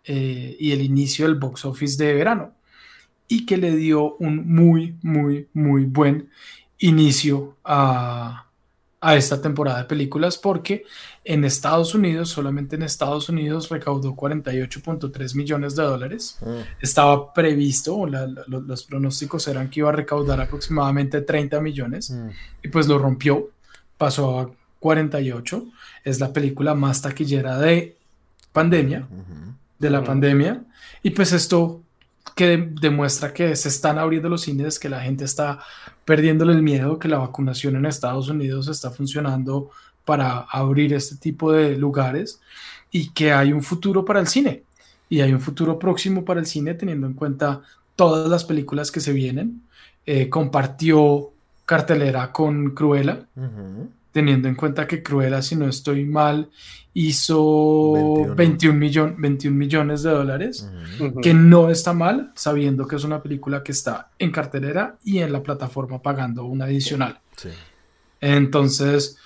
eh, 0.05 0.55
y 0.57 0.71
el 0.71 0.81
inicio 0.81 1.25
del 1.25 1.35
box 1.35 1.65
office 1.65 2.01
de 2.01 2.13
verano 2.13 2.53
y 3.27 3.45
que 3.45 3.57
le 3.57 3.75
dio 3.75 4.15
un 4.15 4.47
muy, 4.47 4.95
muy, 5.01 5.49
muy 5.53 5.83
buen 5.83 6.29
inicio 6.79 7.57
a, 7.65 8.45
a 9.01 9.15
esta 9.15 9.41
temporada 9.41 9.79
de 9.79 9.85
películas 9.85 10.37
porque 10.37 10.85
en 11.23 11.45
Estados 11.45 11.93
Unidos, 11.93 12.29
solamente 12.29 12.75
en 12.75 12.81
Estados 12.81 13.29
Unidos, 13.29 13.69
recaudó 13.69 14.15
48.3 14.15 15.35
millones 15.35 15.75
de 15.75 15.83
dólares. 15.83 16.37
Mm. 16.41 16.81
Estaba 16.81 17.31
previsto, 17.33 18.07
los 18.07 18.83
pronósticos 18.83 19.47
eran 19.47 19.69
que 19.69 19.81
iba 19.81 19.89
a 19.89 19.93
recaudar 19.93 20.41
aproximadamente 20.41 21.21
30 21.21 21.61
millones 21.61 22.09
mm. 22.09 22.29
y 22.63 22.67
pues 22.69 22.87
lo 22.87 22.97
rompió, 22.97 23.49
pasó 23.97 24.39
a 24.39 24.51
48. 24.79 25.65
Es 26.03 26.19
la 26.19 26.33
película 26.33 26.73
más 26.73 27.01
taquillera 27.01 27.59
de 27.59 27.97
pandemia, 28.51 29.07
de 29.77 29.89
la 29.89 30.03
pandemia. 30.03 30.63
Y 31.03 31.11
pues 31.11 31.33
esto 31.33 31.81
que 32.35 32.57
demuestra 32.81 33.33
que 33.33 33.55
se 33.55 33.69
están 33.69 33.99
abriendo 33.99 34.27
los 34.27 34.41
cines, 34.41 34.79
que 34.79 34.89
la 34.89 35.01
gente 35.01 35.25
está 35.25 35.59
perdiéndole 36.05 36.53
el 36.53 36.63
miedo, 36.63 36.97
que 36.97 37.07
la 37.07 37.19
vacunación 37.19 37.75
en 37.75 37.85
Estados 37.85 38.29
Unidos 38.29 38.67
está 38.67 38.89
funcionando 38.89 39.69
para 40.05 40.39
abrir 40.39 40.93
este 40.93 41.15
tipo 41.15 41.51
de 41.51 41.77
lugares 41.77 42.39
y 42.91 43.09
que 43.09 43.31
hay 43.31 43.53
un 43.53 43.63
futuro 43.63 44.03
para 44.05 44.19
el 44.19 44.27
cine. 44.27 44.63
Y 45.09 45.21
hay 45.21 45.33
un 45.33 45.41
futuro 45.41 45.77
próximo 45.77 46.23
para 46.23 46.39
el 46.39 46.45
cine 46.45 46.73
teniendo 46.73 47.07
en 47.07 47.13
cuenta 47.13 47.61
todas 47.95 48.29
las 48.29 48.43
películas 48.43 48.91
que 48.91 48.99
se 48.99 49.13
vienen. 49.13 49.61
Eh, 50.05 50.29
compartió 50.29 51.31
cartelera 51.65 52.31
con 52.31 52.71
Cruella 52.71 53.25
teniendo 54.11 54.47
en 54.47 54.55
cuenta 54.55 54.87
que 54.87 55.01
Cruella, 55.01 55.41
si 55.41 55.55
no 55.55 55.67
estoy 55.67 56.05
mal, 56.05 56.49
hizo 56.93 58.33
21, 58.35 59.15
21 59.17 59.55
millones 59.55 60.03
de 60.03 60.11
dólares, 60.11 60.69
que 61.21 61.33
no 61.33 61.69
está 61.69 61.93
mal, 61.93 62.31
sabiendo 62.35 62.87
que 62.87 62.97
es 62.97 63.03
una 63.03 63.23
película 63.23 63.63
que 63.63 63.71
está 63.71 64.09
en 64.19 64.31
cartelera 64.31 64.97
y 65.03 65.19
en 65.19 65.31
la 65.31 65.41
plataforma 65.41 66.01
pagando 66.01 66.45
una 66.45 66.65
adicional. 66.65 67.19
Entonces, 68.19 69.17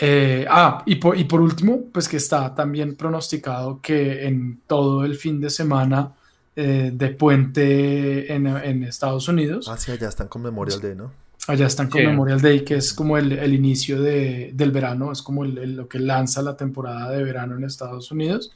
eh, 0.00 0.46
ah, 0.48 0.82
y 0.86 0.96
por, 0.96 1.18
y 1.18 1.24
por 1.24 1.40
último, 1.40 1.84
pues 1.92 2.08
que 2.08 2.16
está 2.16 2.54
también 2.54 2.96
pronosticado 2.96 3.80
que 3.82 4.26
en 4.26 4.60
todo 4.66 5.04
el 5.04 5.14
fin 5.16 5.40
de 5.40 5.50
semana 5.50 6.12
eh, 6.56 6.90
de 6.92 7.08
puente 7.10 8.32
en, 8.32 8.46
en, 8.46 8.84
Estados 8.84 9.28
Unidos. 9.28 9.68
Ah, 9.68 9.76
sí, 9.76 9.92
allá 9.92 10.08
están 10.08 10.28
con 10.28 10.42
Memorial 10.42 10.80
Day, 10.80 10.94
¿no? 10.94 11.12
Allá 11.46 11.66
están 11.66 11.88
con 11.88 12.02
Memorial 12.02 12.40
Day, 12.40 12.64
que 12.64 12.76
es 12.76 12.94
como 12.94 13.18
el, 13.18 13.32
el 13.32 13.54
inicio 13.54 14.00
de, 14.00 14.52
del 14.54 14.70
verano, 14.70 15.12
es 15.12 15.20
como 15.20 15.44
el, 15.44 15.76
lo 15.76 15.88
que 15.88 15.98
lanza 15.98 16.42
la 16.42 16.56
temporada 16.56 17.10
de 17.10 17.22
verano 17.22 17.56
en 17.56 17.64
Estados 17.64 18.10
Unidos. 18.10 18.52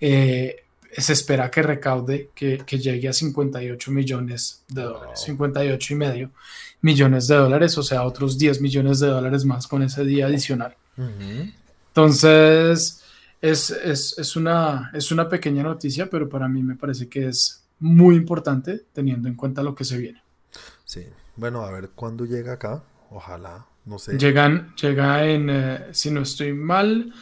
Eh, 0.00 0.56
se 0.94 1.12
espera 1.14 1.50
que 1.50 1.62
recaude, 1.62 2.30
que, 2.34 2.58
que, 2.66 2.78
llegue 2.78 3.08
a 3.08 3.12
58 3.14 3.90
millones 3.90 4.62
de 4.68 4.82
dólares, 4.82 5.20
58 5.24 5.92
y 5.92 5.96
medio 5.96 6.30
millones 6.82 7.28
de 7.28 7.36
dólares, 7.36 7.78
o 7.78 7.82
sea, 7.82 8.02
otros 8.02 8.36
10 8.36 8.60
millones 8.60 8.98
de 9.00 9.06
dólares 9.06 9.44
más 9.44 9.66
con 9.66 9.82
ese 9.82 10.04
día 10.04 10.26
adicional. 10.26 10.76
Entonces, 10.96 13.02
es, 13.40 13.70
es, 13.70 14.18
es, 14.18 14.36
una, 14.36 14.90
es 14.94 15.10
una 15.10 15.28
pequeña 15.28 15.62
noticia, 15.62 16.08
pero 16.08 16.28
para 16.28 16.48
mí 16.48 16.62
me 16.62 16.76
parece 16.76 17.08
que 17.08 17.28
es 17.28 17.64
muy 17.80 18.14
importante 18.14 18.84
teniendo 18.92 19.28
en 19.28 19.34
cuenta 19.34 19.62
lo 19.62 19.74
que 19.74 19.84
se 19.84 19.98
viene. 19.98 20.22
Sí, 20.84 21.06
bueno, 21.36 21.62
a 21.62 21.70
ver 21.70 21.90
cuándo 21.90 22.24
llega 22.24 22.52
acá. 22.52 22.82
Ojalá, 23.10 23.66
no 23.84 23.98
sé. 23.98 24.16
Llegan, 24.16 24.74
llega 24.76 25.26
en, 25.26 25.50
eh, 25.50 25.88
si 25.92 26.10
no 26.10 26.22
estoy 26.22 26.52
mal, 26.52 27.12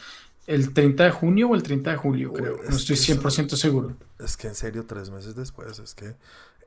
el 0.45 0.73
30 0.73 1.05
de 1.05 1.11
junio 1.11 1.49
o 1.49 1.55
el 1.55 1.63
30 1.63 1.91
de 1.91 1.97
julio, 1.97 2.33
creo. 2.33 2.59
No 2.69 2.75
estoy 2.75 2.95
100% 2.95 3.55
seguro. 3.55 3.95
Es 4.19 4.37
que 4.37 4.47
en 4.47 4.55
serio, 4.55 4.85
tres 4.85 5.09
meses 5.09 5.35
después, 5.35 5.79
es 5.79 5.95
que... 5.95 6.15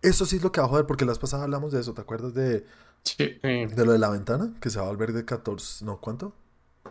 Eso 0.02 0.26
sí 0.26 0.36
es 0.36 0.42
lo 0.42 0.52
que 0.52 0.60
va 0.60 0.66
a 0.66 0.68
joder, 0.68 0.84
porque 0.84 1.06
las 1.06 1.18
pasadas 1.18 1.44
hablamos 1.44 1.72
de 1.72 1.80
eso, 1.80 1.94
¿te 1.94 2.02
acuerdas 2.02 2.34
de, 2.34 2.66
sí. 3.04 3.38
de 3.42 3.84
lo 3.86 3.92
de 3.92 3.98
la 3.98 4.10
ventana? 4.10 4.52
Que 4.60 4.68
se 4.68 4.78
va 4.78 4.84
a 4.84 4.88
volver 4.88 5.14
de 5.14 5.24
14, 5.24 5.82
¿no? 5.84 5.98
¿Cuánto? 5.98 6.34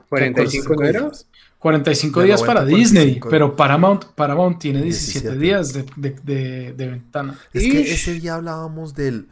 45 0.09 0.81
días. 0.81 1.27
45 1.59 2.23
días 2.23 2.43
para 2.43 2.65
Disney, 2.65 3.21
pero 3.29 3.55
Paramount, 3.55 4.03
Paramount 4.15 4.59
tiene 4.59 4.81
17, 4.81 5.37
días 5.37 5.71
de, 5.71 5.85
de, 5.95 6.73
de, 6.73 6.87
ventana. 6.87 7.39
Es 7.53 7.63
que 7.63 7.81
ese 7.81 8.13
día 8.15 8.35
hablábamos 8.35 8.95
del 8.95 9.29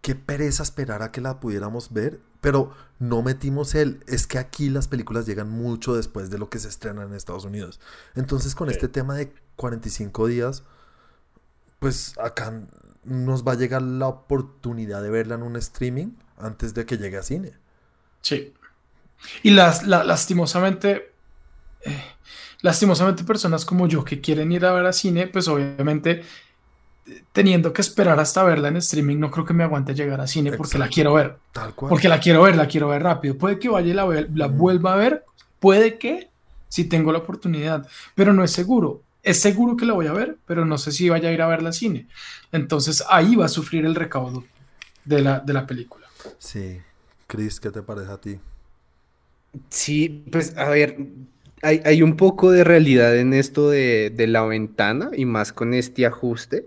qué 0.00 0.14
pereza 0.14 0.62
esperar 0.62 1.02
a 1.02 1.12
que 1.12 1.20
la 1.20 1.40
pudiéramos 1.40 1.92
ver, 1.92 2.20
pero 2.40 2.72
no 2.98 3.22
metimos 3.22 3.74
el, 3.74 4.00
es 4.06 4.26
que 4.26 4.38
aquí 4.38 4.70
las 4.70 4.88
películas 4.88 5.26
llegan 5.26 5.50
mucho 5.50 5.94
después 5.94 6.30
de 6.30 6.38
lo 6.38 6.48
que 6.48 6.58
se 6.58 6.68
estrena 6.68 7.02
en 7.02 7.12
Estados 7.12 7.44
Unidos. 7.44 7.80
Entonces 8.14 8.54
con 8.54 8.70
este 8.70 8.88
tema 8.88 9.14
de 9.14 9.32
45 9.56 10.26
días, 10.26 10.62
pues 11.80 12.14
acá 12.18 12.62
nos 13.04 13.44
va 13.44 13.52
a 13.52 13.56
llegar 13.56 13.82
la 13.82 14.08
oportunidad 14.08 15.02
de 15.02 15.10
verla 15.10 15.34
en 15.34 15.42
un 15.42 15.56
streaming 15.56 16.12
antes 16.38 16.72
de 16.72 16.86
que 16.86 16.96
llegue 16.96 17.18
a 17.18 17.22
cine. 17.22 17.52
Sí. 18.22 18.54
Y 19.42 19.50
las, 19.50 19.86
lastimosamente, 19.86 21.12
eh, 21.84 22.04
lastimosamente 22.60 23.24
personas 23.24 23.64
como 23.64 23.86
yo 23.86 24.04
que 24.04 24.20
quieren 24.20 24.52
ir 24.52 24.64
a 24.64 24.72
ver 24.72 24.86
a 24.86 24.92
cine, 24.92 25.26
pues 25.26 25.48
obviamente 25.48 26.22
teniendo 27.32 27.72
que 27.72 27.82
esperar 27.82 28.18
hasta 28.18 28.42
verla 28.44 28.68
en 28.68 28.76
streaming, 28.76 29.18
no 29.18 29.30
creo 29.30 29.44
que 29.44 29.52
me 29.52 29.64
aguante 29.64 29.94
llegar 29.94 30.20
a 30.20 30.26
cine 30.26 30.52
porque 30.52 30.78
la 30.78 30.88
quiero 30.88 31.14
ver. 31.14 31.36
Tal 31.52 31.74
cual. 31.74 31.90
Porque 31.90 32.08
la 32.08 32.20
quiero 32.20 32.42
ver, 32.42 32.56
la 32.56 32.66
quiero 32.66 32.88
ver 32.88 33.02
rápido. 33.02 33.36
Puede 33.36 33.58
que 33.58 33.68
vaya 33.68 33.88
y 33.88 33.92
la, 33.92 34.26
la 34.34 34.46
vuelva 34.46 34.94
a 34.94 34.96
ver, 34.96 35.24
puede 35.60 35.98
que, 35.98 36.30
si 36.68 36.84
tengo 36.84 37.12
la 37.12 37.18
oportunidad, 37.18 37.86
pero 38.14 38.32
no 38.32 38.44
es 38.44 38.52
seguro. 38.52 39.02
Es 39.22 39.40
seguro 39.40 39.76
que 39.76 39.86
la 39.86 39.94
voy 39.94 40.06
a 40.06 40.12
ver, 40.12 40.36
pero 40.46 40.64
no 40.64 40.76
sé 40.76 40.92
si 40.92 41.08
vaya 41.08 41.28
a 41.30 41.32
ir 41.32 41.40
a 41.40 41.46
verla 41.46 41.68
al 41.68 41.74
cine. 41.74 42.08
Entonces 42.52 43.04
ahí 43.08 43.36
va 43.36 43.46
a 43.46 43.48
sufrir 43.48 43.86
el 43.86 43.94
recaudo 43.94 44.44
de 45.04 45.22
la, 45.22 45.40
de 45.40 45.52
la 45.52 45.66
película. 45.66 46.06
Sí. 46.38 46.80
Chris, 47.26 47.58
¿qué 47.58 47.70
te 47.70 47.82
parece 47.82 48.12
a 48.12 48.18
ti? 48.18 48.38
Sí, 49.68 50.24
pues 50.30 50.56
a 50.56 50.68
ver, 50.68 50.96
hay, 51.62 51.80
hay 51.84 52.02
un 52.02 52.16
poco 52.16 52.50
de 52.50 52.64
realidad 52.64 53.16
en 53.18 53.32
esto 53.32 53.70
de, 53.70 54.10
de 54.14 54.26
la 54.26 54.42
ventana 54.44 55.10
y 55.16 55.24
más 55.24 55.52
con 55.52 55.74
este 55.74 56.06
ajuste 56.06 56.66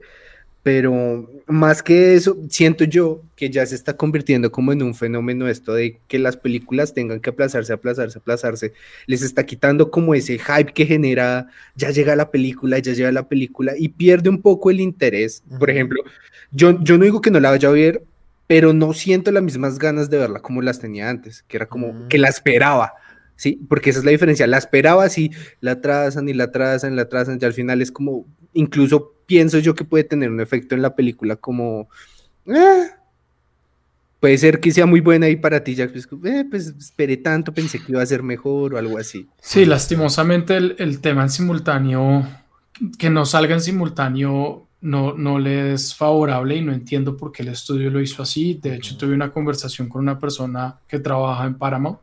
pero 0.68 1.32
más 1.46 1.82
que 1.82 2.16
eso, 2.16 2.36
siento 2.50 2.84
yo 2.84 3.22
que 3.38 3.50
ya 3.50 3.66
se 3.66 3.74
está 3.74 3.96
convirtiendo 3.96 4.52
como 4.52 4.74
en 4.74 4.84
un 4.84 4.96
fenómeno 4.96 5.48
esto 5.48 5.74
de 5.74 6.02
que 6.10 6.20
las 6.20 6.36
películas 6.36 6.94
tengan 6.94 7.22
que 7.22 7.30
aplazarse, 7.30 7.72
aplazarse, 7.72 8.18
aplazarse, 8.18 8.74
les 9.06 9.22
está 9.22 9.46
quitando 9.46 9.90
como 9.90 10.14
ese 10.14 10.38
hype 10.38 10.74
que 10.74 10.86
genera, 10.86 11.48
ya 11.76 11.92
llega 11.92 12.18
la 12.18 12.32
película, 12.32 12.80
ya 12.80 12.92
llega 12.92 13.14
la 13.14 13.30
película 13.30 13.76
y 13.78 13.88
pierde 13.88 14.28
un 14.28 14.42
poco 14.42 14.70
el 14.70 14.82
interés. 14.82 15.42
Por 15.58 15.70
ejemplo, 15.70 16.04
yo, 16.52 16.84
yo 16.84 16.98
no 16.98 17.06
digo 17.06 17.22
que 17.22 17.32
no 17.32 17.40
la 17.40 17.52
vaya 17.52 17.70
a 17.70 17.72
ver, 17.72 18.04
pero 18.48 18.74
no 18.74 18.94
siento 18.94 19.32
las 19.32 19.44
mismas 19.44 19.78
ganas 19.78 20.10
de 20.10 20.18
verla 20.18 20.42
como 20.42 20.62
las 20.62 20.80
tenía 20.80 21.10
antes, 21.10 21.44
que 21.48 21.58
era 21.58 21.68
como 21.68 22.08
que 22.08 22.18
la 22.18 22.30
esperaba. 22.30 22.94
¿sí? 23.38 23.62
Porque 23.70 23.92
esa 23.92 24.00
es 24.00 24.06
la 24.06 24.12
diferencia. 24.12 24.48
La 24.48 24.58
esperaba 24.58 25.06
y 25.16 25.32
la 25.62 25.74
atrasan 25.74 26.28
y 26.28 26.34
la 26.34 26.46
atrasan, 26.46 26.96
la 26.96 27.04
atrasan, 27.04 27.40
y 27.42 27.46
al 27.46 27.54
final 27.54 27.82
es 27.82 27.92
como, 27.92 28.26
incluso 28.54 29.14
pienso 29.26 29.60
yo 29.60 29.76
que 29.76 29.86
puede 29.86 30.04
tener 30.04 30.30
un 30.30 30.42
efecto 30.42 30.76
en 30.76 30.82
la 30.82 30.96
película 30.96 31.38
como... 31.38 31.88
Eh, 32.46 32.88
puede 34.20 34.38
ser 34.38 34.60
que 34.60 34.72
sea 34.72 34.86
muy 34.86 35.00
buena 35.00 35.30
y 35.30 35.36
para 35.36 35.64
ti, 35.64 35.76
Jack, 35.76 35.92
pues, 35.92 36.08
eh, 36.26 36.46
pues, 36.50 36.68
esperé 36.78 37.18
tanto, 37.18 37.54
pensé 37.54 37.80
que 37.80 37.92
iba 37.92 38.02
a 38.02 38.06
ser 38.06 38.24
mejor 38.24 38.74
o 38.74 38.78
algo 38.78 38.98
así. 38.98 39.28
Sí, 39.42 39.66
lastimosamente 39.66 40.58
el, 40.58 41.00
tema 41.02 41.24
en 41.24 41.30
simultáneo, 41.30 42.28
que 42.98 43.10
no 43.10 43.26
salga 43.26 43.54
en 43.54 43.62
simultáneo, 43.62 44.67
no, 44.82 45.14
no 45.14 45.40
le 45.40 45.74
es 45.74 45.96
favorable 45.96 46.56
y 46.56 46.62
no 46.62 46.72
entiendo 46.74 47.18
por 47.18 47.32
qué 47.32 47.44
el 47.44 47.50
estudio 47.50 47.90
lo 47.90 48.02
hizo 48.02 48.24
así. 48.24 48.56
De 48.56 48.76
hecho, 48.76 48.98
tuve 48.98 49.14
una 49.14 49.32
conversación 49.32 49.90
con 49.90 50.02
una 50.02 50.20
persona 50.20 50.80
que 50.88 51.00
trabaja 51.00 51.46
en 51.46 51.56
Paramount 51.56 52.00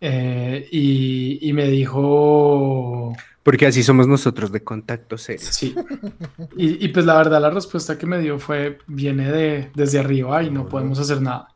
eh, 0.00 0.68
y, 0.70 1.48
y, 1.48 1.52
me 1.52 1.66
dijo 1.66 3.12
porque 3.48 3.66
así 3.66 3.82
somos 3.82 4.06
nosotros 4.06 4.52
de 4.52 4.62
contacto 4.62 5.16
serio. 5.16 5.46
Sí. 5.50 5.74
Y, 6.54 6.86
pues 6.88 7.06
la 7.06 7.16
verdad 7.16 7.40
la 7.40 7.48
respuesta 7.48 7.96
que 7.96 8.04
me 8.04 8.18
dio 8.18 8.38
fue, 8.38 8.76
viene 8.86 9.32
de, 9.32 9.70
desde 9.74 9.98
arriba 9.98 10.42
y 10.42 10.50
no 10.50 10.68
podemos 10.68 10.98
hacer 10.98 11.22
nada. 11.22 11.48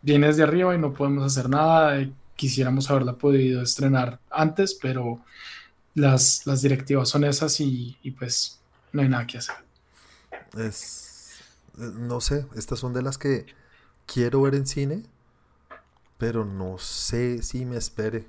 viene 0.00 0.28
desde 0.28 0.44
arriba 0.44 0.76
y 0.76 0.78
no 0.78 0.92
podemos 0.92 1.24
hacer 1.24 1.50
nada. 1.50 2.00
Eh, 2.00 2.12
quisiéramos 2.36 2.88
haberla 2.88 3.14
podido 3.14 3.62
estrenar 3.62 4.20
antes, 4.30 4.78
pero 4.80 5.22
las, 5.94 6.46
las 6.46 6.62
directivas 6.62 7.08
son 7.08 7.24
esas 7.24 7.58
y, 7.58 7.96
y 8.04 8.12
pues 8.12 8.60
no 8.94 9.02
hay 9.02 9.08
nada 9.10 9.26
que 9.26 9.36
hacer. 9.38 9.56
Es, 10.56 11.40
eh, 11.78 11.90
no 11.94 12.20
sé, 12.20 12.46
estas 12.56 12.78
son 12.78 12.92
de 12.94 13.02
las 13.02 13.18
que 13.18 13.46
quiero 14.06 14.42
ver 14.42 14.54
en 14.54 14.66
cine, 14.66 15.02
pero 16.18 16.44
no 16.44 16.78
sé 16.78 17.42
si 17.42 17.64
me 17.64 17.76
espere. 17.76 18.26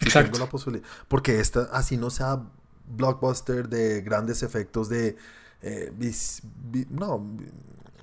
Si 0.00 0.06
Exacto. 0.06 0.32
tengo 0.32 0.44
la 0.44 0.50
posibilidad. 0.50 0.86
Porque 1.08 1.40
esta, 1.40 1.62
así 1.72 1.96
no 1.96 2.10
sea 2.10 2.42
blockbuster 2.96 3.68
de 3.68 4.00
grandes 4.02 4.42
efectos 4.42 4.88
de... 4.88 5.16
eh, 5.62 5.92
vis- 5.96 6.42
vi- 6.70 6.86
no, 6.90 7.24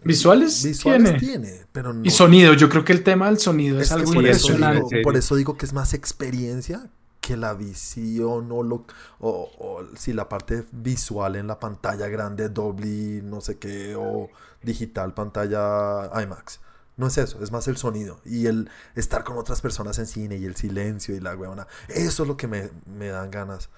¿Visuales? 0.04 0.64
visuales 0.64 1.18
tiene. 1.18 1.50
tiene, 1.50 1.66
pero 1.74 1.94
no 1.94 2.06
Y 2.06 2.10
sonido, 2.12 2.54
yo 2.54 2.70
creo 2.70 2.86
que 2.86 2.94
el 2.94 3.04
tema 3.04 3.28
del 3.28 3.38
sonido 3.38 3.80
es, 3.82 3.92
algo 3.92 4.14
por 4.14 4.26
eso, 4.26 4.48
impresionante. 4.54 4.96
digo, 4.96 5.04
por 5.04 5.18
eso 5.18 5.36
digo 5.36 5.58
que 5.58 5.66
es 5.66 5.74
más 5.74 5.94
experiencia 5.94 6.90
que 7.30 7.38
la 7.38 7.54
visión 7.54 8.52
o, 8.52 8.64
lo, 8.64 8.86
o, 9.20 9.52
o 9.60 9.86
si 9.98 10.14
la 10.14 10.30
parte 10.30 10.66
visual 10.72 11.36
en 11.36 11.48
la 11.48 11.60
pantalla 11.60 12.08
grande, 12.08 12.50
doble, 12.50 13.22
no 13.24 13.42
sé 13.42 13.58
qué, 13.60 13.96
o 13.98 14.30
digital, 14.64 15.14
pantalla 15.14 16.10
IMAX. 16.22 16.60
No 16.98 17.08
es 17.08 17.18
eso, 17.18 17.42
es 17.44 17.52
más 17.52 17.68
el 17.70 17.78
sonido 17.78 18.20
y 18.26 18.48
el 18.48 18.70
estar 18.96 19.24
con 19.24 19.38
otras 19.38 19.62
personas 19.62 19.98
en 20.00 20.08
cine 20.08 20.38
y 20.38 20.46
el 20.46 20.56
silencio 20.56 21.16
y 21.16 21.20
la 21.22 21.36
huevona. 21.36 21.68
Eso 21.88 22.24
es 22.24 22.28
lo 22.30 22.36
que 22.38 22.48
me, 22.48 22.70
me 22.86 23.08
dan 23.08 23.32
ganas. 23.32 23.70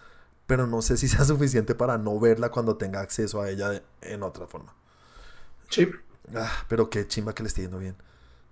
Pero 0.48 0.68
no 0.68 0.82
sé 0.82 0.98
si 0.98 1.08
sea 1.08 1.26
suficiente 1.26 1.76
para 1.76 1.98
no 1.98 2.20
verla 2.20 2.50
cuando 2.52 2.78
tenga 2.78 3.02
acceso 3.02 3.42
a 3.42 3.50
ella 3.50 3.70
de- 3.70 3.84
en 4.02 4.24
otra 4.24 4.48
forma. 4.48 4.74
Sí. 5.70 5.88
Ah, 6.36 6.66
pero 6.68 6.90
qué 6.90 7.08
chimba 7.08 7.34
que 7.34 7.44
le 7.44 7.50
esté 7.50 7.62
yendo 7.64 7.80
bien. 7.80 7.96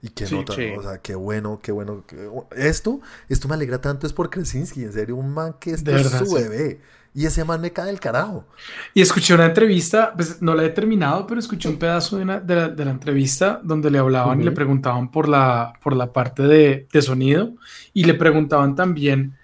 Y 0.02 0.10
qué 0.10 0.26
Sí, 0.26 0.36
nota, 0.36 0.54
sí. 0.54 0.72
o 0.78 0.82
sea, 0.82 1.00
qué 1.00 1.16
bueno, 1.16 1.60
qué 1.62 1.72
bueno. 1.74 2.04
qué- 2.08 2.30
Esto, 2.56 3.02
esto 3.28 3.47
me 3.50 3.56
alegra 3.56 3.82
tanto 3.82 4.08
es 4.08 4.14
por 4.14 4.30
Krasinski, 4.30 4.84
en 4.84 4.93
serio, 4.93 5.16
un 5.18 5.34
man 5.34 5.56
que 5.60 5.72
esto 5.72 5.91
De 5.91 6.00
es 6.02 6.08
su 6.10 6.26
sí. 6.26 6.36
bebé. 6.36 6.82
Y 7.14 7.26
ese 7.26 7.43
man 7.43 7.60
me 7.60 7.74
cae 7.74 7.88
del 7.88 8.00
carajo. 8.00 8.45
Y 8.93 9.02
escuché 9.02 9.34
una 9.34 9.45
entrevista, 9.47 10.14
pues 10.16 10.41
no 10.41 10.54
la 10.56 10.64
he 10.64 10.70
terminado, 10.70 11.26
pero 11.28 11.39
escuché 11.39 11.68
un 11.68 11.78
pedazo 11.78 12.18
de, 12.18 12.24
una- 12.24 12.39
de 12.39 12.56
la, 12.56 12.70
de 12.70 12.86
la 12.86 12.91
entrevista 12.91 13.60
donde 13.64 13.89
le 13.91 13.97
hablaban 13.97 14.39
y 14.39 14.43
le 14.45 14.52
preguntaban 14.52 15.12
por 15.12 15.28
la, 15.28 15.74
por 15.84 15.95
la 15.95 16.14
parte 16.14 16.43
de, 16.43 16.88
de 16.93 17.02
sonido 17.02 17.54
y 17.93 18.06
le 18.06 18.14
preguntaban 18.14 18.76
también 18.76 19.36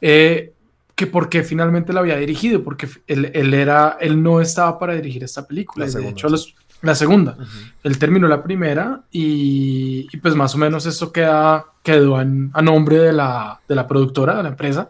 eh, 0.00 0.54
que 0.94 1.06
por 1.06 1.28
qué 1.28 1.42
finalmente 1.42 1.92
la 1.92 2.00
había 2.00 2.16
dirigido, 2.16 2.62
porque 2.64 2.88
él, 3.06 3.30
él 3.34 3.54
era, 3.54 3.96
él 4.00 4.22
no 4.22 4.40
estaba 4.40 4.78
para 4.78 4.94
dirigir 4.94 5.22
esta 5.24 5.46
película. 5.46 5.86
La 5.86 5.92
y 5.92 5.94
de 5.94 6.08
hecho, 6.08 6.28
sí. 6.28 6.32
los- 6.32 6.54
la 6.82 6.94
segunda. 6.94 7.36
Él 7.82 7.98
terminó 7.98 8.26
la 8.28 8.42
primera 8.42 9.02
y, 9.10 10.06
y 10.12 10.16
pues 10.18 10.34
más 10.34 10.54
o 10.54 10.58
menos 10.58 10.86
esto 10.86 11.12
queda, 11.12 11.66
quedó 11.82 12.20
en- 12.20 12.50
a 12.54 12.62
nombre 12.62 12.98
de 12.98 13.12
la, 13.12 13.60
de 13.68 13.74
la 13.74 13.86
productora, 13.86 14.36
de 14.36 14.42
la 14.44 14.48
empresa. 14.50 14.88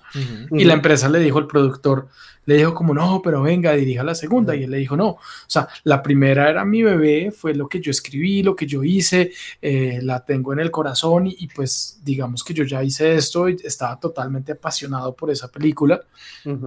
Y 0.60 0.64
la 0.64 0.74
empresa 0.74 1.08
le 1.08 1.18
dijo 1.18 1.38
al 1.38 1.46
productor, 1.46 2.08
le 2.46 2.56
dijo 2.56 2.74
como, 2.74 2.94
no, 2.94 3.20
pero 3.22 3.42
venga, 3.42 3.72
dirija 3.74 4.02
la 4.02 4.14
segunda. 4.14 4.56
Y 4.56 4.64
él 4.64 4.70
le 4.70 4.78
dijo, 4.78 4.96
no, 4.96 5.08
o 5.10 5.18
sea, 5.46 5.68
la 5.84 6.02
primera 6.02 6.48
era 6.48 6.64
mi 6.64 6.82
bebé, 6.82 7.30
fue 7.30 7.54
lo 7.54 7.68
que 7.68 7.80
yo 7.80 7.90
escribí, 7.90 8.42
lo 8.42 8.56
que 8.56 8.66
yo 8.66 8.82
hice, 8.82 9.30
eh, 9.60 10.00
la 10.02 10.24
tengo 10.24 10.52
en 10.52 10.58
el 10.60 10.70
corazón 10.70 11.26
y, 11.28 11.36
y, 11.38 11.48
pues 11.48 12.00
digamos 12.02 12.42
que 12.42 12.54
yo 12.54 12.64
ya 12.64 12.82
hice 12.82 13.14
esto 13.14 13.48
y 13.48 13.56
estaba 13.62 14.00
totalmente 14.00 14.52
apasionado 14.52 15.14
por 15.14 15.30
esa 15.30 15.48
película 15.48 16.00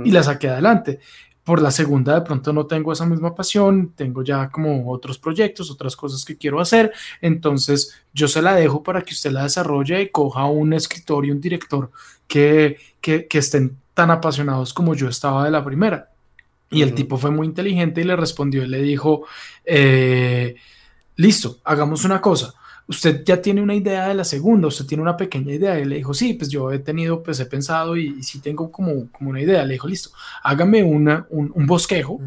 y 0.05 0.11
la 0.11 0.21
saqué 0.23 0.49
adelante. 0.49 0.99
Por 1.43 1.61
la 1.61 1.71
segunda 1.71 2.15
de 2.15 2.21
pronto 2.21 2.53
no 2.53 2.65
tengo 2.65 2.93
esa 2.93 3.05
misma 3.05 3.35
pasión, 3.35 3.93
tengo 3.95 4.23
ya 4.23 4.49
como 4.49 4.89
otros 4.89 5.17
proyectos, 5.17 5.69
otras 5.69 5.95
cosas 5.95 6.23
que 6.23 6.37
quiero 6.37 6.61
hacer, 6.61 6.93
entonces 7.19 7.93
yo 8.13 8.27
se 8.27 8.41
la 8.41 8.55
dejo 8.55 8.81
para 8.81 9.01
que 9.01 9.13
usted 9.13 9.31
la 9.31 9.43
desarrolle 9.43 10.01
y 10.01 10.09
coja 10.09 10.45
un 10.45 10.71
escritor 10.73 11.25
y 11.25 11.31
un 11.31 11.41
director 11.41 11.91
que, 12.27 12.77
que, 13.01 13.27
que 13.27 13.37
estén 13.37 13.77
tan 13.93 14.09
apasionados 14.11 14.73
como 14.73 14.95
yo 14.95 15.09
estaba 15.09 15.45
de 15.45 15.51
la 15.51 15.63
primera. 15.63 16.09
Y 16.69 16.81
el 16.81 16.95
tipo 16.95 17.17
fue 17.17 17.29
muy 17.29 17.45
inteligente 17.45 18.01
y 18.01 18.03
le 18.03 18.15
respondió 18.15 18.63
y 18.63 18.67
le 18.67 18.81
dijo, 18.81 19.25
eh, 19.63 20.55
listo, 21.17 21.59
hagamos 21.63 22.03
una 22.03 22.19
cosa. 22.19 22.55
Usted 22.87 23.23
ya 23.25 23.41
tiene 23.41 23.61
una 23.61 23.75
idea 23.75 24.07
de 24.07 24.13
la 24.13 24.23
segunda, 24.23 24.67
usted 24.67 24.85
tiene 24.85 25.03
una 25.03 25.17
pequeña 25.17 25.53
idea. 25.53 25.79
Y 25.79 25.85
le 25.85 25.97
dijo, 25.97 26.13
sí, 26.13 26.33
pues 26.33 26.49
yo 26.49 26.71
he 26.71 26.79
tenido, 26.79 27.23
pues 27.23 27.39
he 27.39 27.45
pensado 27.45 27.95
y, 27.97 28.15
y 28.19 28.23
sí 28.23 28.39
tengo 28.39 28.71
como, 28.71 29.09
como 29.11 29.29
una 29.29 29.41
idea. 29.41 29.63
Le 29.65 29.73
dijo, 29.73 29.87
listo, 29.87 30.11
hágame 30.43 30.83
una, 30.83 31.25
un, 31.29 31.51
un 31.53 31.65
bosquejo 31.65 32.19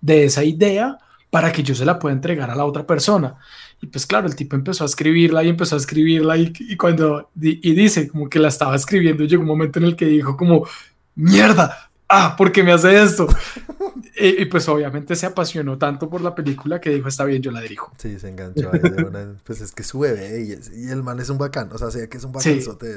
de 0.00 0.24
esa 0.24 0.44
idea 0.44 0.98
para 1.30 1.52
que 1.52 1.62
yo 1.62 1.74
se 1.74 1.84
la 1.84 1.98
pueda 1.98 2.14
entregar 2.14 2.50
a 2.50 2.54
la 2.56 2.64
otra 2.64 2.86
persona. 2.86 3.36
Y 3.80 3.86
pues 3.86 4.06
claro, 4.06 4.26
el 4.26 4.36
tipo 4.36 4.56
empezó 4.56 4.84
a 4.84 4.86
escribirla 4.86 5.44
y 5.44 5.48
empezó 5.48 5.76
a 5.76 5.78
escribirla 5.78 6.36
y, 6.36 6.52
y 6.58 6.76
cuando, 6.76 7.30
y 7.40 7.72
dice 7.72 8.08
como 8.08 8.28
que 8.28 8.38
la 8.38 8.48
estaba 8.48 8.74
escribiendo, 8.74 9.24
llegó 9.24 9.42
un 9.42 9.48
momento 9.48 9.78
en 9.78 9.84
el 9.86 9.96
que 9.96 10.06
dijo 10.06 10.36
como, 10.36 10.66
mierda, 11.14 11.87
ah, 12.08 12.34
¿por 12.36 12.52
qué 12.52 12.62
me 12.62 12.72
hace 12.72 13.02
esto? 13.02 13.26
y, 14.18 14.42
y, 14.42 14.44
pues 14.46 14.68
obviamente 14.68 15.14
se 15.16 15.26
apasionó 15.26 15.78
tanto 15.78 16.08
por 16.08 16.20
la 16.20 16.34
película 16.34 16.80
que 16.80 16.90
dijo, 16.90 17.08
está 17.08 17.24
bien, 17.24 17.42
yo 17.42 17.50
la 17.50 17.60
dirijo. 17.60 17.92
Sí, 17.98 18.18
se 18.18 18.28
enganchó 18.28 18.70
ahí 18.72 18.80
de 18.80 19.04
una- 19.04 19.34
Pues 19.44 19.60
es 19.60 19.72
que 19.72 19.82
es 19.82 19.88
su 19.88 19.98
bebé 20.00 20.42
y, 20.44 20.52
es- 20.52 20.70
y 20.74 20.90
el 20.90 21.02
man 21.02 21.20
es 21.20 21.28
un 21.30 21.38
bacán. 21.38 21.70
O 21.72 21.78
sea, 21.78 21.90
sé 21.90 22.08
que 22.08 22.16
es 22.18 22.24
un 22.24 22.32
bacanzote. 22.32 22.96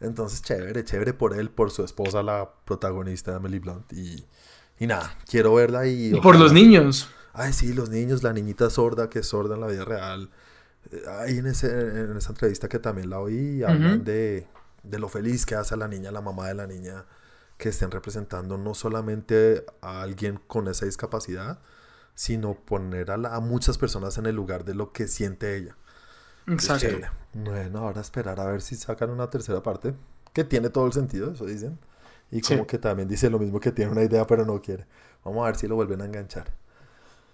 Entonces, 0.00 0.42
chévere, 0.42 0.84
chévere 0.84 1.12
por 1.12 1.36
él, 1.36 1.50
por 1.50 1.70
su 1.70 1.82
esposa, 1.84 2.22
la 2.22 2.48
protagonista, 2.64 3.34
Emily 3.36 3.58
Blunt. 3.58 3.92
Y, 3.92 4.24
y 4.78 4.86
nada, 4.86 5.16
quiero 5.28 5.54
verla 5.54 5.86
y. 5.86 6.08
Y 6.08 6.10
por 6.12 6.34
ojalá- 6.36 6.38
los 6.44 6.52
niños. 6.52 7.10
Ay, 7.32 7.52
sí, 7.52 7.72
los 7.72 7.88
niños, 7.90 8.22
la 8.22 8.32
niñita 8.32 8.68
sorda 8.70 9.08
que 9.10 9.20
es 9.20 9.26
sorda 9.26 9.54
en 9.54 9.60
la 9.60 9.66
vida 9.68 9.84
real. 9.84 10.30
Eh, 10.90 11.02
Ahí 11.20 11.38
en, 11.38 11.46
ese, 11.46 11.68
en 11.68 12.16
esa 12.16 12.30
entrevista 12.30 12.68
que 12.68 12.78
también 12.78 13.10
la 13.10 13.20
oí, 13.20 13.62
hablan 13.62 14.02
de, 14.04 14.46
de 14.82 14.98
lo 14.98 15.08
feliz 15.08 15.46
que 15.46 15.54
hace 15.54 15.74
a 15.74 15.76
la 15.76 15.86
niña, 15.88 16.10
la 16.10 16.20
mamá 16.20 16.48
de 16.48 16.54
la 16.54 16.66
niña, 16.66 17.04
que 17.58 17.68
estén 17.70 17.90
representando 17.90 18.56
no 18.56 18.72
solamente 18.74 19.64
a 19.82 20.00
alguien 20.02 20.40
con 20.46 20.68
esa 20.68 20.86
discapacidad, 20.86 21.58
sino 22.14 22.54
poner 22.54 23.10
a, 23.10 23.16
la- 23.16 23.34
a 23.34 23.40
muchas 23.40 23.76
personas 23.78 24.16
en 24.18 24.26
el 24.26 24.34
lugar 24.36 24.64
de 24.64 24.74
lo 24.74 24.92
que 24.92 25.06
siente 25.08 25.56
ella. 25.56 25.76
Exacto. 26.46 26.86
chévere. 26.86 27.10
Bueno, 27.34 27.80
ahora 27.80 28.00
esperar 28.00 28.40
a 28.40 28.46
ver 28.46 28.62
si 28.62 28.74
sacan 28.76 29.10
una 29.10 29.28
tercera 29.28 29.62
parte, 29.62 29.94
que 30.32 30.44
tiene 30.44 30.70
todo 30.70 30.86
el 30.86 30.92
sentido, 30.92 31.32
eso 31.32 31.44
dicen. 31.44 31.78
Y 32.30 32.40
como 32.42 32.60
Sí. 32.60 32.66
que 32.66 32.78
también 32.78 33.08
dice 33.08 33.28
lo 33.30 33.38
mismo 33.38 33.58
que 33.60 33.72
tiene 33.72 33.90
una 33.92 34.02
idea, 34.02 34.26
pero 34.26 34.44
no 34.46 34.60
quiere. 34.62 34.86
Vamos 35.24 35.42
a 35.42 35.46
ver 35.46 35.56
si 35.56 35.66
lo 35.66 35.74
vuelven 35.74 36.00
a 36.00 36.04
enganchar. 36.06 36.52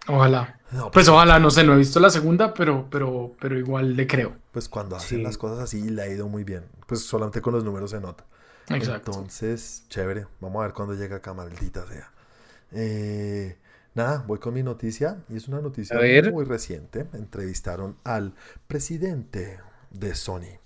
Ojalá. 0.07 0.61
No, 0.73 0.91
Pues 0.91 1.09
ojalá, 1.09 1.39
no 1.39 1.51
sé, 1.51 1.65
no 1.65 1.73
he 1.75 1.79
visto 1.79 1.99
la 1.99 2.11
segunda, 2.11 2.53
pero, 2.53 2.89
pero, 2.91 3.33
pero 3.41 3.59
igual 3.59 3.97
le 3.97 4.07
creo. 4.07 4.37
Pues 4.53 4.69
cuando 4.69 4.97
hacen 4.97 5.19
Sí. 5.19 5.23
las 5.25 5.39
cosas 5.39 5.59
así 5.61 5.89
le 5.89 6.03
ha 6.03 6.09
ido 6.09 6.29
muy 6.29 6.45
bien. 6.45 6.65
Pues 6.87 7.01
solamente 7.07 7.41
con 7.41 7.55
los 7.55 7.65
números 7.65 7.91
se 7.91 8.01
nota. 8.01 8.25
Exacto. 8.69 9.13
Entonces, 9.13 9.85
chévere. 9.89 10.27
Vamos 10.41 10.61
a 10.61 10.67
ver 10.67 10.75
cuándo 10.75 10.95
llega 10.95 11.17
acá, 11.17 11.35
maldita 11.35 11.87
sea. 11.87 12.11
Eh, 12.73 13.57
nada, 13.95 14.25
voy 14.27 14.39
con 14.39 14.55
mi 14.55 14.63
noticia. 14.63 15.19
Y 15.29 15.37
es 15.37 15.49
una 15.49 15.61
noticia 15.61 15.99
muy 16.33 16.45
reciente. 16.45 17.07
Entrevistaron 17.13 17.97
al 18.05 18.35
presidente 18.67 19.61
de 19.91 20.15
Sony. 20.15 20.59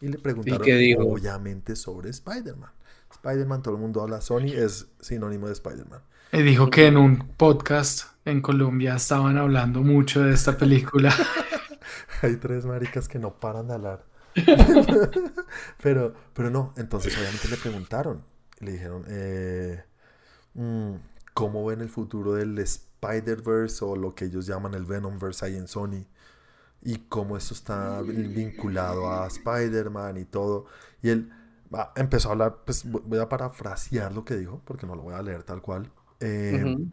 Y 0.00 0.08
le 0.08 0.18
preguntaron, 0.18 0.66
obviamente, 1.00 1.74
sobre 1.74 2.10
Spider-Man. 2.10 2.70
Spider-Man, 3.10 3.62
todo 3.62 3.74
el 3.74 3.80
mundo 3.80 4.02
habla 4.02 4.20
Sony, 4.20 4.52
es 4.54 4.86
sinónimo 5.00 5.46
de 5.46 5.54
Spider-Man. 5.54 6.00
Y 6.32 6.42
dijo 6.42 6.70
que 6.70 6.86
en 6.86 6.96
un 6.96 7.28
podcast 7.36 8.08
en 8.24 8.42
Colombia 8.42 8.96
estaban 8.96 9.38
hablando 9.38 9.80
mucho 9.80 10.22
de 10.22 10.34
esta 10.34 10.58
película. 10.58 11.14
Hay 12.22 12.36
tres 12.36 12.66
maricas 12.66 13.08
que 13.08 13.18
no 13.18 13.34
paran 13.34 13.68
de 13.68 13.74
hablar. 13.74 14.04
pero, 15.82 16.14
pero 16.34 16.50
no, 16.50 16.72
entonces 16.76 17.16
obviamente 17.16 17.48
le 17.48 17.56
preguntaron. 17.56 18.22
Le 18.60 18.72
dijeron, 18.72 19.04
eh, 19.08 19.84
mm, 20.54 20.94
¿cómo 21.34 21.64
ven 21.66 21.80
el 21.82 21.90
futuro 21.90 22.34
del 22.34 22.58
Spider-Verse 22.58 23.84
o 23.84 23.96
lo 23.96 24.14
que 24.14 24.26
ellos 24.26 24.46
llaman 24.46 24.74
el 24.74 24.86
Venomverse 24.86 25.46
ahí 25.46 25.56
en 25.56 25.68
Sony? 25.68 26.06
Y 26.82 26.98
cómo 27.08 27.36
esto 27.36 27.54
está 27.54 28.02
vinculado 28.02 29.10
a 29.10 29.26
Spider-Man 29.28 30.18
y 30.18 30.24
todo. 30.26 30.66
Y 31.02 31.10
él 31.10 31.30
va- 31.74 31.92
empezó 31.96 32.30
a 32.30 32.32
hablar, 32.32 32.58
pues 32.66 32.86
vo- 32.86 33.02
voy 33.04 33.18
a 33.20 33.28
parafrasear 33.28 34.12
lo 34.14 34.24
que 34.24 34.36
dijo, 34.36 34.62
porque 34.64 34.86
no 34.86 34.96
lo 34.96 35.02
voy 35.02 35.14
a 35.14 35.22
leer 35.22 35.42
tal 35.44 35.62
cual. 35.62 35.92
Eh, 36.20 36.66
Ujú. 36.66 36.90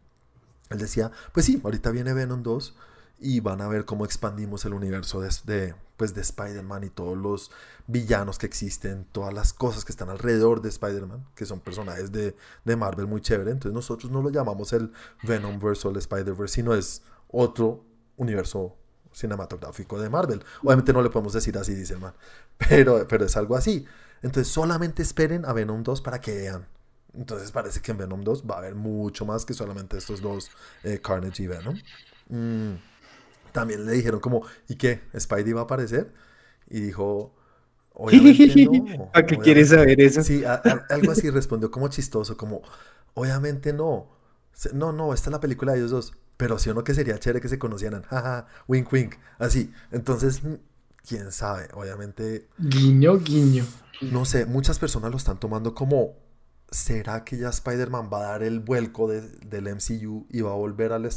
él 0.69 0.77
decía, 0.79 1.11
pues 1.33 1.45
sí, 1.45 1.61
ahorita 1.63 1.91
viene 1.91 2.13
Venom 2.13 2.43
2 2.43 2.75
y 3.19 3.39
van 3.39 3.61
a 3.61 3.67
ver 3.67 3.85
cómo 3.85 4.05
expandimos 4.05 4.65
el 4.65 4.73
universo 4.73 5.21
de, 5.21 5.29
de, 5.45 5.75
pues 5.97 6.13
de 6.13 6.21
Spider-Man 6.21 6.83
y 6.83 6.89
todos 6.89 7.17
los 7.17 7.51
villanos 7.87 8.37
que 8.37 8.45
existen, 8.45 9.05
todas 9.11 9.33
las 9.33 9.53
cosas 9.53 9.85
que 9.85 9.91
están 9.91 10.09
alrededor 10.09 10.61
de 10.61 10.69
Spider-Man, 10.69 11.25
que 11.35 11.45
son 11.45 11.59
personajes 11.59 12.11
de, 12.11 12.35
de 12.65 12.75
Marvel 12.75 13.07
muy 13.07 13.21
chévere. 13.21 13.51
Entonces 13.51 13.73
nosotros 13.73 14.11
no 14.11 14.21
lo 14.21 14.29
llamamos 14.29 14.73
el 14.73 14.91
Venomverse 15.23 15.87
o 15.87 15.91
el 15.91 15.97
Spider-Verse, 15.97 16.55
sino 16.55 16.73
es 16.73 17.03
otro 17.29 17.85
universo 18.17 18.75
cinematográfico 19.13 19.99
de 19.99 20.09
Marvel. 20.09 20.43
Obviamente 20.63 20.93
no 20.93 21.01
le 21.01 21.09
podemos 21.09 21.33
decir 21.33 21.57
así, 21.57 21.73
dice 21.73 21.93
el 21.93 21.99
man, 21.99 22.13
pero, 22.57 23.07
pero 23.07 23.25
es 23.25 23.37
algo 23.37 23.55
así. 23.55 23.85
Entonces 24.21 24.51
solamente 24.51 25.03
esperen 25.03 25.45
a 25.45 25.53
Venom 25.53 25.83
2 25.83 26.01
para 26.01 26.19
que 26.19 26.35
vean. 26.35 26.67
Entonces 27.13 27.51
parece 27.51 27.81
que 27.81 27.91
en 27.91 27.97
Venom 27.97 28.21
2 28.21 28.43
va 28.49 28.55
a 28.55 28.57
haber 28.59 28.75
mucho 28.75 29.25
más 29.25 29.45
que 29.45 29.53
solamente 29.53 29.97
estos 29.97 30.21
dos, 30.21 30.49
eh, 30.83 30.99
Carnage 31.01 31.43
y 31.43 31.47
Venom. 31.47 31.77
Mm, 32.29 32.73
También 33.53 33.85
le 33.85 33.93
dijeron 33.93 34.19
como, 34.21 34.43
¿y 34.69 34.75
qué? 34.77 35.01
¿Spidey 35.19 35.53
va 35.53 35.61
a 35.61 35.65
aparecer? 35.65 36.13
y 36.69 36.81
dijo, 36.81 37.35
obviamente 37.93 38.57
no. 38.57 39.09
¿Para 39.13 39.25
qué 39.27 39.37
quieres 39.39 39.69
saber 39.69 40.01
eso? 40.01 40.23
Sí, 40.23 40.43
a- 40.45 40.53
a- 40.55 40.85
algo 40.93 41.11
así 41.11 41.29
respondió 41.29 41.71
como 41.71 41.87
chistoso, 41.89 42.37
como, 42.37 42.61
obviamente 43.15 43.73
no. 43.73 44.09
No, 44.73 44.91
no, 44.93 45.13
esta 45.13 45.29
es 45.29 45.33
la 45.33 45.39
película 45.39 45.73
de 45.73 45.79
ellos 45.79 45.91
dos. 45.91 46.13
Pero 46.37 46.59
sí 46.59 46.69
o 46.69 46.73
no 46.73 46.83
que 46.83 46.93
sería 46.95 47.19
chévere 47.19 47.41
que 47.41 47.49
se 47.49 47.59
conocieran. 47.59 48.03
Jaja, 48.03 48.47
wink, 48.67 48.91
wink. 48.93 49.15
Así. 49.39 49.71
Entonces, 49.91 50.43
mm, 50.43 50.55
quién 51.07 51.31
sabe. 51.31 51.69
Obviamente, 51.73 52.49
Guiño, 52.71 53.19
guiño. 53.19 53.65
no 54.01 54.25
sé, 54.25 54.45
muchas 54.45 54.79
personas 54.79 55.11
lo 55.11 55.17
están 55.17 55.39
tomando 55.39 55.73
como, 55.73 56.17
¿será 56.71 57.23
que 57.23 57.37
ya 57.37 57.49
Spider-Man 57.49 58.09
va 58.11 58.19
a 58.19 58.23
dar 58.31 58.43
el 58.43 58.59
vuelco 58.59 59.07
de- 59.07 59.21
del 59.21 59.67
MCU 59.67 60.27
y 60.29 60.41
va 60.41 60.51
a 60.51 60.55
volver 60.55 60.91
al, 60.93 61.09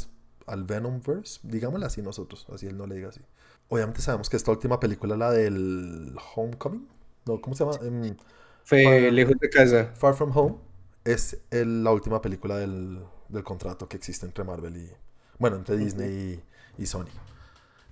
al 0.47 0.63
Venomverse? 0.63 1.39
Digámosle 1.43 1.85
así 1.85 2.01
nosotros, 2.01 2.47
así 2.53 2.67
él 2.67 2.77
no 2.77 2.87
le 2.87 2.95
diga 2.95 3.09
así. 3.09 3.21
Obviamente 3.69 4.01
sabemos 4.01 4.29
que 4.29 4.37
esta 4.37 4.51
última 4.51 4.79
película, 4.79 5.17
la 5.17 5.31
del 5.31 6.15
Homecoming, 6.35 6.87
no, 7.25 7.41
¿cómo 7.41 7.55
se 7.55 7.65
llama? 7.65 7.77
Em, 7.81 8.15
Fue 8.81 9.11
lejos 9.11 9.35
de 9.39 9.49
casa. 9.49 9.93
Far 9.95 10.15
From 10.15 10.31
Home 10.37 10.55
es 11.05 11.39
el- 11.51 11.83
la 11.83 11.91
última 11.91 12.21
película 12.21 12.57
del, 12.57 13.03
del 13.29 13.43
contrato 13.43 13.87
que 13.89 13.97
existe 13.97 14.25
entre 14.25 14.43
Marvel 14.43 14.77
y, 14.77 14.91
bueno, 15.39 15.57
entre 15.57 15.77
Disney 15.77 16.43
y, 16.77 16.83
y 16.83 16.85
Sony. 16.85 17.07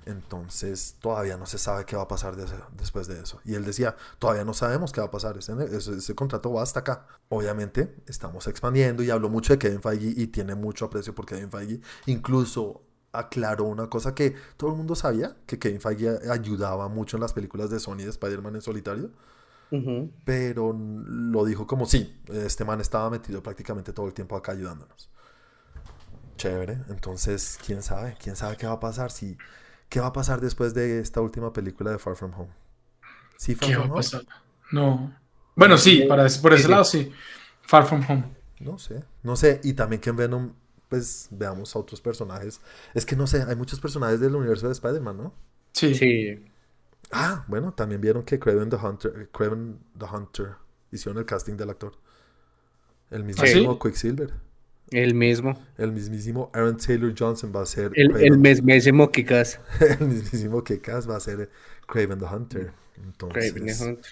Entonces 0.06 0.98
todavía 1.00 1.38
no 1.38 1.46
se 1.48 1.58
sabe 1.58 1.86
qué 1.86 1.96
va 1.96 2.04
a 2.04 2.08
pasar 2.08 2.36
de 2.36 2.46
después 2.78 3.08
de 3.08 3.22
eso. 3.22 3.40
Y 3.44 3.56
él 3.56 3.66
decía, 3.66 3.96
todavía 4.20 4.46
no 4.46 4.54
sabemos 4.54 4.92
qué 4.92 5.02
va 5.02 5.08
a 5.08 5.12
pasar, 5.12 5.38
ese, 5.38 5.54
ese- 5.76 5.98
ese 5.98 6.16
contrato 6.16 6.54
va 6.54 6.62
hasta 6.64 6.82
acá. 6.82 7.08
Obviamente 7.30 7.96
estamos 8.08 8.48
expandiendo 8.48 9.02
y 9.04 9.10
habló 9.10 9.30
mucho 9.30 9.54
de 9.54 9.60
Kevin 9.60 9.82
Feige 9.82 10.14
y 10.22 10.28
tiene 10.28 10.56
mucho 10.56 10.86
aprecio 10.86 11.16
por 11.16 11.26
Kevin 11.26 11.50
Feige. 11.52 11.82
Incluso 12.06 12.84
aclaró 13.12 13.64
una 13.66 13.90
cosa 13.90 14.14
que 14.14 14.36
todo 14.58 14.72
el 14.72 14.76
mundo 14.78 14.94
sabía, 14.96 15.38
que 15.48 15.58
Kevin 15.58 15.82
Feige 15.82 16.20
ayudaba 16.30 16.88
mucho 16.90 17.18
en 17.18 17.22
las 17.22 17.34
películas 17.34 17.70
de 17.70 17.80
Sony 17.80 17.98
de 18.00 18.10
Spider-Man 18.10 18.56
en 18.56 18.62
solitario 18.62 19.12
Ujú. 19.72 20.10
pero 20.24 20.74
lo 20.78 21.46
dijo 21.46 21.68
como 21.68 21.86
sí, 21.86 22.22
este 22.34 22.66
man 22.66 22.82
estaba 22.82 23.10
metido 23.10 23.44
prácticamente 23.44 23.94
todo 23.94 24.08
el 24.08 24.14
tiempo 24.14 24.36
acá 24.36 24.54
ayudándonos. 24.54 25.10
Chévere, 26.38 26.84
entonces, 26.90 27.58
quién 27.66 27.82
sabe, 27.82 28.18
quién 28.22 28.36
sabe 28.36 28.58
qué 28.58 28.68
va 28.68 28.74
a 28.74 28.80
pasar, 28.80 29.10
si, 29.12 29.38
qué 29.90 30.00
va 30.00 30.08
a 30.08 30.14
pasar 30.14 30.42
después 30.42 30.74
de 30.74 31.00
esta 31.00 31.22
última 31.22 31.54
película 31.54 31.92
de 31.92 32.00
Far 32.00 32.16
From 32.16 32.34
Home. 32.36 32.52
¿Sí, 33.38 33.56
Far 33.56 33.70
¿Qué 33.70 33.76
va 33.76 33.82
From 33.82 33.92
Home? 33.92 34.00
pasar? 34.00 34.22
No. 34.72 35.16
Bueno, 35.56 35.78
sí, 35.78 36.04
para 36.08 36.26
ese- 36.26 36.42
por 36.42 36.54
ese 36.54 36.64
Sí. 36.64 36.70
lado 36.70 36.84
sí. 36.84 37.12
Far 37.62 37.86
From 37.86 38.04
Home. 38.10 38.36
No 38.60 38.78
sé, 38.78 39.04
no 39.24 39.36
sé, 39.36 39.60
y 39.64 39.74
también 39.74 40.02
que 40.02 40.10
en 40.10 40.16
Venom, 40.16 40.54
pues 40.90 41.28
veamos 41.32 41.76
a 41.76 41.80
otros 41.80 42.00
personajes. 42.02 42.62
Es 42.94 43.06
que 43.06 43.16
no 43.16 43.28
sé, 43.28 43.44
hay 43.44 43.56
muchos 43.56 43.80
personajes 43.80 44.20
del 44.20 44.36
universo 44.36 44.68
de 44.68 44.74
Spider-Man, 44.74 45.18
¿no? 45.18 45.34
Sí. 45.74 45.94
Sí. 45.96 46.46
Ah, 47.12 47.44
bueno, 47.48 47.74
también 47.74 48.02
vieron 48.02 48.24
que 48.24 48.40
Craven 48.40 48.70
the 48.70 48.78
Hunter, 48.78 49.30
Craven 49.32 49.80
the 49.98 50.06
Hunter 50.06 50.56
hicieron 50.92 51.18
el 51.20 51.26
casting 51.26 51.56
del 51.56 51.70
actor. 51.70 51.94
El 53.12 53.24
mismísimo 53.24 53.74
sí? 53.74 53.80
Quicksilver. 53.82 54.34
El 54.92 55.16
mismo. 55.16 55.60
El 55.78 55.92
mismísimo 55.92 56.52
Aaron 56.54 56.78
Taylor 56.78 57.14
Johnson 57.18 57.52
va 57.56 57.64
a 57.64 57.66
ser 57.66 57.92
El, 57.96 58.16
el 58.18 58.38
mesmésimo 58.38 59.12
que 59.12 59.26
casa. 59.26 59.62
el 60.00 60.08
mismísimo 60.08 60.64
Cass 60.64 61.10
va 61.10 61.18
a 61.18 61.20
ser 61.20 61.50
Craven 61.88 62.20
the 62.20 62.26
Hunter. 62.26 62.72
Entonces, 63.04 63.52
Craven 63.52 63.66
the 63.66 63.84
Hunter. 63.84 64.12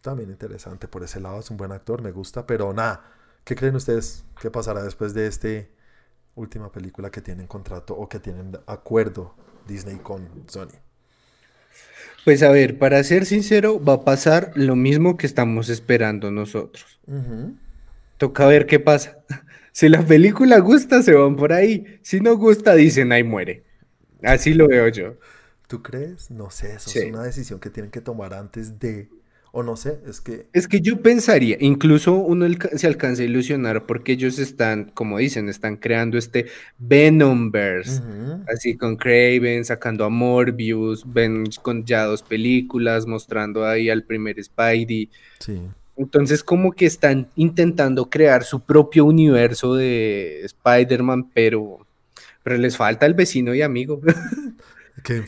también 0.00 0.30
interesante 0.30 0.88
por 0.88 1.02
ese 1.02 1.20
lado, 1.20 1.40
es 1.40 1.50
un 1.50 1.56
buen 1.56 1.72
actor, 1.72 2.02
me 2.02 2.12
gusta, 2.12 2.46
pero 2.46 2.72
nada, 2.72 3.04
¿qué 3.44 3.56
creen 3.56 3.74
ustedes? 3.74 4.24
¿Qué 4.40 4.50
pasará 4.50 4.82
después 4.82 5.12
de 5.14 5.26
esta 5.26 5.48
última 6.34 6.70
película 6.70 7.10
que 7.10 7.20
tienen 7.20 7.46
contrato 7.46 7.94
o 7.94 8.08
que 8.08 8.20
tienen 8.20 8.56
acuerdo 8.66 9.34
Disney 9.66 9.96
con 9.96 10.28
Sony? 10.46 10.78
Pues 12.24 12.42
a 12.42 12.50
ver, 12.50 12.78
para 12.78 13.02
ser 13.04 13.24
sincero, 13.24 13.82
va 13.82 13.94
a 13.94 14.04
pasar 14.04 14.52
lo 14.54 14.74
mismo 14.74 15.16
que 15.16 15.26
estamos 15.26 15.68
esperando 15.68 16.30
nosotros. 16.30 17.00
Toca 18.16 18.46
ver 18.46 18.66
qué 18.66 18.80
pasa. 18.80 19.18
Si 19.78 19.90
la 19.90 20.00
película 20.00 20.58
gusta, 20.60 21.02
se 21.02 21.12
van 21.12 21.36
por 21.36 21.52
ahí. 21.52 21.84
Si 22.00 22.18
no 22.18 22.34
gusta, 22.38 22.74
dicen, 22.74 23.12
ahí 23.12 23.22
muere. 23.22 23.62
Así 24.22 24.54
lo 24.54 24.68
veo 24.68 24.88
yo. 24.88 25.18
¿Tú 25.68 25.82
crees? 25.82 26.30
No 26.30 26.48
sé, 26.48 26.76
eso 26.76 26.88
Sí. 26.88 27.00
es 27.00 27.04
una 27.12 27.22
decisión 27.24 27.60
que 27.60 27.68
tienen 27.68 27.90
que 27.90 28.00
tomar 28.00 28.32
antes 28.32 28.78
de, 28.78 29.10
o 29.52 29.62
no 29.62 29.76
sé, 29.76 29.98
es 30.08 30.22
que 30.22 30.46
Es 30.54 30.66
que 30.66 30.80
yo 30.80 31.02
pensaría, 31.02 31.58
incluso 31.60 32.14
uno 32.14 32.46
se 32.74 32.86
alcanza 32.86 33.20
a 33.20 33.26
ilusionar 33.26 33.84
porque 33.84 34.12
ellos 34.12 34.38
están, 34.38 34.86
como 34.94 35.18
dicen, 35.18 35.50
están 35.50 35.76
creando 35.76 36.16
este 36.16 36.46
Venomverse. 36.78 38.00
Ujú. 38.00 38.44
Así 38.48 38.78
con 38.78 38.96
Craven, 38.96 39.66
sacando 39.66 40.06
a 40.06 40.08
Morbius, 40.08 41.04
ven 41.12 41.44
con 41.60 41.84
ya 41.84 42.04
dos 42.04 42.22
películas, 42.22 43.06
mostrando 43.06 43.66
ahí 43.66 43.90
al 43.90 44.04
primer 44.04 44.42
Spidey. 44.42 45.10
Sí. 45.40 45.60
Entonces, 45.96 46.44
como 46.44 46.72
que 46.72 46.86
están 46.86 47.28
intentando 47.36 48.10
crear 48.10 48.44
su 48.44 48.60
propio 48.60 49.04
universo 49.04 49.74
de 49.74 50.42
Spider-Man, 50.44 51.30
pero, 51.32 51.86
pero 52.42 52.58
les 52.58 52.76
falta 52.76 53.06
el 53.06 53.14
vecino 53.14 53.54
y 53.54 53.62
amigo. 53.62 54.00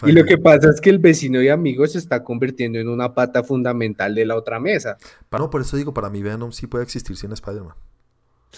Y 0.06 0.12
lo 0.12 0.24
que 0.24 0.38
pasa 0.38 0.70
es 0.70 0.80
que 0.80 0.90
el 0.90 0.98
vecino 0.98 1.42
y 1.42 1.48
amigo 1.48 1.86
se 1.86 1.98
está 1.98 2.24
convirtiendo 2.24 2.78
en 2.78 2.88
una 2.88 3.14
pata 3.14 3.44
fundamental 3.44 4.14
de 4.14 4.24
la 4.24 4.36
otra 4.36 4.58
mesa. 4.58 4.96
No, 5.30 5.50
por 5.50 5.60
eso 5.60 5.76
digo, 5.76 5.94
para 5.94 6.10
mí 6.10 6.22
Venom 6.22 6.52
sí 6.52 6.66
puede 6.66 6.84
existir 6.84 7.16
sin 7.16 7.32
Spider-Man. 7.32 7.74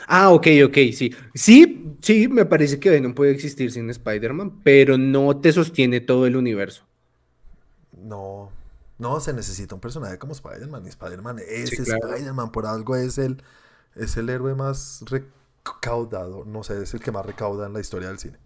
Ah, 0.06 0.30
ok, 0.30 0.46
ok, 0.66 0.76
sí. 0.92 1.14
Sí, 1.34 1.96
sí, 2.00 2.28
me 2.28 2.46
parece 2.46 2.78
que 2.78 2.90
Venom 2.90 3.12
puede 3.12 3.32
existir 3.32 3.70
sin 3.70 3.90
Spider-Man, 3.90 4.60
pero 4.62 4.96
no 4.96 5.36
te 5.36 5.52
sostiene 5.52 6.00
todo 6.00 6.26
el 6.26 6.36
universo. 6.36 6.84
No, 8.02 8.50
no, 9.00 9.18
se 9.20 9.32
necesita 9.32 9.74
un 9.74 9.80
personaje 9.80 10.18
como 10.18 10.32
Spider-Man. 10.32 10.86
Y 10.86 10.88
Spider-Man 10.90 11.38
es 11.46 11.70
Sí, 11.70 11.76
claro. 11.78 12.08
Spider-Man, 12.08 12.52
por 12.52 12.66
algo 12.66 12.94
es 12.96 13.18
el, 13.18 13.42
es 13.96 14.16
el 14.16 14.28
héroe 14.30 14.54
más 14.54 15.02
recaudado. 15.08 16.44
No 16.44 16.62
sé, 16.62 16.82
es 16.82 16.94
el 16.94 17.00
que 17.00 17.10
más 17.10 17.26
recauda 17.26 17.66
en 17.66 17.72
la 17.72 17.80
historia 17.80 18.08
del 18.08 18.18
cine. 18.18 18.38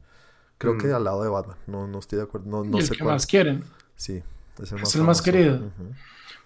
Creo 0.58 0.78
que 0.78 0.86
Mm. 0.88 0.94
al 0.94 1.04
lado 1.04 1.22
de 1.22 1.28
Batman. 1.28 1.56
No, 1.66 1.86
no 1.86 1.98
estoy 1.98 2.18
de 2.18 2.22
acuerdo. 2.24 2.48
No, 2.48 2.64
no 2.64 2.78
y 2.78 2.80
el 2.80 2.86
sé 2.86 2.92
que 2.92 3.00
cuál. 3.02 3.14
más 3.16 3.26
quieren. 3.26 3.64
Sí, 3.96 4.22
es 4.62 4.72
el 4.72 4.78
Es 4.78 4.82
más, 4.84 4.94
el 4.94 5.02
más 5.02 5.18
famoso. 5.18 5.22
querido. 5.24 5.70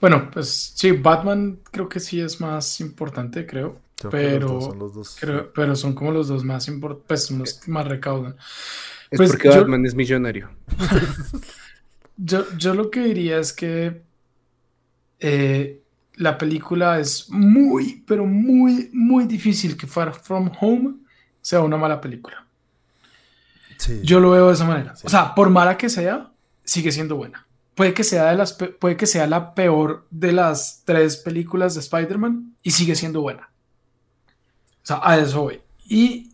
Bueno, 0.01 0.31
pues 0.33 0.73
sí, 0.75 0.93
Batman 0.93 1.61
creo 1.71 1.89
que 1.89 2.01
sí 2.01 2.21
es 2.21 2.41
más 2.41 2.81
importante, 2.81 3.47
creo. 3.47 3.79
Creo 3.97 4.11
que 4.13 4.17
los 4.17 4.33
pero, 4.33 4.49
dos 4.49 4.65
son 4.65 4.79
los 4.79 4.95
dos. 4.95 5.17
creo- 5.21 5.53
pero 5.53 5.75
son 5.77 5.93
como 5.95 6.13
los 6.13 6.29
dos 6.29 6.45
más 6.45 6.69
importantes, 6.69 7.07
pues 7.09 7.27
son 7.27 7.39
los 7.41 7.55
que 7.55 7.71
más 7.71 7.87
recaudan. 7.87 8.37
Es 9.11 9.17
Pues 9.17 9.31
porque 9.31 9.49
yo- 9.49 9.57
Batman 9.61 9.85
es 9.87 9.95
millonario. 9.95 10.51
Yo, 12.19 12.45
yo 12.57 12.75
lo 12.75 12.91
que 12.91 13.01
diría 13.01 13.39
es 13.39 13.53
que 13.53 14.03
eh, 15.21 15.83
la 16.17 16.37
película 16.37 16.99
es 16.99 17.31
muy, 17.31 18.03
pero 18.07 18.27
muy, 18.27 18.91
muy 18.93 19.25
difícil 19.25 19.77
que 19.77 19.87
Far 19.87 20.13
From 20.13 20.51
Home 20.61 20.95
sea 21.41 21.61
una 21.61 21.77
mala 21.77 22.01
película. 22.01 22.45
Sí. 23.79 24.01
Yo 24.03 24.19
lo 24.19 24.33
veo 24.33 24.49
de 24.49 24.55
esa 24.55 24.65
manera. 24.65 24.97
Sí. 24.97 25.07
O 25.07 25.11
sea, 25.11 25.35
por 25.35 25.49
mala 25.49 25.79
que 25.79 25.89
sea, 25.89 26.33
sigue 26.65 26.91
siendo 26.91 27.17
buena. 27.17 27.47
Puede 27.77 27.95
que 27.95 28.03
sea 28.03 28.25
de 28.31 28.37
las 28.37 28.55
puede 28.55 28.97
que 28.97 29.07
sea 29.07 29.29
la 29.29 29.55
peor 29.55 30.05
de 30.11 30.33
las 30.33 30.83
tres 30.85 31.17
películas 31.17 31.75
de 31.75 31.81
Spider-Man 31.81 32.57
y 32.65 32.73
sigue 32.73 32.97
siendo 32.97 33.21
buena. 33.23 33.51
O 34.83 34.87
sea, 34.89 35.01
a 35.03 35.17
eso 35.17 35.43
voy. 35.43 35.61
Y 35.89 36.33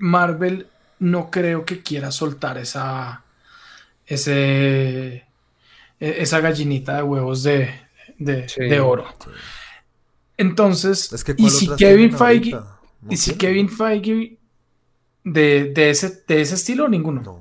Marvel 0.00 0.66
no 0.98 1.30
creo 1.30 1.64
que 1.64 1.82
quiera 1.82 2.10
soltar 2.10 2.58
esa 2.58 3.22
ese 4.06 5.26
e- 5.98 6.22
esa 6.22 6.40
gallinita 6.40 6.96
de 6.96 7.02
huevos 7.02 7.42
de, 7.42 7.70
de, 8.18 8.48
Sí. 8.48 8.60
de 8.64 8.80
oro. 8.80 9.04
Sí. 9.24 9.30
Entonces, 10.38 11.12
Es 11.12 11.24
que 11.24 11.32
y 11.32 11.42
¿cuál 11.42 11.50
si 11.50 11.68
Kevin 11.76 12.12
Feige 12.12 12.54
ahorita? 12.54 12.78
No 13.02 13.12
y 13.12 13.16
si. 13.16 13.34
Kevin 13.36 13.68
Feige 13.68 14.38
de, 15.24 15.72
de 15.74 15.90
ese, 15.90 16.22
de 16.28 16.40
ese 16.40 16.54
estilo, 16.54 16.88
ninguno. 16.88 17.22
No, 17.22 17.40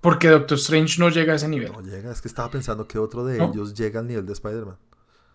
Porque 0.00 0.28
Doctor 0.28 0.56
Strange 0.58 0.98
no 1.00 1.08
llega 1.10 1.32
a 1.32 1.36
ese 1.36 1.48
nivel. 1.48 1.72
no 1.72 1.80
llega. 1.82 2.10
Es 2.12 2.20
que 2.22 2.28
estaba 2.28 2.50
pensando 2.50 2.86
que 2.86 2.98
otro 2.98 3.24
de 3.24 3.38
¿No? 3.38 3.50
ellos 3.52 3.74
llega 3.74 4.00
al 4.00 4.06
nivel 4.06 4.24
de 4.26 4.32
Spider-Man. 4.34 4.76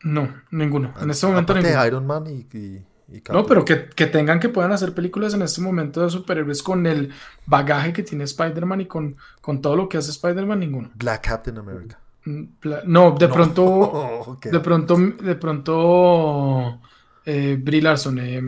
No, 0.04 0.34
ninguno. 0.52 0.94
En 1.02 1.10
este 1.10 1.26
momento 1.28 1.54
ninguno. 1.56 1.86
Iron 1.86 2.06
Man 2.06 2.28
y, 2.28 2.58
y, 2.58 2.86
y 3.12 3.22
No, 3.32 3.46
pero 3.46 3.64
que, 3.64 3.88
que 3.90 4.08
tengan 4.08 4.40
que 4.40 4.50
puedan 4.50 4.72
hacer 4.72 4.94
películas 4.94 5.34
en 5.34 5.42
este 5.42 5.62
momento 5.62 6.02
de 6.04 6.10
superhéroes 6.10 6.62
con 6.62 6.86
el 6.86 7.12
bagaje 7.46 7.94
que 7.94 8.04
tiene 8.04 8.26
Spider-Man 8.26 8.82
y 8.82 8.86
con, 8.86 9.16
con 9.42 9.62
todo 9.62 9.76
lo 9.76 9.88
que 9.88 9.98
hace 9.98 10.12
Spider-Man, 10.12 10.60
ninguno. 10.60 10.92
Black 10.96 11.28
Captain 11.28 11.58
America. 11.58 12.00
Mm, 12.26 12.44
No, 12.86 13.12
de 13.12 13.28
No, 13.28 13.34
pronto, 13.34 14.38
de 14.52 14.60
pronto, 14.60 14.98
de 14.98 15.36
pronto, 15.36 16.82
eh, 17.26 17.58
Brie 17.62 17.82
Larson, 17.82 18.20
eh, 18.20 18.42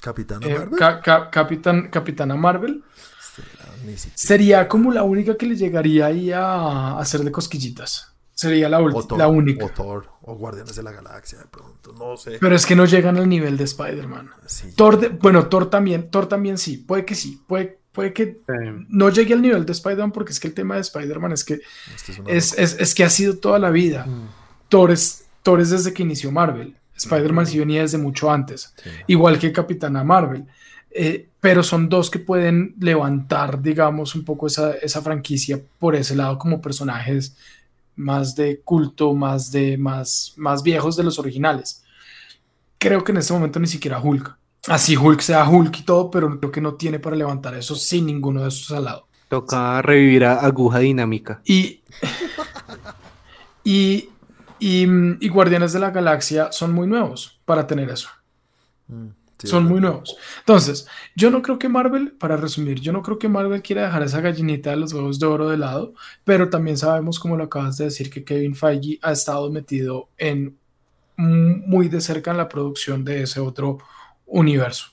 Capitana 0.00 0.46
eh, 0.46 0.54
Marvel. 0.58 0.78
Ca- 0.78 1.00
Ca- 1.00 1.30
Capitán, 1.30 1.88
Capitana 1.90 2.34
Marvel, 2.34 2.82
sería 4.14 4.68
como 4.68 4.92
la 4.92 5.02
única 5.04 5.36
que 5.36 5.46
le 5.46 5.56
llegaría 5.56 6.06
ahí 6.06 6.32
a 6.32 6.98
hacerle 6.98 7.30
cosquillitas. 7.30 8.12
Sería 8.40 8.68
la, 8.68 8.80
O 8.80 9.06
Thor, 9.06 9.18
la 9.18 9.28
única. 9.28 9.66
O 9.66 9.68
Thor, 9.68 10.08
o 10.22 10.34
Guardianes 10.34 10.74
de 10.76 10.82
la 10.82 10.92
Galaxia, 10.92 11.38
de 11.38 11.44
pronto. 11.44 11.92
No 11.92 12.16
sé. 12.16 12.38
Pero 12.40 12.56
es 12.56 12.64
que 12.64 12.74
no 12.74 12.86
llegan 12.86 13.16
al 13.18 13.28
nivel 13.28 13.56
de 13.58 13.64
Spider-Man. 13.64 14.30
Sí, 14.46 14.72
Thor, 14.74 14.98
de- 14.98 15.08
bueno, 15.10 15.46
Thor 15.48 15.68
también, 15.68 16.10
Thor 16.10 16.26
también 16.26 16.56
sí, 16.56 16.78
puede 16.78 17.04
que 17.04 17.14
sí, 17.14 17.42
puede, 17.46 17.78
puede 17.92 18.12
que 18.14 18.38
no 18.88 19.10
llegue 19.10 19.34
al 19.34 19.42
nivel 19.42 19.66
de 19.66 19.72
Spider-Man 19.72 20.12
porque 20.12 20.32
es 20.32 20.40
que 20.40 20.48
el 20.48 20.54
tema 20.54 20.76
de 20.76 20.80
Spider-Man 20.80 21.32
es 21.32 21.44
que 21.44 21.60
esto 21.94 22.12
es 22.12 22.18
una 22.18 22.30
es, 22.32 22.58
es, 22.58 22.76
es 22.80 22.94
que 22.94 23.04
ha 23.04 23.10
sido 23.10 23.36
toda 23.36 23.58
la 23.58 23.70
vida. 23.70 24.06
locura. 24.06 24.28
Thor 24.70 24.90
es, 24.90 25.24
Thor 25.42 25.60
es 25.60 25.70
desde 25.70 25.92
que 25.92 26.02
inició 26.02 26.30
Marvel. 26.32 26.76
Spider-Man 26.96 27.46
sí 27.46 27.58
venía 27.58 27.82
desde 27.82 27.98
mucho 27.98 28.30
antes, 28.30 28.72
Sí. 28.82 28.90
igual 29.06 29.38
que 29.38 29.52
Capitana 29.52 30.02
Marvel. 30.04 30.44
Eh, 30.92 31.28
pero 31.40 31.62
son 31.62 31.88
dos 31.88 32.10
que 32.10 32.18
pueden 32.18 32.74
levantar, 32.80 33.62
digamos, 33.62 34.14
un 34.14 34.24
poco 34.24 34.46
esa, 34.48 34.72
esa 34.72 35.00
franquicia 35.02 35.60
por 35.78 35.94
ese 35.94 36.16
lado 36.16 36.36
como 36.38 36.60
personajes 36.60 37.36
más 38.00 38.34
de 38.34 38.60
culto, 38.62 39.14
más 39.14 39.52
de 39.52 39.76
más, 39.76 40.32
más 40.36 40.62
viejos 40.62 40.96
de 40.96 41.04
los 41.04 41.18
originales. 41.18 41.84
Creo 42.78 43.04
que 43.04 43.12
en 43.12 43.18
este 43.18 43.32
momento 43.32 43.60
ni 43.60 43.66
siquiera 43.66 44.00
Hulk. 44.00 44.36
Así 44.68 44.96
Hulk 44.96 45.20
sea 45.20 45.48
Hulk 45.48 45.78
y 45.78 45.82
todo, 45.82 46.10
pero 46.10 46.38
creo 46.38 46.52
que 46.52 46.60
no 46.60 46.74
tiene 46.74 46.98
para 46.98 47.16
levantar 47.16 47.54
eso 47.54 47.74
sin 47.74 48.06
ninguno 48.06 48.42
de 48.42 48.48
estos 48.48 48.72
al 48.72 48.84
lado. 48.84 49.06
Toca 49.28 49.80
revivir 49.82 50.24
a 50.24 50.40
Aguja 50.40 50.78
Dinámica. 50.80 51.40
Y, 51.44 51.82
y, 53.64 54.08
y, 54.58 54.86
y 55.20 55.28
Guardianes 55.28 55.72
de 55.72 55.78
la 55.78 55.90
Galaxia 55.90 56.50
son 56.52 56.72
muy 56.72 56.86
nuevos 56.86 57.40
para 57.44 57.66
tener 57.66 57.90
eso. 57.90 58.08
Mm, 58.88 59.08
sí, 59.40 59.48
son 59.48 59.64
muy 59.66 59.80
nuevos. 59.80 60.16
Entonces, 60.40 60.86
yo 61.16 61.30
no 61.30 61.42
creo 61.42 61.58
que 61.58 61.68
Marvel, 61.68 62.12
para 62.12 62.36
resumir, 62.36 62.80
yo 62.80 62.92
no 62.92 63.02
creo 63.02 63.18
que 63.18 63.28
Marvel 63.28 63.62
quiera 63.62 63.86
dejar 63.86 64.02
esa 64.02 64.20
gallinita 64.20 64.70
de 64.70 64.76
los 64.76 64.92
huevos 64.92 65.18
de 65.18 65.26
oro 65.26 65.48
de 65.48 65.56
lado, 65.56 65.94
pero 66.24 66.50
también 66.50 66.76
sabemos, 66.76 67.18
como 67.18 67.36
lo 67.36 67.44
acabas 67.44 67.76
de 67.76 67.84
decir, 67.84 68.10
que 68.10 68.24
Kevin 68.24 68.54
Feige 68.54 68.98
ha 69.02 69.12
estado 69.12 69.50
metido 69.50 70.08
en 70.18 70.56
muy 71.16 71.88
de 71.88 72.00
cerca 72.00 72.30
en 72.30 72.38
la 72.38 72.48
producción 72.48 73.04
de 73.04 73.22
ese 73.22 73.40
otro 73.40 73.78
universo. 74.26 74.86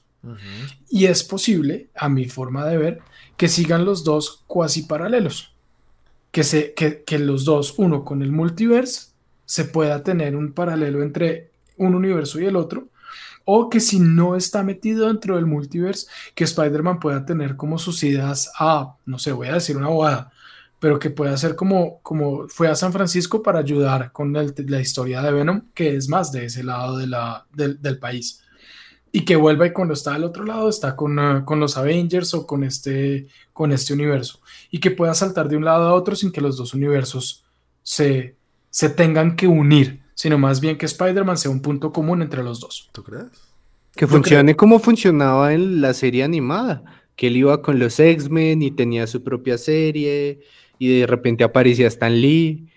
Y 0.89 1.05
es 1.05 1.23
posible, 1.23 1.89
a 1.95 2.09
mi 2.09 2.25
forma 2.25 2.65
de 2.65 2.77
ver, 2.77 2.99
que 3.37 3.47
sigan 3.47 3.85
los 3.85 4.03
dos 4.03 4.43
cuasi 4.47 4.83
paralelos. 4.83 5.53
Que, 6.31 6.43
se, 6.43 6.73
que, 6.73 7.03
que 7.03 7.17
los 7.17 7.45
dos, 7.45 7.75
uno 7.77 8.03
con 8.03 8.21
el 8.21 8.31
multiverse, 8.31 9.11
se 9.45 9.65
pueda 9.65 10.03
tener 10.03 10.35
un 10.35 10.51
paralelo 10.51 11.01
entre 11.01 11.51
un 11.77 11.95
universo 11.95 12.39
y 12.41 12.45
el 12.45 12.57
otro. 12.57 12.89
O 13.49 13.69
que 13.69 13.79
si 13.79 13.99
no 13.99 14.35
está 14.35 14.61
metido 14.61 15.07
dentro 15.07 15.35
del 15.37 15.45
multiverse, 15.45 16.07
que 16.35 16.43
Spider-Man 16.43 16.99
pueda 16.99 17.25
tener 17.25 17.55
como 17.55 17.79
sus 17.79 18.03
ideas 18.03 18.51
a, 18.59 18.95
no 19.05 19.17
sé, 19.19 19.31
voy 19.31 19.47
a 19.47 19.53
decir 19.53 19.77
una 19.77 19.87
bobada, 19.87 20.31
pero 20.79 20.99
que 20.99 21.09
pueda 21.09 21.35
ser 21.37 21.55
como, 21.55 21.99
como 22.03 22.47
fue 22.49 22.67
a 22.67 22.75
San 22.75 22.91
Francisco 22.91 23.41
para 23.41 23.59
ayudar 23.59 24.11
con 24.11 24.33
la 24.33 24.81
historia 24.81 25.21
de 25.21 25.31
Venom, 25.31 25.61
que 25.73 25.95
es 25.95 26.09
más 26.09 26.31
de 26.33 26.45
ese 26.45 26.61
lado 26.63 26.97
de 26.97 27.07
la, 27.07 27.45
del- 27.53 27.81
del 27.81 27.97
país. 27.99 28.41
Y 29.13 29.21
que 29.23 29.37
vuelva 29.37 29.65
y 29.65 29.71
cuando 29.71 29.93
está 29.93 30.13
al 30.13 30.25
otro 30.25 30.43
lado 30.43 30.67
está 30.67 30.95
con, 30.97 31.17
ah, 31.17 31.43
con 31.45 31.59
los 31.61 31.77
Avengers 31.77 32.33
o 32.33 32.45
con 32.45 32.65
este, 32.65 33.27
con 33.53 33.71
este 33.71 33.93
universo. 33.93 34.41
Y 34.69 34.79
que 34.79 34.91
pueda 34.91 35.13
saltar 35.13 35.47
de 35.47 35.55
un 35.55 35.63
lado 35.63 35.87
a 35.87 35.93
otro 35.93 36.15
sin 36.17 36.31
que 36.33 36.41
los 36.41 36.57
dos 36.57 36.73
universos 36.73 37.45
se, 37.81 38.35
se 38.69 38.89
tengan 38.89 39.35
que 39.37 39.47
unir, 39.47 40.01
sino 40.17 40.39
más 40.39 40.61
bien 40.61 40.79
que 40.79 40.87
Spider-Man 40.87 41.37
sea 41.37 41.51
un 41.51 41.61
punto 41.61 41.93
común 41.93 42.23
entre 42.23 42.41
los 42.41 42.59
dos. 42.59 42.89
¿Tú 42.91 43.03
crees? 43.03 43.27
Que 43.95 44.07
funcione 44.07 44.55
como 44.55 44.79
funcionaba 44.79 45.53
en 45.53 45.79
la 45.79 45.93
serie 45.93 46.23
animada, 46.23 46.83
que 47.15 47.27
él 47.27 47.37
iba 47.37 47.61
con 47.61 47.77
los 47.77 47.99
X-Men 47.99 48.63
y 48.63 48.71
tenía 48.71 49.05
su 49.05 49.23
propia 49.23 49.59
serie 49.59 50.41
y 50.79 50.99
de 50.99 51.05
repente 51.05 51.43
aparecía 51.43 51.87
Stan 51.87 52.11
Lee. 52.11 52.67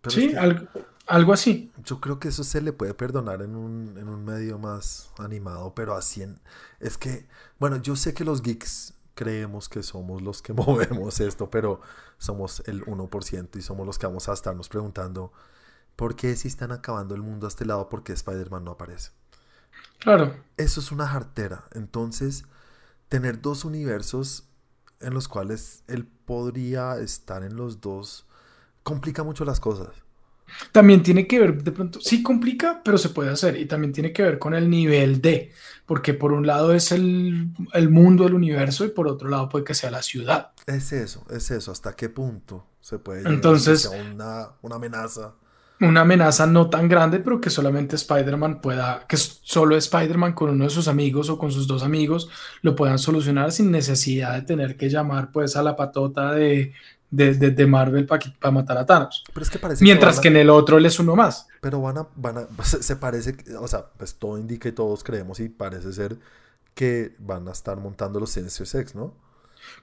Pero 0.00 0.10
sí, 0.10 0.24
es 0.24 0.30
que 0.30 0.38
algo, 0.38 0.66
algo 1.06 1.34
así. 1.34 1.70
yo 1.84 2.00
creo 2.00 2.18
que 2.18 2.28
eso 2.28 2.44
se 2.44 2.62
le 2.62 2.72
puede 2.72 2.94
perdonar 2.94 3.42
en 3.42 3.54
un, 3.54 3.98
en 3.98 4.08
un 4.08 4.24
medio 4.24 4.58
más 4.58 5.10
animado, 5.18 5.74
pero 5.74 5.94
así 5.94 6.22
en... 6.22 6.40
Es 6.80 6.96
que, 6.96 7.26
bueno, 7.58 7.76
yo 7.76 7.94
sé 7.94 8.14
que 8.14 8.24
los 8.24 8.40
geeks 8.40 8.94
creemos 9.14 9.68
que 9.68 9.82
somos 9.82 10.22
los 10.22 10.40
que 10.40 10.52
movemos 10.54 11.20
esto, 11.20 11.50
pero 11.50 11.82
somos 12.16 12.62
el 12.64 12.86
1% 12.86 13.58
y 13.58 13.60
somos 13.60 13.84
los 13.86 13.98
que 13.98 14.06
vamos 14.06 14.30
a 14.30 14.32
estarnos 14.32 14.70
preguntando 14.70 15.30
por 15.96 16.16
qué 16.16 16.34
si 16.36 16.48
están 16.48 16.72
acabando 16.72 17.14
el 17.14 17.22
mundo 17.22 17.46
a 17.46 17.48
este 17.48 17.64
lado, 17.64 17.88
por 17.88 18.02
qué 18.02 18.12
Spider-Man 18.12 18.64
no 18.64 18.72
aparece. 18.72 19.10
Claro, 19.98 20.34
Eso 20.56 20.80
es 20.80 20.90
una 20.90 21.06
jartera. 21.06 21.64
Entonces, 21.74 22.44
tener 23.08 23.40
dos 23.40 23.64
universos 23.64 24.44
en 25.00 25.14
los 25.14 25.28
cuales 25.28 25.84
él 25.88 26.06
podría 26.06 26.96
estar 26.98 27.42
en 27.44 27.56
los 27.56 27.80
dos 27.80 28.26
complica 28.82 29.22
mucho 29.22 29.44
las 29.44 29.60
cosas. 29.60 29.88
también 30.72 31.02
tiene 31.02 31.26
que 31.26 31.38
ver, 31.40 31.62
de 31.62 31.72
pronto, 31.72 32.00
sí 32.00 32.22
complica, 32.22 32.82
pero 32.84 32.98
se 32.98 33.08
puede 33.10 33.30
hacer 33.30 33.56
y 33.56 33.66
también 33.66 33.92
tiene 33.92 34.12
que 34.12 34.22
ver 34.22 34.38
con 34.38 34.54
el 34.54 34.68
nivel 34.68 35.20
de, 35.22 35.52
porque 35.86 36.14
por 36.14 36.32
un 36.32 36.46
lado 36.46 36.72
es 36.74 36.90
el, 36.92 37.48
el 37.72 37.88
mundo, 37.90 38.26
el 38.26 38.34
universo 38.34 38.84
y 38.84 38.88
por 38.88 39.06
otro 39.08 39.28
lado 39.28 39.48
puede 39.48 39.64
que 39.64 39.74
sea 39.74 39.90
la 39.90 40.02
ciudad. 40.02 40.50
Es 40.66 40.92
eso, 40.92 41.24
es 41.30 41.50
eso. 41.52 41.70
¿Hasta 41.72 41.94
qué 41.96 42.08
punto 42.08 42.66
se 42.80 42.98
puede 42.98 43.18
llegar 43.20 43.32
a 43.32 43.36
Entonces- 43.36 43.82
sea 43.82 44.02
una, 44.02 44.48
una 44.62 44.76
amenaza? 44.76 45.34
Una 45.84 46.02
amenaza 46.02 46.46
no 46.46 46.70
tan 46.70 46.88
grande, 46.88 47.18
pero 47.20 47.40
que 47.40 47.50
solamente 47.50 47.96
Spider-Man 47.96 48.60
pueda, 48.60 49.04
que 49.08 49.16
solo 49.16 49.76
Spider-Man 49.76 50.32
con 50.34 50.50
uno 50.50 50.64
de 50.64 50.70
sus 50.70 50.88
amigos 50.88 51.28
o 51.30 51.38
con 51.38 51.50
sus 51.52 51.66
dos 51.66 51.82
amigos 51.82 52.28
lo 52.62 52.74
puedan 52.76 52.98
solucionar 52.98 53.52
sin 53.52 53.70
necesidad 53.70 54.34
de 54.34 54.42
tener 54.42 54.76
que 54.76 54.88
llamar 54.90 55.30
pues 55.32 55.56
a 55.56 55.62
la 55.62 55.76
patota 55.76 56.32
de, 56.32 56.72
de, 57.10 57.34
de- 57.34 57.50
de 57.50 57.66
Marvel 57.66 58.06
para 58.06 58.50
matar 58.50 58.78
a 58.78 58.86
Thanos. 58.86 59.24
Pero 59.32 59.42
es 59.44 59.50
que 59.50 59.58
parece 59.58 59.84
Mientras 59.84 60.18
que 60.20 60.28
a- 60.28 60.30
en 60.30 60.36
el 60.38 60.50
otro 60.50 60.78
él 60.78 60.86
es 60.86 60.98
uno 60.98 61.14
más. 61.16 61.46
Pero 61.60 61.80
van 61.80 61.98
a, 61.98 62.06
van 62.16 62.38
a, 62.38 62.46
se, 62.64 62.82
se 62.82 62.96
parece, 62.96 63.36
que- 63.36 63.54
o 63.54 63.68
sea, 63.68 63.86
pues 63.96 64.14
todo 64.14 64.38
indica 64.38 64.68
y 64.68 64.72
todos 64.72 65.02
creemos 65.04 65.40
y 65.40 65.48
parece 65.48 65.92
ser 65.92 66.16
que 66.74 67.14
van 67.18 67.46
a 67.48 67.52
estar 67.52 67.76
montando 67.78 68.18
los 68.18 68.30
Sinister 68.30 68.66
Sex, 68.66 68.94
¿no? 68.94 69.14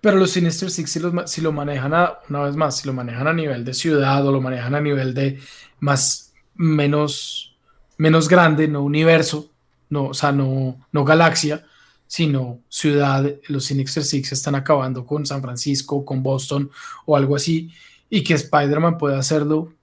Pero 0.01 0.17
los 0.17 0.31
Sinister 0.31 0.69
Six, 0.69 0.89
si, 0.89 0.99
los 0.99 1.29
si 1.29 1.41
lo 1.41 1.51
manejan 1.51 1.93
a, 1.93 2.19
una 2.29 2.41
vez 2.41 2.55
más, 2.55 2.77
si 2.77 2.87
lo 2.87 2.93
manejan 2.93 3.27
a 3.27 3.33
nivel 3.33 3.65
de 3.65 3.73
ciudad 3.73 4.25
o 4.25 4.31
lo 4.31 4.41
manejan 4.41 4.75
a 4.75 4.81
nivel 4.81 5.13
de 5.13 5.39
más, 5.79 6.33
menos, 6.55 7.55
menos 7.97 8.27
grande, 8.29 8.67
no 8.67 8.81
universo, 8.83 9.51
no, 9.89 10.07
o 10.07 10.13
sea, 10.13 10.31
no, 10.31 10.87
no 10.91 11.03
galaxia, 11.03 11.65
sino 12.07 12.59
ciudad, 12.69 13.25
los 13.47 13.65
Sinister 13.65 14.03
Six 14.03 14.31
están 14.31 14.55
acabando 14.55 15.05
con 15.05 15.25
San 15.25 15.41
Francisco, 15.41 16.03
con 16.05 16.23
Boston 16.23 16.69
o 17.05 17.15
algo 17.15 17.35
así, 17.35 17.71
y 18.09 18.23
que 18.23 18.33
Spider-Man 18.35 18.97
puede 18.97 19.17
hacerlo. 19.17 19.73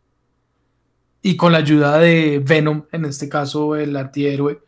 Y 1.22 1.36
con 1.36 1.52
la 1.52 1.58
ayuda 1.58 1.98
de 1.98 2.40
Venom, 2.44 2.84
en 2.92 3.04
este 3.04 3.28
caso 3.28 3.74
el 3.76 3.96
antihéroe, 3.96 4.62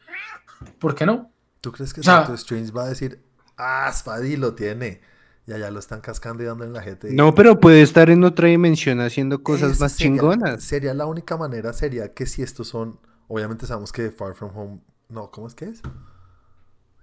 ¿por 0.79 0.95
qué 0.95 1.07
no? 1.07 1.31
¿Tú 1.61 1.73
crees 1.73 1.93
que 1.93 2.01
O 2.01 2.05
sea- 2.05 2.29
Strange 2.35 2.73
va 2.73 2.85
a 2.85 2.89
decir, 2.89 3.21
ah, 3.57 3.91
Spidey 3.93 4.37
lo 4.37 4.55
tiene? 4.55 5.01
Y 5.49 5.53
allá 5.55 5.71
lo 5.71 5.79
están 5.79 6.03
cascando 6.03 6.43
y 6.43 6.47
dando 6.47 6.65
en 6.65 6.75
la 6.75 6.83
gente. 6.83 7.09
No, 7.11 7.35
pero 7.35 7.59
puede 7.59 7.81
estar 7.81 8.11
en 8.11 8.23
otra 8.23 8.49
dimensión 8.49 9.01
haciendo 9.01 9.43
cosas 9.43 9.81
más 9.81 9.93
sería- 9.93 10.13
chingonas. 10.13 10.63
Sería 10.63 10.93
la 10.93 11.07
única 11.07 11.39
manera, 11.39 11.73
sería 11.73 12.13
que 12.13 12.27
si 12.27 12.43
estos 12.43 12.69
son, 12.69 13.01
obviamente 13.29 13.67
sabemos 13.67 13.91
que 13.91 14.11
Far 14.11 14.35
From 14.35 14.55
Home, 14.55 14.81
no, 15.09 15.31
¿cómo 15.31 15.47
es 15.47 15.55
que 15.55 15.65
es? 15.65 15.81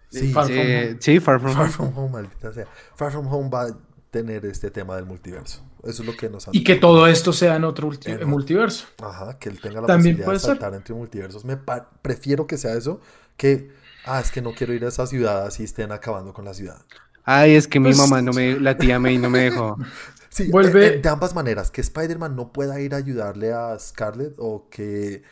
Sí, 0.09 0.31
Far 0.31 0.45
sí, 0.47 0.53
From 0.53 0.61
Home. 0.67 0.97
sí, 0.99 1.19
Far 1.19 1.39
From 1.39 1.53
Far 1.53 1.61
Home. 1.63 1.71
From 1.71 1.97
Home, 1.97 2.09
maldita 2.11 2.53
sea. 2.53 2.67
Far 2.95 3.11
From 3.11 3.27
Home 3.33 3.49
va 3.49 3.63
a 3.63 3.77
tener 4.11 4.45
este 4.45 4.69
tema 4.71 4.95
del 4.95 5.05
multiverso. 5.05 5.61
Eso 5.83 6.03
es 6.03 6.07
lo 6.07 6.15
que 6.15 6.29
nos 6.29 6.47
han 6.47 6.55
Y 6.55 6.63
que 6.63 6.75
todo 6.75 7.07
esto 7.07 7.33
sea 7.33 7.55
en 7.55 7.63
otro 7.63 7.89
ulti- 7.89 8.07
En 8.09 8.15
otro. 8.17 8.27
multiverso. 8.27 8.85
Ajá, 9.03 9.37
que 9.39 9.49
él 9.49 9.59
tenga 9.59 9.81
la 9.81 9.87
También 9.87 10.17
posibilidad 10.17 10.25
puede 10.25 10.35
de 10.37 10.39
ser. 10.39 10.49
saltar 10.51 10.73
entre 10.75 10.95
multiversos. 10.95 11.43
Me 11.45 11.57
prefiero 12.01 12.47
que 12.47 12.57
sea 12.57 12.73
eso 12.75 13.01
que, 13.37 13.71
ah, 14.05 14.19
es 14.19 14.31
que 14.31 14.41
no 14.41 14.53
quiero 14.53 14.73
ir 14.73 14.85
a 14.85 14.89
esa 14.89 15.05
ciudad 15.07 15.45
así 15.45 15.63
estén 15.63 15.91
acabando 15.91 16.31
con 16.33 16.45
la 16.45 16.53
ciudad. 16.53 16.81
Ay, 17.25 17.55
es 17.55 17.67
que 17.67 17.79
mi 17.79 17.89
Pues- 17.89 17.97
mamá 17.97 18.21
no 18.21 18.31
me, 18.31 18.59
la 18.59 18.77
tía 18.77 18.99
May 18.99 19.17
no 19.17 19.29
me 19.29 19.39
dejó. 19.39 19.77
Sí, 20.29 20.49
Vuelve- 20.51 20.95
eh, 20.95 20.99
de 21.01 21.07
ambas 21.07 21.33
maneras, 21.33 21.71
que 21.71 21.79
Spider-Man 21.79 22.35
no 22.35 22.51
pueda 22.51 22.81
ir 22.81 22.93
a 22.93 22.97
ayudarle 22.97 23.53
a 23.53 23.79
Scarlet 23.79 24.33
o 24.37 24.67
que, 24.69 25.23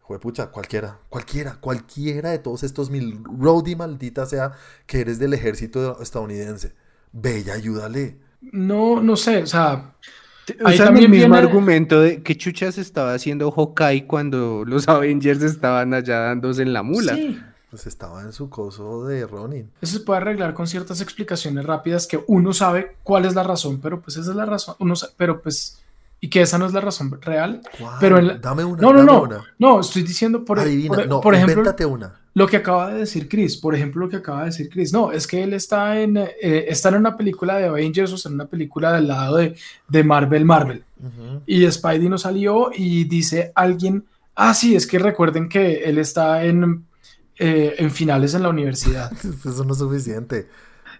juepucha, 0.00 0.48
cualquiera, 0.50 0.98
cualquiera, 1.08 1.56
cualquiera 1.60 2.28
de 2.28 2.40
todos 2.40 2.62
estos 2.62 2.90
mil, 2.90 3.24
Rhodey 3.24 3.74
maldita 3.74 4.26
sea, 4.26 4.52
que 4.86 5.00
eres 5.00 5.18
del 5.18 5.32
ejército 5.32 6.02
estadounidense, 6.02 6.74
ve 7.12 7.42
y 7.46 7.48
ayúdale. 7.48 8.18
No, 8.52 9.00
no 9.02 9.16
sé, 9.16 9.44
o 9.44 9.46
sea, 9.46 9.94
O 10.62 10.70
sea, 10.72 10.88
el 10.88 10.92
mismo 10.94 11.08
viene- 11.14 11.38
argumento 11.38 11.98
de 12.02 12.22
que 12.22 12.36
chuchas 12.36 12.76
estaba 12.76 13.14
haciendo 13.14 13.50
Hawkeye 13.50 14.06
cuando 14.06 14.64
los 14.66 14.86
Avengers 14.88 15.42
estaban 15.42 15.94
allá 15.94 16.18
dándose 16.18 16.60
en 16.60 16.74
la 16.74 16.82
mula. 16.82 17.14
sí, 17.14 17.40
Pues 17.70 17.86
estaba 17.86 18.22
en 18.22 18.32
su 18.32 18.50
coso 18.50 19.04
de 19.04 19.26
Ronin. 19.26 19.70
eso 19.80 19.98
se 19.98 20.04
puede 20.04 20.20
arreglar 20.20 20.54
con 20.54 20.66
ciertas 20.66 21.00
explicaciones 21.00 21.64
rápidas 21.64 22.06
que 22.06 22.18
uno 22.26 22.52
sabe 22.52 22.96
cuál 23.04 23.24
es 23.26 23.34
la 23.34 23.44
razón, 23.44 23.78
pero 23.80 24.00
pues 24.00 24.16
esa 24.16 24.30
es 24.30 24.36
la 24.36 24.44
razón, 24.44 24.74
uno 24.80 24.96
sa- 24.96 25.10
pero 25.16 25.40
pues, 25.40 25.78
y 26.20 26.28
que 26.28 26.42
esa 26.42 26.58
no 26.58 26.66
es 26.66 26.72
la 26.72 26.80
razón 26.80 27.16
real. 27.22 27.62
Pero 28.00 28.18
en 28.18 28.26
la- 28.26 28.34
Dame 28.38 28.64
una, 28.64 28.82
No, 28.82 28.92
no, 28.92 29.04
no, 29.04 29.22
una. 29.22 29.44
no, 29.58 29.80
estoy 29.80 30.02
diciendo, 30.02 30.44
por, 30.44 30.58
Adivina, 30.58 30.96
por- 30.96 31.06
no, 31.08 31.20
por 31.20 31.34
ejemplo, 31.34 31.52
invéntate 31.60 31.86
una. 31.86 32.14
lo 32.34 32.46
que 32.48 32.56
acaba 32.56 32.90
de 32.92 32.98
decir 32.98 33.28
Chris, 33.28 33.56
por 33.56 33.74
ejemplo, 33.76 34.04
lo 34.04 34.10
que 34.10 34.16
acaba 34.16 34.40
de 34.40 34.46
decir 34.46 34.68
Chris, 34.68 34.92
no, 34.92 35.12
es 35.12 35.26
que 35.28 35.42
él 35.44 35.54
está 35.54 36.00
en, 36.00 36.16
eh, 36.16 36.66
está 36.68 36.88
en 36.88 36.96
una 36.96 37.16
película 37.16 37.56
de 37.56 37.66
Avengers 37.66 38.10
o 38.12 38.16
está 38.16 38.28
en 38.28 38.34
una 38.34 38.46
película 38.46 38.92
del 38.92 39.06
lado 39.06 39.36
de, 39.36 39.54
de 39.88 40.04
Marvel, 40.04 40.44
Marvel. 40.44 40.82
Y 41.46 41.70
Spidey 41.70 42.08
no 42.08 42.18
salió 42.18 42.70
y 42.74 43.04
dice 43.04 43.52
alguien, 43.54 44.04
ah, 44.34 44.52
sí, 44.54 44.74
es 44.74 44.86
que 44.86 44.98
recuerden 44.98 45.48
que 45.48 45.84
él 45.84 45.98
está 45.98 46.44
en, 46.44 46.84
eh, 47.42 47.74
en 47.78 47.90
finales 47.90 48.34
en 48.34 48.42
la 48.42 48.50
universidad. 48.50 49.10
Eso 49.44 49.64
no 49.64 49.72
es 49.72 49.78
suficiente. 49.78 50.48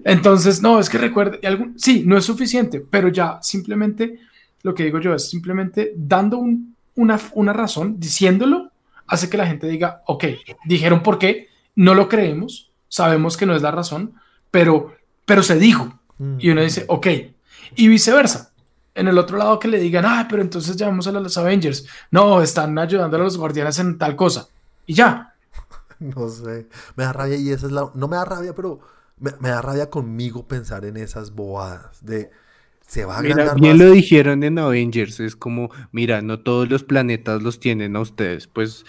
Entonces, 0.04 0.62
no, 0.62 0.80
es 0.80 0.88
que 0.88 0.96
recuerde, 0.98 1.38
algún- 1.46 1.78
sí, 1.78 2.02
no 2.06 2.16
es 2.16 2.24
suficiente, 2.24 2.80
pero 2.80 3.08
ya 3.08 3.38
simplemente, 3.42 4.18
lo 4.62 4.74
que 4.74 4.84
digo 4.84 4.98
yo 4.98 5.14
es 5.14 5.28
simplemente 5.28 5.92
dando 5.96 6.38
un, 6.38 6.74
una, 6.96 7.20
una 7.34 7.52
razón, 7.52 8.00
diciéndolo, 8.00 8.70
hace 9.06 9.28
que 9.28 9.36
la 9.36 9.46
gente 9.46 9.66
diga, 9.68 10.02
ok, 10.06 10.24
dijeron 10.64 11.02
por 11.02 11.18
qué, 11.18 11.48
no 11.76 11.94
lo 11.94 12.08
creemos, 12.08 12.70
sabemos 12.88 13.36
que 13.36 13.44
no 13.46 13.54
es 13.54 13.60
la 13.62 13.70
razón, 13.70 14.14
pero, 14.50 14.94
pero 15.26 15.42
se 15.42 15.56
dijo. 15.58 15.98
Y 16.38 16.50
uno 16.50 16.60
dice, 16.62 16.84
ok. 16.88 17.06
Y 17.76 17.88
viceversa. 17.88 18.52
En 18.94 19.08
el 19.08 19.16
otro 19.16 19.38
lado 19.38 19.58
que 19.58 19.68
le 19.68 19.78
digan, 19.78 20.04
ah, 20.06 20.26
pero 20.28 20.42
entonces 20.42 20.76
llamamos 20.76 21.06
a 21.06 21.12
los 21.12 21.38
Avengers. 21.38 21.86
No, 22.10 22.42
están 22.42 22.76
ayudando 22.78 23.16
a 23.16 23.20
los 23.20 23.38
guardianes 23.38 23.78
en 23.78 23.96
tal 23.96 24.16
cosa. 24.16 24.48
Y 24.86 24.94
ya. 24.94 25.29
No 26.16 26.28
sé. 26.28 26.68
Me 26.96 27.04
da 27.04 27.12
rabia 27.12 27.36
y 27.36 27.50
esa 27.50 27.66
es 27.66 27.72
la... 27.72 27.90
No 27.94 28.08
me 28.08 28.16
da 28.16 28.24
rabia, 28.24 28.54
pero 28.54 28.80
me, 29.18 29.32
me 29.40 29.50
da 29.50 29.62
rabia 29.62 29.90
conmigo 29.90 30.48
pensar 30.48 30.84
en 30.84 30.96
esas 30.96 31.32
bobadas 31.32 32.04
de 32.04 32.30
se 32.86 33.04
va 33.04 33.18
a 33.18 33.22
mira, 33.22 33.54
bien 33.54 33.78
lo 33.78 33.92
dijeron 33.92 34.42
en 34.42 34.58
Avengers, 34.58 35.20
es 35.20 35.36
como, 35.36 35.70
mira, 35.92 36.22
no 36.22 36.40
todos 36.40 36.68
los 36.68 36.82
planetas 36.82 37.40
los 37.40 37.60
tienen 37.60 37.94
a 37.94 38.00
ustedes, 38.00 38.48
pues 38.48 38.84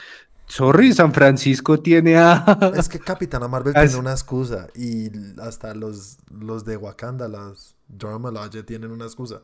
Sorry, 0.51 0.91
San 0.91 1.13
Francisco 1.13 1.79
tiene 1.79 2.17
a. 2.17 2.43
Es 2.75 2.89
que 2.89 2.99
Capitana 2.99 3.47
Marvel 3.47 3.73
tiene 3.73 3.95
una 3.95 4.11
excusa. 4.11 4.67
Y 4.75 5.09
hasta 5.39 5.73
los, 5.73 6.17
los 6.29 6.65
de 6.65 6.75
Wakanda, 6.75 7.29
las 7.29 7.75
Dora 7.87 8.49
tienen 8.65 8.91
una 8.91 9.05
excusa. 9.05 9.41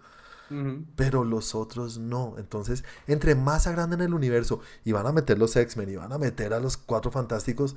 Pero 0.95 1.24
los 1.24 1.56
otros 1.56 1.98
no. 1.98 2.36
Entonces, 2.38 2.84
entre 3.08 3.36
más 3.36 3.68
agranden 3.68 4.02
el 4.02 4.14
universo 4.14 4.62
y 4.86 4.91
van 4.91 5.08
a 5.08 5.12
meter 5.12 5.38
los 5.38 5.56
X-Men 5.56 5.89
y 5.89 5.95
van 5.95 6.14
a 6.14 6.18
meter 6.18 6.54
a 6.54 6.60
los 6.60 6.78
cuatro 6.78 7.12
fantásticos, 7.12 7.76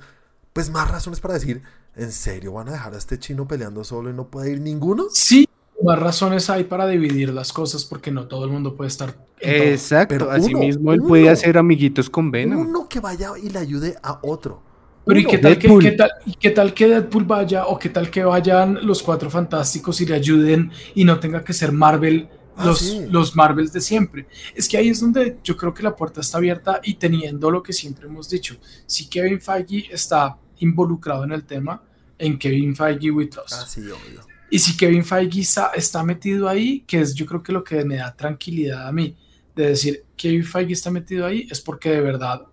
pues 0.53 0.69
más 0.69 0.89
razones 0.89 1.19
para 1.19 1.33
decir: 1.33 1.63
¿en 1.95 2.11
serio 2.11 2.53
van 2.53 2.69
a 2.69 2.73
dejar 2.73 2.93
a 2.93 2.97
este 2.97 3.19
chino 3.19 3.47
peleando 3.47 3.83
solo 3.83 4.09
y 4.09 4.13
no 4.13 4.27
puede 4.27 4.51
ir 4.51 4.61
ninguno? 4.61 5.07
Sí, 5.11 5.47
más 5.83 5.99
razones 5.99 6.49
hay 6.49 6.63
para 6.63 6.87
dividir 6.87 7.33
las 7.33 7.51
cosas 7.53 7.85
porque 7.85 8.11
no 8.11 8.27
todo 8.27 8.45
el 8.45 8.51
mundo 8.51 8.75
puede 8.75 8.89
estar. 8.89 9.15
Exacto, 9.39 10.29
así 10.29 10.53
mismo 10.53 10.93
él 10.93 11.01
puede 11.01 11.29
hacer 11.29 11.57
amiguitos 11.57 12.09
con 12.09 12.31
Venom. 12.31 12.67
Uno 12.67 12.87
que 12.87 12.99
vaya 12.99 13.31
y 13.41 13.49
le 13.49 13.59
ayude 13.59 13.95
a 14.03 14.19
otro. 14.23 14.61
Pero 15.03 15.19
¿y 15.19 15.25
qué, 15.25 15.39
tal 15.39 15.57
que, 15.57 15.67
qué, 15.79 15.91
tal, 15.93 16.11
qué 16.39 16.49
tal 16.51 16.73
que 16.75 16.87
Deadpool 16.87 17.25
vaya 17.25 17.65
o 17.65 17.79
qué 17.79 17.89
tal 17.89 18.11
que 18.11 18.23
vayan 18.23 18.85
los 18.85 19.01
cuatro 19.01 19.31
fantásticos 19.31 19.99
y 19.99 20.05
le 20.05 20.13
ayuden 20.13 20.71
y 20.93 21.05
no 21.05 21.19
tenga 21.19 21.43
que 21.43 21.53
ser 21.53 21.71
Marvel 21.71 22.29
ah, 22.61 22.65
los, 22.65 22.81
los 23.09 23.35
Marvels 23.35 23.73
de 23.73 23.81
siempre. 23.81 24.27
Es 24.55 24.67
que 24.67 24.77
ahí 24.77 24.89
es 24.89 24.99
donde 24.99 25.39
yo 25.43 25.57
creo 25.57 25.73
que 25.73 25.83
la 25.83 25.95
puerta 25.95 26.21
está 26.21 26.37
abierta 26.37 26.79
y 26.83 26.95
teniendo 26.95 27.49
lo 27.51 27.61
que 27.61 27.73
siempre 27.73 28.07
hemos 28.07 28.29
dicho. 28.29 28.55
Si 28.85 29.07
Kevin 29.07 29.41
Feige 29.41 29.87
está 29.91 30.37
involucrado 30.59 31.23
en 31.23 31.31
el 31.31 31.43
tema, 31.43 31.83
en 32.17 32.37
Kevin 32.37 32.75
Feige 32.75 33.11
we 33.11 33.27
trust. 33.27 33.53
Ah, 33.53 33.65
sí, 33.67 33.81
obvio. 33.81 34.21
Y 34.49 34.59
si 34.59 34.75
Kevin 34.75 35.03
Feige 35.03 35.41
está, 35.41 36.03
metido 36.03 36.47
ahí, 36.47 36.81
que 36.81 36.99
es 36.99 37.15
yo 37.15 37.25
creo 37.25 37.41
que 37.41 37.53
lo 37.53 37.63
que 37.63 37.85
me 37.85 37.95
da 37.95 38.15
tranquilidad 38.15 38.87
a 38.87 38.91
mí, 38.91 39.15
de 39.55 39.67
decir 39.67 40.05
Kevin 40.15 40.43
Feige 40.43 40.73
está 40.73 40.91
metido 40.91 41.25
ahí, 41.25 41.47
es 41.49 41.61
porque 41.61 41.89
de 41.89 42.01
verdad 42.01 42.45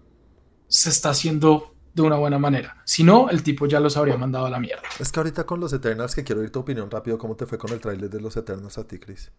se 0.69 0.91
está 0.91 1.11
haciendo 1.11 1.75
de 1.93 2.03
una 2.03 2.17
buena 2.17 2.39
manera. 2.39 2.81
Si 2.85 3.03
no, 3.03 3.29
el 3.29 3.43
tipo 3.43 3.67
ya 3.67 3.81
los 3.81 3.97
habría 3.97 4.17
mandado 4.17 4.47
a 4.47 4.51
la 4.51 4.61
mierda. 4.61 4.83
Es 5.01 5.11
que 5.11 5.19
ahorita 5.19 5.45
con 5.45 5.59
los 5.59 5.73
Eternals, 5.73 6.15
que 6.15 6.23
quiero 6.23 6.41
oír 6.41 6.51
tu 6.51 6.61
opinión 6.61 6.89
rápido, 6.89 7.19
¿cómo 7.19 7.35
te 7.35 7.47
fue 7.47 7.59
con 7.59 7.73
el 7.73 7.81
tráiler 7.81 8.09
de 8.09 8.21
los 8.21 8.37
Eternals 8.37 8.79
a 8.79 8.87
ti, 8.87 8.99
Chris? 8.99 9.33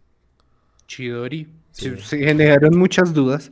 Chidori. 0.89 1.47
Se, 1.71 1.95
se 1.97 2.17
generaron 2.17 2.77
muchas 2.77 3.13
dudas. 3.13 3.51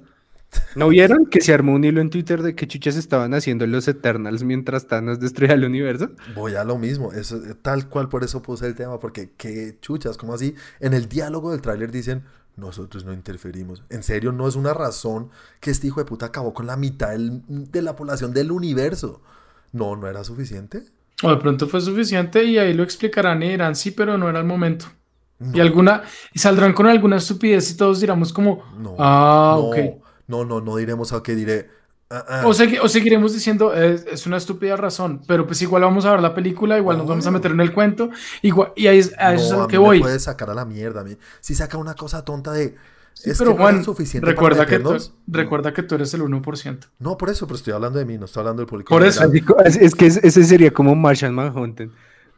¿No 0.75 0.89
vieron 0.89 1.25
que 1.25 1.41
se 1.41 1.53
armó 1.53 1.73
un 1.73 1.83
hilo 1.83 2.01
en 2.01 2.09
Twitter 2.09 2.41
de 2.41 2.55
que 2.55 2.67
chuchas 2.67 2.95
estaban 2.95 3.33
haciendo 3.33 3.67
los 3.67 3.88
Eternals 3.88 4.43
mientras 4.43 4.88
Thanos 4.88 5.19
destruía 5.19 5.53
el 5.53 5.65
universo? 5.65 6.11
Voy 6.35 6.55
a 6.55 6.63
lo 6.63 6.77
mismo, 6.77 7.11
eso, 7.11 7.39
tal 7.61 7.89
cual 7.89 8.09
por 8.09 8.23
eso 8.23 8.41
puse 8.41 8.65
el 8.65 8.75
tema, 8.75 8.99
porque 8.99 9.31
qué 9.38 9.77
chuchas, 9.81 10.17
como 10.17 10.33
así, 10.33 10.55
en 10.79 10.93
el 10.93 11.07
diálogo 11.09 11.51
del 11.51 11.61
tráiler 11.61 11.91
dicen, 11.91 12.23
nosotros 12.55 13.05
no 13.05 13.13
interferimos. 13.13 13.83
En 13.89 14.03
serio, 14.03 14.31
no 14.31 14.47
es 14.47 14.55
una 14.55 14.73
razón 14.73 15.29
que 15.59 15.69
este 15.69 15.88
hijo 15.88 15.99
de 15.99 16.05
puta 16.05 16.27
acabó 16.27 16.53
con 16.53 16.65
la 16.65 16.75
mitad 16.75 17.15
de 17.17 17.81
la 17.81 17.95
población 17.95 18.33
del 18.33 18.51
universo. 18.51 19.21
No, 19.73 19.95
no 19.95 20.07
era 20.07 20.23
suficiente. 20.23 20.83
O 21.23 21.29
de 21.29 21.38
pronto 21.38 21.67
fue 21.67 21.81
suficiente 21.81 22.43
y 22.45 22.57
ahí 22.57 22.73
lo 22.73 22.83
explicarán 22.83 23.43
y 23.43 23.49
dirán 23.49 23.75
sí, 23.75 23.91
pero 23.91 24.17
no 24.17 24.29
era 24.29 24.39
el 24.39 24.45
momento. 24.45 24.85
Y 25.53 25.59
alguna, 25.59 26.01
y 26.33 26.39
saldrán 26.39 26.73
con 26.73 26.88
alguna 26.88 27.17
estupidez 27.17 27.69
y 27.69 27.77
todos 27.77 27.99
diramos 27.99 28.33
como, 28.33 28.63
ah, 28.97 29.55
ok. 29.59 29.77
No, 30.27 30.43
no, 30.43 30.61
no 30.61 30.75
diremos 30.75 31.13
a 31.13 31.21
qué 31.21 31.35
diré. 31.35 31.69
Ah, 32.09 32.25
ah. 32.27 32.41
O, 32.45 32.49
o, 32.49 32.89
seguiremos 32.89 33.33
diciendo, 33.33 33.73
es, 33.73 34.25
una 34.25 34.38
estúpida 34.38 34.77
razón, 34.77 35.21
pero 35.27 35.45
pues 35.45 35.61
igual 35.61 35.83
vamos 35.83 36.05
a 36.05 36.11
ver 36.11 36.21
la 36.21 36.33
película, 36.33 36.77
igual 36.77 36.97
nos 36.97 37.07
vamos 37.07 37.27
a 37.27 37.31
meter 37.31 37.51
en 37.51 37.59
el 37.59 37.73
cuento, 37.73 38.09
igual, 38.41 38.71
y 38.77 38.88
ahí 38.88 38.99
es, 38.99 39.13
a 39.17 39.33
eso 39.33 39.45
es 39.45 39.51
a 39.51 39.57
lo 39.57 39.67
que 39.67 39.77
voy. 39.77 39.99
puede 39.99 40.19
sacar 40.19 40.49
a 40.49 40.53
la 40.53 40.63
mierda, 40.63 41.01
a 41.01 41.03
mí. 41.03 41.17
Si 41.41 41.53
saca 41.53 41.77
una 41.77 41.95
cosa 41.95 42.23
tonta 42.23 42.53
de... 42.53 42.75
es 43.25 43.38
pero 43.38 43.57
Juan, 43.57 43.83
suficiente 43.83 44.25
recuerda, 44.25 44.65
que 44.65 44.79
tú, 44.79 44.95
recuerda 45.27 45.73
que 45.73 45.83
tú 45.83 45.95
eres 45.95 46.13
el 46.13 46.21
1%. 46.21 46.79
No, 46.99 47.17
por 47.17 47.29
eso, 47.29 47.45
pero 47.45 47.57
estoy 47.57 47.73
hablando 47.73 47.99
de 47.99 48.05
mí, 48.05 48.17
no 48.17 48.25
estoy 48.25 48.39
hablando 48.39 48.61
del 48.61 48.69
público. 48.69 48.89
Por 48.89 49.03
eso. 49.05 49.29
Es, 49.65 49.93
que 49.93 50.05
ese 50.05 50.43
sería 50.45 50.71
como 50.71 50.95
Martian 50.95 51.35
Manhunter. 51.35 51.89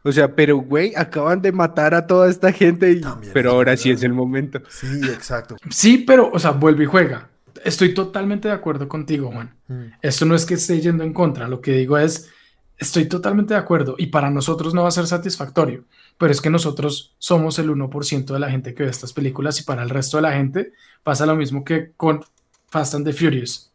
O 0.02 0.12
sea, 0.12 0.34
pero 0.34 0.56
güey, 0.58 0.94
acaban 0.96 1.42
de 1.42 1.52
matar 1.52 1.94
a 1.94 2.06
toda 2.06 2.30
esta 2.30 2.52
gente, 2.52 2.92
y, 2.92 3.02
pero 3.32 3.52
ahora 3.52 3.76
sí 3.76 3.90
es 3.90 4.02
el 4.02 4.12
momento. 4.12 4.60
Sí, 4.68 5.00
exacto. 5.04 5.56
Sí, 5.68 5.98
pero, 5.98 6.30
o 6.32 6.38
sea, 6.38 6.52
vuelve 6.52 6.84
y 6.84 6.86
juega 6.86 7.30
estoy 7.64 7.94
totalmente 7.94 8.48
de 8.48 8.54
acuerdo 8.54 8.88
contigo, 8.88 9.30
Juan. 9.30 9.54
Mm. 9.68 9.84
Esto 10.02 10.26
no 10.26 10.34
es 10.34 10.46
que 10.46 10.54
esté 10.54 10.80
yendo 10.80 11.04
en 11.04 11.12
contra, 11.12 11.48
lo 11.48 11.60
que 11.60 11.72
digo 11.72 11.98
es, 11.98 12.30
estoy 12.78 13.06
totalmente 13.06 13.54
de 13.54 13.60
acuerdo 13.60 13.94
y 13.98 14.06
para 14.06 14.30
nosotros 14.30 14.74
no 14.74 14.82
va 14.82 14.88
a 14.88 14.92
ser 14.92 15.06
satisfactorio, 15.06 15.84
pero 16.18 16.32
es 16.32 16.40
que 16.40 16.50
nosotros 16.50 17.14
somos 17.18 17.58
el 17.58 17.70
1% 17.70 18.24
de 18.24 18.38
la 18.38 18.50
gente 18.50 18.74
que 18.74 18.84
ve 18.84 18.90
estas 18.90 19.12
películas 19.12 19.60
y 19.60 19.64
para 19.64 19.82
el 19.82 19.90
resto 19.90 20.16
de 20.16 20.22
la 20.22 20.32
gente 20.32 20.72
pasa 21.02 21.26
lo 21.26 21.36
mismo 21.36 21.64
que 21.64 21.92
con 21.96 22.24
Fast 22.68 22.94
and 22.94 23.04
the 23.04 23.12
Furious. 23.12 23.70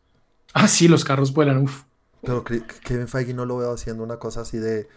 Ah, 0.54 0.68
sí, 0.68 0.88
los 0.88 1.04
carros 1.04 1.34
vuelan, 1.34 1.60
uff. 1.60 1.84
Pero 2.22 2.44
Kevin 2.44 3.08
Feige 3.08 3.34
no 3.34 3.46
lo 3.46 3.58
veo 3.58 3.74
haciendo 3.74 4.04
una 4.04 4.18
cosa 4.18 4.42
así 4.42 4.58
de, 4.58 4.88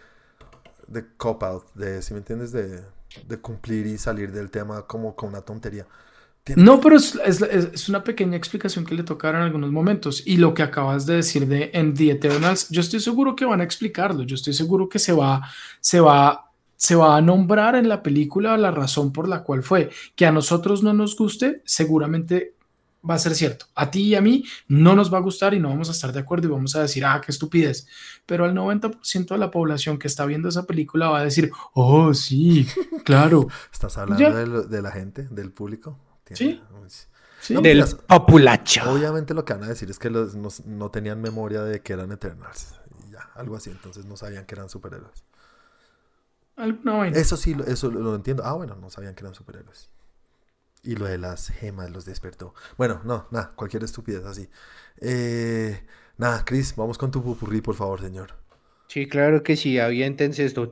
de 0.89 1.05
cop-out, 1.17 1.73
de, 1.75 2.01
si 2.01 2.13
me 2.13 2.19
entiendes, 2.19 2.51
de, 2.51 2.81
de 3.27 3.37
cumplir 3.37 3.85
y 3.85 3.97
salir 3.97 4.31
del 4.31 4.49
tema 4.49 4.83
como 4.83 5.15
con 5.15 5.29
una 5.29 5.41
tontería. 5.41 5.85
No, 6.55 6.79
pero 6.81 6.95
es, 6.95 7.89
una 7.89 8.03
pequeña 8.03 8.35
explicación 8.35 8.85
que 8.85 8.95
le 8.95 9.03
tocaron 9.03 9.41
en 9.41 9.47
algunos 9.47 9.71
momentos. 9.71 10.23
Y 10.25 10.37
lo 10.37 10.53
que 10.53 10.63
acabas 10.63 11.05
de 11.05 11.17
decir 11.17 11.47
de 11.47 11.69
en 11.73 11.93
The 11.93 12.11
Eternals, 12.11 12.69
yo 12.69 12.81
estoy 12.81 12.99
seguro 12.99 13.35
que 13.35 13.45
van 13.45 13.61
a 13.61 13.63
explicarlo. 13.63 14.23
Yo 14.23 14.35
estoy 14.35 14.53
seguro 14.53 14.89
que 14.89 14.99
se 14.99 15.13
va, 15.13 15.47
se 15.79 15.99
va, 15.99 16.51
se 16.75 16.95
va 16.95 17.17
a 17.17 17.21
nombrar 17.21 17.75
en 17.75 17.87
la 17.87 18.01
película 18.01 18.57
la 18.57 18.71
razón 18.71 19.11
por 19.11 19.27
la 19.27 19.43
cual 19.43 19.63
fue. 19.63 19.89
Que 20.15 20.25
a 20.25 20.31
nosotros 20.31 20.81
no 20.81 20.93
nos 20.93 21.15
guste, 21.15 21.61
seguramente 21.65 22.53
va 23.07 23.15
a 23.15 23.19
ser 23.19 23.35
cierto. 23.35 23.65
A 23.75 23.91
ti 23.91 24.01
y 24.01 24.15
a 24.15 24.21
mí 24.21 24.43
no 24.67 24.95
nos 24.95 25.13
va 25.13 25.17
a 25.17 25.21
gustar 25.21 25.53
y 25.53 25.59
no 25.59 25.69
vamos 25.69 25.89
a 25.89 25.91
estar 25.91 26.11
de 26.11 26.19
acuerdo 26.19 26.47
y 26.47 26.51
vamos 26.51 26.75
a 26.75 26.81
decir, 26.81 27.05
ah, 27.05 27.21
qué 27.23 27.31
estupidez. 27.31 27.87
Pero 28.25 28.45
al 28.45 28.53
90% 28.53 29.27
de 29.27 29.37
la 29.37 29.51
población 29.51 29.97
que 29.97 30.07
está 30.07 30.25
viendo 30.25 30.49
esa 30.49 30.65
película 30.65 31.09
va 31.09 31.19
a 31.19 31.23
decir, 31.23 31.51
oh, 31.73 32.13
sí, 32.13 32.67
claro. 33.05 33.47
¿Estás 33.71 33.97
hablando 33.97 34.63
de 34.63 34.81
la 34.81 34.91
gente, 34.91 35.27
del 35.29 35.51
público? 35.51 35.97
Sí. 36.33 36.61
del 37.61 37.83
populacho. 38.07 38.91
Obviamente 38.91 39.33
lo 39.33 39.45
que 39.45 39.53
van 39.53 39.63
a 39.63 39.69
decir 39.69 39.89
es 39.89 39.97
que 39.97 40.09
los, 40.09 40.35
no, 40.65 40.91
tenían 40.91 41.21
memoria 41.21 41.63
de 41.63 41.81
que 41.81 41.93
eran 41.93 42.11
Eternals. 42.11 42.75
Y 43.07 43.11
ya, 43.11 43.31
algo 43.35 43.55
así. 43.55 43.69
Entonces 43.69 44.05
no 44.05 44.15
sabían 44.15 44.45
que 44.45 44.55
eran 44.55 44.69
superhéroes. 44.69 45.23
Eso 47.13 47.37
sí, 47.37 47.55
eso 47.67 47.89
lo, 47.89 48.13
entiendo. 48.15 48.43
Ah, 48.45 48.53
bueno, 48.53 48.75
no 48.75 48.89
sabían 48.89 49.15
que 49.15 49.21
eran 49.21 49.33
superhéroes. 49.33 49.89
Y 50.83 50.95
lo 50.95 51.05
de 51.05 51.17
las 51.17 51.49
gemas 51.49 51.91
los 51.91 52.05
despertó. 52.05 52.53
Bueno, 52.77 53.01
no, 53.03 53.27
nada, 53.31 53.51
cualquier 53.55 53.83
estupidez 53.83 54.25
así. 54.25 54.49
Eh, 55.01 55.83
nada, 56.17 56.43
Chris, 56.45 56.73
vamos 56.75 56.97
con 56.97 57.11
tu 57.11 57.21
pupurrí, 57.21 57.61
por 57.61 57.75
favor, 57.75 58.01
señor. 58.01 58.29
Sí, 58.87 59.07
claro 59.07 59.43
que 59.43 59.55
sí, 59.55 59.77
aviéntense 59.77 60.45
esto. 60.45 60.69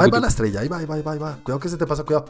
ahí 0.00 0.10
va 0.10 0.20
la 0.20 0.28
estrella, 0.28 0.60
ahí 0.60 0.68
va, 0.68 0.78
ahí 0.78 0.86
va, 0.86 0.94
ahí 0.94 1.18
va. 1.18 1.38
Cuidado 1.42 1.58
que 1.58 1.68
se 1.68 1.76
te 1.76 1.86
pasa, 1.86 2.04
cuidado. 2.04 2.26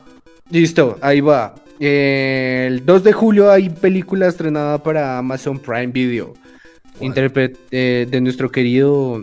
Listo, 0.50 0.98
ahí 1.02 1.20
va. 1.20 1.54
el 1.78 2.84
2 2.86 3.04
de 3.04 3.12
julio 3.12 3.50
hay 3.50 3.68
película 3.70 4.28
estrenada 4.28 4.82
para 4.82 5.18
Amazon 5.18 5.58
Prime 5.58 5.88
Video. 5.88 6.32
Intérprete 7.00 8.06
de 8.06 8.20
nuestro 8.20 8.50
querido 8.50 9.22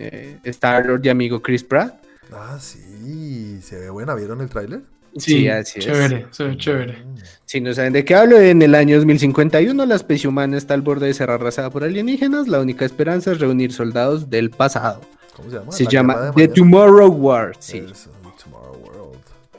eh, 0.00 0.38
Star 0.44 0.86
Lord 0.86 1.04
y 1.04 1.10
amigo 1.10 1.42
Chris 1.42 1.62
Pratt. 1.62 2.02
Ah, 2.32 2.58
sí, 2.58 3.60
se 3.62 3.78
ve 3.78 3.90
buena. 3.90 4.14
¿Vieron 4.14 4.40
el 4.40 4.48
tráiler? 4.48 4.82
Sí, 5.16 5.48
así 5.48 5.80
chévere, 5.80 6.26
es. 6.30 6.36
Chévere, 6.36 6.56
chévere. 6.56 6.98
Si 7.44 7.60
no 7.60 7.74
saben 7.74 7.92
de 7.92 8.04
qué 8.04 8.14
hablo, 8.14 8.40
en 8.40 8.62
el 8.62 8.74
año 8.74 8.96
2051 8.96 9.86
la 9.86 9.94
especie 9.96 10.28
humana 10.28 10.56
está 10.56 10.74
al 10.74 10.82
borde 10.82 11.06
de 11.06 11.14
ser 11.14 11.30
arrasada 11.30 11.70
por 11.70 11.84
alienígenas. 11.84 12.48
La 12.48 12.60
única 12.60 12.84
esperanza 12.84 13.32
es 13.32 13.40
reunir 13.40 13.72
soldados 13.72 14.30
del 14.30 14.50
pasado. 14.50 15.00
¿Cómo 15.34 15.50
se 15.50 15.56
llama? 15.56 15.72
Se 15.72 15.86
llama 15.86 16.32
The 16.36 16.48
Tomorrow 16.48 17.10
War. 17.10 17.52
Sí 17.58 17.82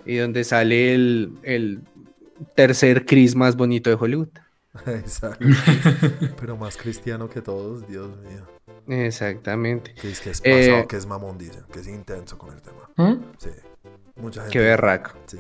y 0.06 0.18
donde 0.18 0.44
sale 0.44 0.94
el, 0.94 1.82
tercer 2.56 3.06
Chris 3.06 3.36
más 3.36 3.56
bonito 3.56 3.90
de 3.90 3.96
Hollywood. 4.00 4.30
Exacto. 4.86 5.46
Pero 6.40 6.58
más 6.58 6.78
cristiano 6.78 7.30
que 7.30 7.42
todos, 7.42 7.88
Dios 7.88 8.18
mío. 8.18 8.48
Exactamente. 8.88 9.94
Que 9.94 10.12
es 10.12 10.20
que 10.20 10.32
es 10.32 10.42
pasado, 10.42 10.78
eh, 10.80 10.86
que 10.88 10.96
es 10.96 11.06
mamón, 11.06 11.38
dice, 11.38 11.60
que 11.72 11.80
es 11.80 11.88
intenso 11.88 12.38
con 12.38 12.54
el 12.54 12.62
tema. 12.62 12.90
¿Mm? 12.96 13.24
Sí. 13.38 13.50
Mucha 14.22 14.42
gente. 14.42 14.54
Qué 14.54 14.60
berraco. 14.60 15.12
Sí. 15.26 15.38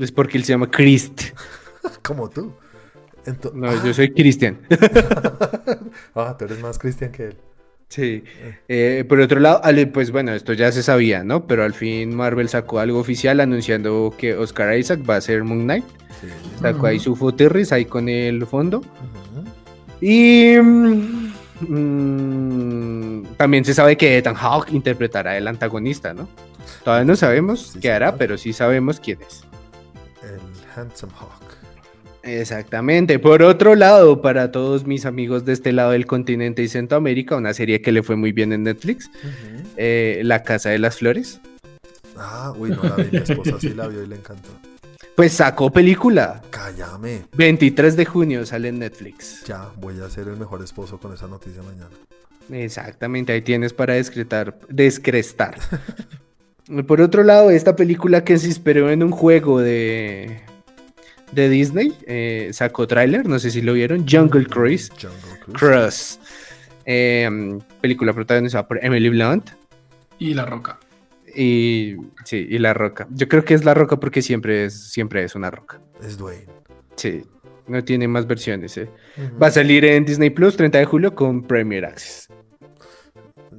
Es 0.00 0.10
porque 0.12 0.36
él 0.38 0.44
se 0.44 0.52
llama 0.52 0.70
Christ. 0.70 1.22
Como 2.02 2.28
tú. 2.28 2.52
Ento- 3.24 3.52
No, 3.54 3.84
yo 3.84 3.94
soy 3.94 4.12
Cristian. 4.12 4.58
Ah, 6.14 6.34
tú 6.38 6.44
eres 6.46 6.60
más 6.60 6.78
Cristian 6.78 7.12
que 7.12 7.24
él. 7.28 7.36
Sí. 7.88 8.24
Eh, 8.68 9.04
por 9.08 9.20
otro 9.20 9.38
lado, 9.40 9.60
ale- 9.62 9.86
pues 9.86 10.10
bueno, 10.10 10.32
esto 10.32 10.52
ya 10.52 10.72
se 10.72 10.82
sabía, 10.82 11.22
¿no? 11.24 11.46
Pero 11.46 11.62
al 11.64 11.72
fin 11.74 12.14
Marvel 12.14 12.48
sacó 12.48 12.78
algo 12.80 12.98
oficial 12.98 13.38
anunciando 13.40 14.14
que 14.18 14.34
Oscar 14.34 14.76
Isaac 14.78 15.00
va 15.08 15.16
a 15.16 15.20
ser 15.20 15.44
Moon 15.44 15.62
Knight. 15.64 15.84
Sí. 16.20 16.26
Sacó 16.60 16.86
ahí 16.86 16.98
su 16.98 17.14
fotirris 17.16 17.70
ahí 17.72 17.84
con 17.84 18.08
el 18.08 18.46
fondo. 18.46 18.82
Y 20.00 20.56
mm, 20.60 21.32
mm, 21.60 23.15
también 23.36 23.64
se 23.64 23.74
sabe 23.74 23.96
que 23.96 24.16
Ethan 24.18 24.34
Hawke 24.34 24.72
interpretará 24.72 25.36
el 25.36 25.48
antagonista, 25.48 26.14
¿no? 26.14 26.28
Todavía 26.84 27.04
no 27.04 27.16
sabemos 27.16 27.72
Sí, 27.72 27.80
qué 27.80 27.92
hará, 27.92 28.16
pero 28.16 28.38
sí 28.38 28.52
sabemos 28.52 29.00
quién 29.00 29.18
es. 29.22 29.42
El 30.22 30.40
Handsome 30.74 31.12
Hawk. 31.18 31.46
Exactamente. 32.22 33.18
Por 33.18 33.42
otro 33.42 33.74
lado, 33.74 34.20
para 34.20 34.50
todos 34.50 34.84
mis 34.84 35.06
amigos 35.06 35.44
de 35.44 35.52
este 35.52 35.72
lado 35.72 35.92
del 35.92 36.06
continente 36.06 36.62
y 36.62 36.68
Centroamérica, 36.68 37.36
una 37.36 37.54
serie 37.54 37.80
que 37.80 37.92
le 37.92 38.02
fue 38.02 38.16
muy 38.16 38.32
bien 38.32 38.52
en 38.52 38.64
Netflix, 38.64 39.10
eh, 39.76 40.20
La 40.24 40.42
Casa 40.42 40.70
de 40.70 40.78
las 40.78 40.96
Flores. 40.96 41.40
Ah, 42.16 42.52
uy, 42.56 42.70
no 42.70 42.82
la 42.82 42.96
vi. 42.96 43.10
Mi 43.12 43.18
esposa 43.18 43.60
sí 43.60 43.70
la 43.70 43.86
vio 43.86 44.02
y 44.02 44.06
le 44.08 44.16
encantó. 44.16 44.48
Pues 45.14 45.32
sacó 45.32 45.70
película. 45.70 46.42
Cállame. 46.50 47.22
23 47.36 47.96
de 47.96 48.04
junio 48.04 48.44
sale 48.44 48.68
en 48.68 48.80
Netflix. 48.80 49.44
Ya, 49.44 49.70
voy 49.76 50.00
a 50.00 50.10
ser 50.10 50.28
el 50.28 50.36
mejor 50.36 50.62
esposo 50.62 50.98
con 50.98 51.14
esa 51.14 51.26
noticia 51.26 51.62
mañana. 51.62 51.90
Exactamente, 52.50 53.32
ahí 53.32 53.42
tienes 53.42 53.72
para 53.72 53.94
descretar, 53.94 54.58
descrestar. 54.68 55.56
Por 56.86 57.00
otro 57.00 57.22
lado, 57.22 57.50
esta 57.50 57.76
película 57.76 58.24
que 58.24 58.38
se 58.38 58.48
inspiró 58.48 58.90
en 58.90 59.02
un 59.02 59.12
juego 59.12 59.60
de, 59.60 60.40
de 61.32 61.48
Disney, 61.48 61.92
eh, 62.06 62.50
sacó 62.52 62.86
tráiler, 62.88 63.28
no 63.28 63.38
sé 63.38 63.50
si 63.50 63.62
lo 63.62 63.72
vieron, 63.72 64.06
Jungle 64.08 64.46
Cruise. 64.46 64.90
Jungle 64.90 65.40
Cruise. 65.40 65.58
Cruise. 65.58 66.20
Eh, 66.84 67.58
película 67.80 68.12
protagonizada 68.12 68.66
por 68.68 68.84
Emily 68.84 69.08
Blunt 69.08 69.50
Y 70.20 70.34
La 70.34 70.44
Roca. 70.44 70.78
y, 71.34 71.96
sí, 72.24 72.46
y 72.48 72.58
La 72.58 72.74
Roca. 72.74 73.06
Yo 73.10 73.28
creo 73.28 73.44
que 73.44 73.54
es 73.54 73.64
La 73.64 73.74
Roca 73.74 73.98
porque 73.98 74.22
siempre 74.22 74.64
es, 74.66 74.90
siempre 74.90 75.22
es 75.24 75.34
una 75.34 75.50
roca. 75.50 75.80
Es 76.02 76.16
Dwayne. 76.16 76.46
Sí, 76.96 77.22
no 77.68 77.82
tiene 77.84 78.08
más 78.08 78.26
versiones. 78.26 78.76
eh. 78.76 78.90
Va 79.42 79.48
a 79.48 79.50
salir 79.50 79.84
en 79.84 80.04
Disney 80.04 80.30
Plus 80.30 80.56
30 80.56 80.78
de 80.78 80.84
julio 80.84 81.14
con 81.14 81.42
Premier 81.42 81.84
Access. 81.84 82.28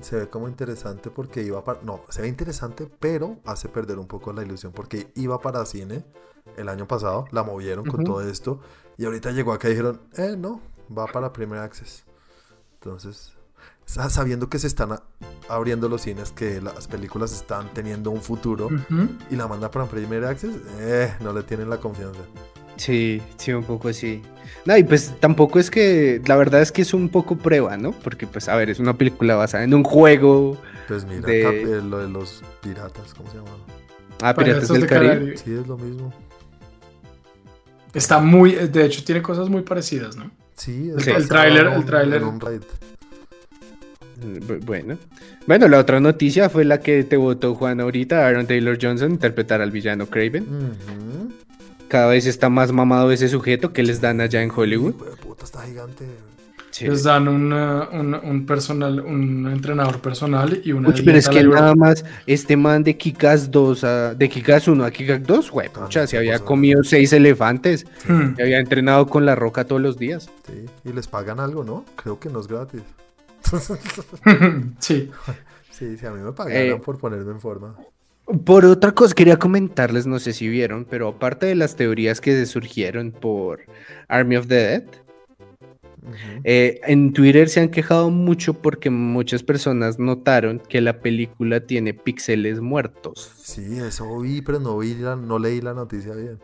Se 0.01 0.15
ve 0.15 0.27
como 0.29 0.47
interesante 0.47 1.09
porque 1.09 1.41
iba 1.41 1.63
para... 1.63 1.81
No, 1.81 2.01
se 2.09 2.21
ve 2.21 2.27
interesante, 2.27 2.87
pero 2.99 3.39
hace 3.45 3.67
perder 3.67 3.97
un 3.97 4.07
poco 4.07 4.31
la 4.31 4.43
ilusión 4.43 4.71
porque 4.71 5.07
iba 5.15 5.39
para 5.39 5.65
cine 5.65 6.03
el 6.55 6.69
año 6.69 6.87
pasado, 6.87 7.25
la 7.31 7.43
movieron 7.43 7.83
con 7.85 8.03
todo 8.03 8.21
esto 8.29 8.59
y 8.97 9.05
ahorita 9.05 9.31
llegó 9.31 9.53
acá 9.53 9.67
y 9.67 9.71
dijeron, 9.71 9.99
eh, 10.17 10.35
no, 10.37 10.61
va 10.95 11.07
para 11.07 11.33
Premier 11.33 11.61
Access. 11.61 12.05
Entonces, 12.75 13.33
sa- 13.85 14.09
sabiendo 14.09 14.49
que 14.49 14.59
se 14.59 14.67
están 14.67 14.99
abriendo 15.49 15.89
los 15.89 16.01
cines, 16.01 16.31
que 16.31 16.61
las 16.61 16.87
películas 16.87 17.33
están 17.33 17.73
teniendo 17.73 18.11
un 18.11 18.21
futuro 18.21 18.69
y 19.31 19.35
la 19.35 19.47
manda 19.47 19.69
para 19.71 19.85
Premier 19.87 20.25
Access, 20.25 20.55
eh, 20.79 21.13
no 21.21 21.33
le 21.33 21.41
tienen 21.43 21.69
la 21.69 21.77
confianza. 21.77 22.21
Sí, 22.78 23.21
sí, 23.38 23.51
un 23.53 23.63
poco 23.63 23.91
sí. 23.93 24.21
No, 24.65 24.78
y 24.78 24.84
pues 24.84 25.13
tampoco 25.19 25.59
es 25.59 25.69
que, 25.71 26.21
la 26.25 26.36
verdad 26.36 26.61
es 26.61 26.71
que 26.71 26.82
es 26.82 26.93
un 26.93 27.09
poco 27.09 27.38
prueba, 27.38 27.78
¿no? 27.78 27.91
Porque 27.91 28.28
pues, 28.28 28.47
a 28.49 28.55
ver, 28.55 28.69
es 28.69 28.80
una 28.80 28.97
película 28.97 29.36
basada 29.36 29.63
en 29.63 29.73
un 29.73 29.84
juego. 29.84 30.57
Pues 30.88 31.05
mira, 31.05 31.21
De- 31.21 31.41
Cap- 31.43 31.53
eh, 31.53 31.82
lo 31.84 31.99
de 31.99 32.09
los 32.09 32.43
piratas, 32.61 33.13
¿cómo 33.13 33.30
se 33.32 33.38
llama? 33.38 33.49
Ah, 34.21 34.34
Piratas 34.34 34.67
del 34.69 34.86
Caribe. 34.88 35.13
Caribe. 35.15 35.38
Sí, 35.38 35.53
es 35.53 35.67
lo 35.67 35.78
mismo. 35.78 36.13
Está 37.93 38.19
muy, 38.19 38.53
de 38.53 38.86
hecho 38.86 39.03
tiene 39.03 39.21
cosas 39.21 39.49
muy 39.49 39.61
parecidas, 39.61 40.15
¿no? 40.15 40.32
Sí, 40.55 40.86
Sí. 40.86 41.11
basado 41.11 41.17
El 41.17 41.30
tráiler- 41.30 41.67
el 41.71 41.78
un- 41.78 41.86
tráiler. 41.86 42.21
Bueno. 44.65 44.97
Bueno, 45.45 45.67
la 45.67 45.78
otra 45.80 45.99
noticia 45.99 46.49
fue 46.49 46.65
la 46.65 46.80
que 46.82 47.03
te 47.03 47.15
votó 47.17 47.53
Juan 47.55 47.80
ahorita, 47.80 48.25
Aaron 48.28 48.47
Taylor 48.47 48.78
Johnson, 48.82 49.11
interpretar 49.11 49.61
al 49.61 49.71
villano 49.71 50.07
Craven. 50.07 50.43
Ujú. 50.43 51.32
Cada 51.88 52.07
vez 52.07 52.25
está 52.25 52.49
más 52.49 52.71
mamado 52.71 53.11
ese 53.11 53.27
sujeto 53.29 53.71
que 53.73 53.83
les 53.83 54.01
dan 54.01 54.19
allá 54.21 54.41
en 54.41 54.51
Hollywood. 54.55 54.93
Puta, 55.21 55.45
está 55.45 55.61
gigante. 55.63 56.05
Sí. 56.71 56.85
Les 56.88 57.01
dan 57.03 57.27
un, 57.27 57.51
uh, 57.53 57.85
un, 58.23 58.45
personal, 58.45 58.99
un 58.99 59.47
entrenador 59.51 59.99
personal 59.99 60.61
y 60.63 60.73
una 60.73 60.89
Uy, 60.89 61.01
pero 61.03 61.17
es 61.17 61.27
que 61.27 61.43
nada 61.43 61.73
más 61.73 62.05
este 62.27 62.55
man 62.55 62.83
de 62.83 62.95
Kikas 62.95 63.49
2 63.49 63.83
a, 63.83 64.13
de 64.13 64.29
Kikas 64.29 64.67
1 64.67 64.85
a 64.85 64.91
Kikas 64.91 65.23
2, 65.23 65.49
güey, 65.49 65.69
Ah, 65.73 65.85
pucha, 65.85 66.05
se 66.05 66.17
había 66.17 66.38
comido 66.38 66.83
seis 66.83 67.13
elefantes, 67.13 67.88
Hmm. 68.07 68.35
se 68.35 68.43
había 68.43 68.59
entrenado 68.59 69.07
con 69.07 69.25
la 69.25 69.33
roca 69.33 69.63
todos 69.65 69.81
los 69.81 69.97
días. 69.97 70.29
Sí, 70.45 70.65
y 70.85 70.93
les 70.93 71.07
pagan 71.07 71.39
algo, 71.39 71.63
¿no? 71.63 71.83
Creo 71.95 72.19
que 72.19 72.29
no 72.29 72.39
es 72.41 72.47
gratis. 72.47 72.81
sí. 74.79 75.09
Sí, 75.71 75.95
sí, 75.95 76.07
a 76.07 76.09
mí 76.09 76.19
me 76.23 76.31
pagaron 76.31 76.57
Eh. 76.79 76.81
por 76.83 76.97
ponerme 76.97 77.31
en 77.31 77.39
forma. 77.39 77.75
Por 78.45 78.65
otra 78.65 78.91
cosa, 78.91 79.15
quería 79.15 79.38
comentarles, 79.39 80.05
no 80.05 80.19
sé 80.19 80.34
si 80.34 80.49
vieron, 80.49 80.86
pero 80.86 81.07
aparte 81.07 81.45
de 81.45 81.55
las 81.55 81.75
teorías 81.78 82.19
que 82.19 82.45
surgieron 82.45 83.11
por 83.11 83.61
Army 84.09 84.36
of 84.36 84.47
the 84.47 84.55
Dead, 84.55 84.84
eh, 86.43 86.82
en 86.84 87.13
Twitter 87.13 87.47
se 87.47 87.61
han 87.61 87.69
quejado 87.69 88.09
mucho 88.09 88.53
porque 88.53 88.89
muchas 88.89 89.43
personas 89.43 89.97
notaron 89.97 90.59
que 90.59 90.82
la 90.82 90.99
película 90.99 91.61
tiene 91.61 91.93
píxeles 91.93 92.59
muertos. 92.59 93.32
Sí, 93.41 93.80
eso 93.80 94.19
vi, 94.19 94.41
pero 94.41 94.59
no 94.59 94.78
vi 94.78 94.95
la- 94.95 95.15
no 95.15 95.39
leí 95.39 95.61
la 95.61 95.73
noticia 95.73 96.13
bien. 96.13 96.39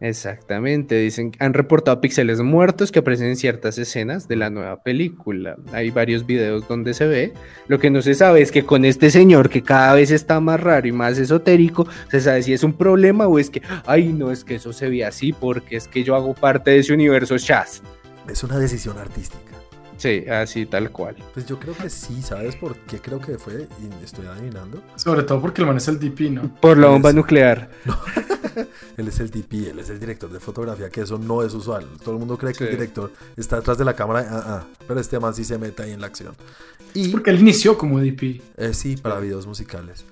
Exactamente, 0.00 0.96
dicen 0.96 1.32
han 1.38 1.54
reportado 1.54 2.02
píxeles 2.02 2.40
muertos 2.40 2.92
que 2.92 2.98
aparecen 2.98 3.28
en 3.28 3.36
ciertas 3.36 3.78
escenas 3.78 4.28
de 4.28 4.36
la 4.36 4.50
nueva 4.50 4.82
película. 4.82 5.56
Hay 5.72 5.90
varios 5.90 6.26
videos 6.26 6.68
donde 6.68 6.92
se 6.92 7.06
ve. 7.06 7.32
Lo 7.66 7.78
que 7.78 7.90
no 7.90 8.02
se 8.02 8.14
sabe 8.14 8.42
es 8.42 8.52
que 8.52 8.64
con 8.64 8.84
este 8.84 9.10
señor 9.10 9.48
que 9.48 9.62
cada 9.62 9.94
vez 9.94 10.10
está 10.10 10.38
más 10.40 10.60
raro 10.60 10.86
y 10.86 10.92
más 10.92 11.16
esotérico, 11.18 11.86
se 12.10 12.20
sabe 12.20 12.42
si 12.42 12.52
es 12.52 12.62
un 12.62 12.74
problema 12.74 13.26
o 13.26 13.38
es 13.38 13.48
que, 13.48 13.62
ay, 13.86 14.12
no, 14.12 14.30
es 14.30 14.44
que 14.44 14.56
eso 14.56 14.72
se 14.72 14.90
ve 14.90 15.04
así 15.04 15.32
porque 15.32 15.76
es 15.76 15.88
que 15.88 16.04
yo 16.04 16.14
hago 16.14 16.34
parte 16.34 16.72
de 16.72 16.78
ese 16.80 16.92
universo 16.92 17.38
Shaz. 17.38 17.80
Es 18.28 18.42
una 18.42 18.58
decisión 18.58 18.98
artística. 18.98 19.55
Sí, 19.96 20.24
así 20.28 20.66
tal 20.66 20.90
cual. 20.90 21.16
Pues 21.32 21.46
yo 21.46 21.58
creo 21.58 21.74
que 21.74 21.88
sí, 21.88 22.22
¿sabes 22.22 22.54
por 22.56 22.76
qué 22.80 23.00
creo 23.00 23.20
que 23.20 23.38
fue? 23.38 23.66
Y 23.80 24.04
estoy 24.04 24.26
adivinando. 24.26 24.82
Sobre 24.96 25.22
todo 25.22 25.40
porque 25.40 25.62
el 25.62 25.66
man 25.66 25.76
es 25.78 25.88
el 25.88 25.98
DP, 25.98 26.30
¿no? 26.30 26.54
Por 26.60 26.76
la 26.76 26.88
bomba 26.88 27.12
nuclear. 27.12 27.70
Él 28.96 29.08
es 29.08 29.20
el 29.20 29.30
DP, 29.30 29.68
él 29.70 29.78
es 29.80 29.90
el 29.90 30.00
director 30.00 30.30
de 30.30 30.40
fotografía, 30.40 30.88
que 30.88 31.02
eso 31.02 31.18
no 31.18 31.42
es 31.42 31.52
usual. 31.52 31.86
Todo 32.02 32.14
el 32.14 32.20
mundo 32.20 32.38
cree 32.38 32.54
que 32.54 32.64
el 32.64 32.70
director 32.70 33.12
está 33.36 33.56
detrás 33.56 33.76
de 33.76 33.84
la 33.84 33.94
cámara, 33.94 34.26
ah, 34.30 34.44
ah, 34.46 34.66
pero 34.88 34.98
este 34.98 35.20
man 35.20 35.34
sí 35.34 35.44
se 35.44 35.58
mete 35.58 35.82
ahí 35.82 35.92
en 35.92 36.00
la 36.00 36.06
acción. 36.06 36.34
Y 36.94 37.08
Porque 37.08 37.30
él 37.30 37.40
inició 37.40 37.76
como 37.76 38.00
DP. 38.00 38.40
eh, 38.56 38.72
sí, 38.72 38.96
para 38.96 39.18
videos 39.18 39.46
musicales. 39.46 40.06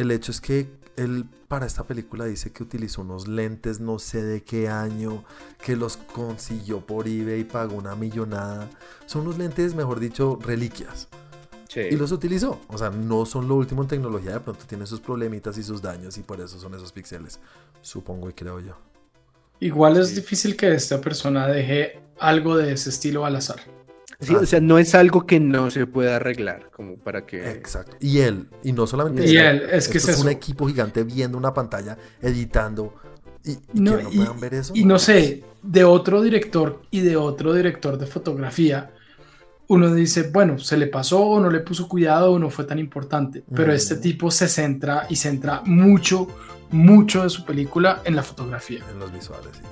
El 0.00 0.10
hecho 0.12 0.32
es 0.32 0.40
que 0.40 0.66
él 0.96 1.26
para 1.46 1.66
esta 1.66 1.84
película 1.86 2.24
dice 2.24 2.52
que 2.52 2.62
utilizó 2.62 3.02
unos 3.02 3.28
lentes 3.28 3.80
no 3.80 3.98
sé 3.98 4.22
de 4.22 4.42
qué 4.42 4.70
año, 4.70 5.24
que 5.62 5.76
los 5.76 5.98
consiguió 5.98 6.80
por 6.86 7.06
eBay 7.06 7.40
y 7.40 7.44
pagó 7.44 7.76
una 7.76 7.94
millonada. 7.94 8.70
Son 9.04 9.22
unos 9.22 9.36
lentes, 9.36 9.74
mejor 9.74 10.00
dicho, 10.00 10.38
reliquias. 10.40 11.08
Sí. 11.68 11.80
Y 11.90 11.96
los 11.96 12.12
utilizó. 12.12 12.58
O 12.68 12.78
sea, 12.78 12.88
no 12.88 13.26
son 13.26 13.46
lo 13.46 13.56
último 13.56 13.82
en 13.82 13.88
tecnología, 13.88 14.32
de 14.32 14.40
pronto 14.40 14.64
tienen 14.66 14.86
sus 14.86 15.00
problemitas 15.00 15.58
y 15.58 15.62
sus 15.62 15.82
daños 15.82 16.16
y 16.16 16.22
por 16.22 16.40
eso 16.40 16.58
son 16.58 16.74
esos 16.74 16.92
píxeles. 16.92 17.40
Supongo 17.82 18.30
y 18.30 18.32
creo 18.32 18.58
yo. 18.60 18.78
Igual 19.60 19.98
es 19.98 20.08
Sí. 20.08 20.14
difícil 20.14 20.56
que 20.56 20.72
esta 20.72 20.98
persona 21.02 21.46
deje 21.46 22.00
algo 22.18 22.56
de 22.56 22.72
ese 22.72 22.88
estilo 22.88 23.26
al 23.26 23.36
azar. 23.36 23.60
Sí, 24.20 24.34
o 24.34 24.44
sea, 24.44 24.60
no 24.60 24.78
es 24.78 24.94
algo 24.94 25.26
que 25.26 25.40
no 25.40 25.70
se 25.70 25.86
pueda 25.86 26.16
arreglar, 26.16 26.70
como 26.70 26.96
para 26.96 27.24
que... 27.24 27.50
Exacto. 27.52 27.96
Y 28.00 28.18
él, 28.18 28.48
y 28.62 28.72
no 28.72 28.86
solamente 28.86 29.26
Y 29.26 29.36
él, 29.36 29.62
es 29.70 29.88
que 29.88 29.98
es 29.98 30.18
un 30.20 30.28
equipo 30.28 30.66
gigante 30.68 31.04
viendo 31.04 31.38
una 31.38 31.54
pantalla, 31.54 31.96
editando 32.20 32.94
y, 33.44 33.52
y 33.52 33.58
No, 33.74 33.96
que 33.96 34.02
no 34.04 34.12
y- 34.12 34.16
puedan 34.18 34.40
ver 34.40 34.54
eso. 34.54 34.72
Y 34.76 34.84
no 34.84 34.98
sé, 34.98 35.42
de 35.62 35.84
otro 35.84 36.20
director 36.20 36.82
y 36.90 37.00
de 37.00 37.16
otro 37.16 37.54
director 37.54 37.96
de 37.96 38.06
fotografía, 38.06 38.90
uno 39.68 39.94
dice, 39.94 40.28
bueno, 40.30 40.58
se 40.58 40.76
le 40.76 40.88
pasó 40.88 41.20
o 41.24 41.40
no 41.40 41.48
le 41.50 41.60
puso 41.60 41.88
cuidado 41.88 42.32
o 42.32 42.38
no 42.38 42.50
fue 42.50 42.64
tan 42.64 42.78
importante. 42.78 43.42
Pero 43.54 43.72
Mm. 43.72 43.76
este 43.76 43.96
tipo 43.96 44.30
se 44.30 44.48
centra 44.48 45.06
y 45.08 45.16
centra 45.16 45.62
mucho, 45.64 46.26
mucho 46.72 47.22
de 47.22 47.30
su 47.30 47.44
película 47.46 48.02
en 48.04 48.16
la 48.16 48.22
fotografía. 48.22 48.84
En 48.92 48.98
los 48.98 49.10
visuales, 49.12 49.48
sí. 49.54 49.62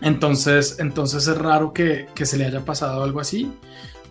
Entonces, 0.00 0.76
entonces 0.78 1.26
es 1.26 1.36
raro 1.36 1.72
que, 1.72 2.06
que 2.14 2.26
se 2.26 2.36
le 2.36 2.46
haya 2.46 2.64
pasado 2.64 3.02
algo 3.02 3.20
así. 3.20 3.52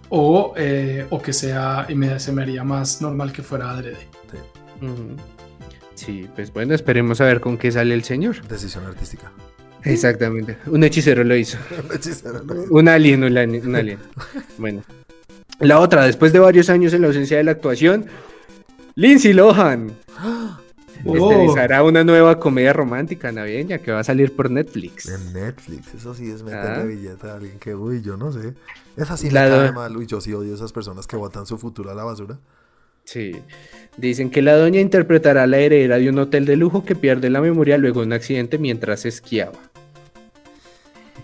O, 0.09 0.53
eh, 0.55 1.05
o 1.09 1.21
que 1.21 1.33
sea, 1.33 1.85
y 1.89 1.95
me, 1.95 2.19
se 2.19 2.31
me 2.31 2.41
haría 2.41 2.63
más 2.63 3.01
normal 3.01 3.31
que 3.33 3.43
fuera 3.43 3.71
adrede. 3.71 4.07
sí. 5.95 6.29
Pues 6.33 6.53
bueno, 6.53 6.73
esperemos 6.73 7.19
a 7.19 7.25
ver 7.25 7.41
con 7.41 7.57
qué 7.57 7.71
sale 7.71 7.93
el 7.93 8.03
señor. 8.03 8.41
Decisión 8.47 8.85
artística. 8.85 9.31
Exactamente. 9.83 10.57
Un 10.67 10.83
hechicero 10.83 11.23
lo 11.23 11.35
hizo. 11.35 11.57
Un 11.89 11.95
hechicero, 11.95 12.43
¿no? 12.43 12.53
Un 12.69 12.87
alien, 12.87 13.23
un 13.23 13.37
alien. 13.37 13.67
un 13.67 13.75
alien. 13.75 13.99
Bueno. 14.57 14.83
La 15.59 15.79
otra, 15.79 16.05
después 16.05 16.31
de 16.33 16.39
varios 16.39 16.69
años 16.69 16.93
en 16.93 17.01
la 17.01 17.07
ausencia 17.07 17.37
de 17.37 17.43
la 17.43 17.51
actuación, 17.51 18.05
Lindsay 18.95 19.33
Lohan. 19.33 19.91
Oh. 21.05 21.15
Estrenará 21.47 21.83
una 21.83 22.03
nueva 22.03 22.39
comedia 22.39 22.73
romántica 22.73 23.31
navideña 23.31 23.77
que 23.79 23.91
va 23.91 23.99
a 23.99 24.03
salir 24.03 24.35
por 24.35 24.49
Netflix. 24.51 25.07
En 25.07 25.33
Netflix, 25.33 25.93
eso 25.93 26.13
sí 26.13 26.29
es 26.29 26.41
Ah. 26.41 26.45
meterle 26.45 26.85
billete 26.95 27.27
a 27.27 27.35
alguien 27.35 27.59
que, 27.59 27.75
uy, 27.75 28.01
yo 28.01 28.17
no 28.17 28.31
sé. 28.31 28.53
Es 28.95 29.09
así 29.11 29.29
La 29.29 29.45
le 29.45 29.51
cae 29.51 29.71
mal, 29.71 29.95
uy, 29.95 30.05
yo 30.07 30.19
sí 30.21 30.33
odio 30.33 30.51
a 30.53 30.55
esas 30.55 30.73
personas 30.73 31.07
que 31.07 31.15
botan 31.15 31.45
su 31.45 31.57
futuro 31.57 31.91
a 31.91 31.95
la 31.95 32.03
basura. 32.03 32.37
Sí. 33.03 33.31
Dicen 33.95 34.29
que 34.29 34.41
la 34.41 34.55
doña 34.57 34.81
interpretará 34.81 35.43
a 35.43 35.47
la 35.47 35.59
heredera 35.59 35.97
de 35.97 36.09
un 36.09 36.19
hotel 36.19 36.45
de 36.45 36.57
lujo 36.57 36.83
que 36.83 36.95
pierde 36.95 37.29
la 37.29 37.39
memoria 37.41 37.77
luego 37.77 38.01
de 38.01 38.07
un 38.07 38.13
accidente 38.13 38.57
mientras 38.57 39.05
esquiaba. 39.05 39.53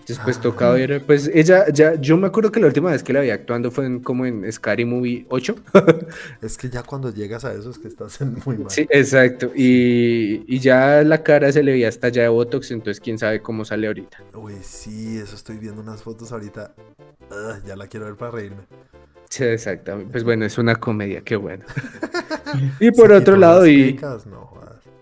Después 0.06 0.36
Ah. 0.38 0.40
toca 0.42 0.70
ver, 0.70 1.02
pues 1.06 1.30
ella, 1.32 1.66
ya, 1.72 1.94
yo 1.94 2.16
me 2.18 2.26
acuerdo 2.26 2.52
que 2.52 2.60
la 2.60 2.66
última 2.66 2.90
vez 2.90 3.02
que 3.02 3.12
la 3.12 3.20
vi 3.20 3.30
actuando 3.30 3.70
fue 3.70 3.86
en- 3.86 4.00
como 4.00 4.26
en 4.26 4.50
Scary 4.52 4.84
Movie 4.84 5.26
8. 5.30 5.56
Es 6.42 6.58
que 6.58 6.68
ya 6.68 6.82
cuando 6.82 7.10
llegas 7.12 7.44
a 7.44 7.54
eso 7.54 7.70
es 7.70 7.78
que 7.78 7.88
estás 7.88 8.20
en 8.20 8.36
muy 8.44 8.58
mal. 8.58 8.70
Sí, 8.70 8.86
exacto. 8.90 9.50
Y, 9.54 10.44
y 10.46 10.58
ya 10.58 11.02
la 11.02 11.22
cara 11.22 11.50
se 11.52 11.62
le 11.62 11.72
veía 11.72 11.88
hasta 11.88 12.08
ya 12.10 12.22
de 12.22 12.28
Botox, 12.28 12.70
entonces 12.70 13.00
quién 13.00 13.18
sabe 13.18 13.40
cómo 13.40 13.64
sale 13.64 13.86
ahorita. 13.86 14.18
Uy, 14.34 14.54
sí, 14.62 15.18
eso 15.18 15.34
estoy 15.36 15.56
viendo 15.58 15.80
unas 15.80 16.02
fotos 16.02 16.32
ahorita. 16.32 16.74
Ah, 17.30 17.58
ya 17.66 17.74
la 17.76 17.86
quiero 17.86 18.06
ver 18.06 18.16
para 18.16 18.32
reírme. 18.32 18.62
Sí, 19.30 19.44
exactamente. 19.44 20.12
Pues 20.12 20.22
bueno, 20.22 20.44
es 20.44 20.58
una 20.58 20.76
comedia, 20.76 21.22
qué 21.22 21.36
bueno. 21.36 21.64
y 22.80 22.90
por 22.92 23.08
Sí, 23.08 23.14
otro 23.16 23.36
lado, 23.36 23.66
y, 23.66 23.94
pecas, 23.94 24.26
no, 24.26 24.52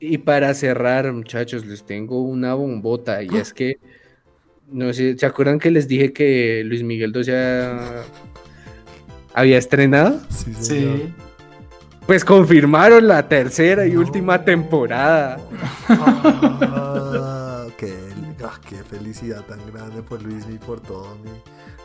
y 0.01 0.19
para 0.19 0.55
cerrar, 0.55 1.13
muchachos, 1.13 1.67
les 1.67 1.85
tengo 1.85 2.23
una 2.23 2.55
bombota 2.55 3.23
y 3.23 3.29
es 3.37 3.53
que, 3.53 3.77
no 4.73 4.93
sé, 4.93 5.17
¿se 5.19 5.27
acuerdan 5.27 5.59
que 5.59 5.71
les 5.71 5.87
dije 5.89 6.13
que 6.13 6.63
Luis 6.65 6.83
Miguel 6.83 7.13
2 7.13 7.27
ya 7.27 8.03
había 9.35 9.59
estrenado? 9.59 10.21
Sí, 10.31 10.55
señor. 10.55 10.97
Sí. 10.99 11.15
Pues 12.07 12.25
confirmaron 12.25 13.07
la 13.07 13.29
tercera 13.29 13.87
y 13.87 13.93
No. 13.93 14.01
última 14.01 14.45
temporada. 14.45 15.39
Ah, 15.89 17.67
qué, 17.77 17.95
ah, 18.45 18.59
qué 18.69 18.77
felicidad 18.83 19.43
tan 19.47 19.61
grande 19.73 20.03
por 20.03 20.21
Luis 20.23 20.45
y 20.53 20.59
por 20.59 20.81
toda 20.81 21.15
mi- 21.17 21.31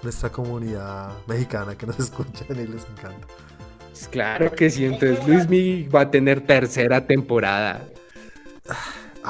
nuestra 0.03 0.29
comunidad 0.31 1.09
mexicana 1.27 1.75
que 1.77 1.85
nos 1.85 1.99
escuchan 1.99 2.47
y 2.51 2.67
les 2.67 2.83
encanta. 2.85 3.27
Pues 3.91 4.07
claro 4.07 4.51
que 4.51 4.69
sí, 4.69 4.85
entonces 4.85 5.27
Luis 5.27 5.47
Miguel 5.49 5.93
va 5.95 6.01
a 6.01 6.11
tener 6.11 6.41
tercera 6.41 7.05
temporada. 7.05 7.87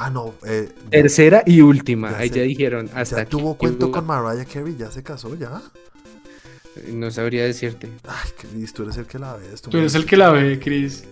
Ah, 0.00 0.10
no, 0.10 0.34
eh, 0.46 0.68
Tercera 0.90 1.42
y 1.44 1.60
última. 1.60 2.12
Ya 2.12 2.18
Ahí 2.18 2.30
ya 2.30 2.42
dijeron 2.42 2.88
hasta 2.94 3.16
ya 3.16 3.22
aquí 3.22 3.30
tuvo 3.32 3.56
cuento 3.56 3.90
con 3.90 4.06
Mariah 4.06 4.44
Carey, 4.44 4.76
ya 4.76 4.92
se 4.92 5.02
casó, 5.02 5.34
ya. 5.34 5.60
No 6.92 7.10
sabría 7.10 7.42
decirte. 7.44 7.88
Ay, 8.06 8.30
Cris, 8.38 8.72
tú 8.72 8.84
eres 8.84 8.96
el 8.96 9.06
que 9.06 9.18
la 9.18 9.34
ves. 9.34 9.60
Tú 9.62 9.76
eres 9.76 9.96
el 9.96 10.06
que 10.06 10.16
la 10.16 10.30
ve, 10.30 10.60
Chris. 10.60 11.02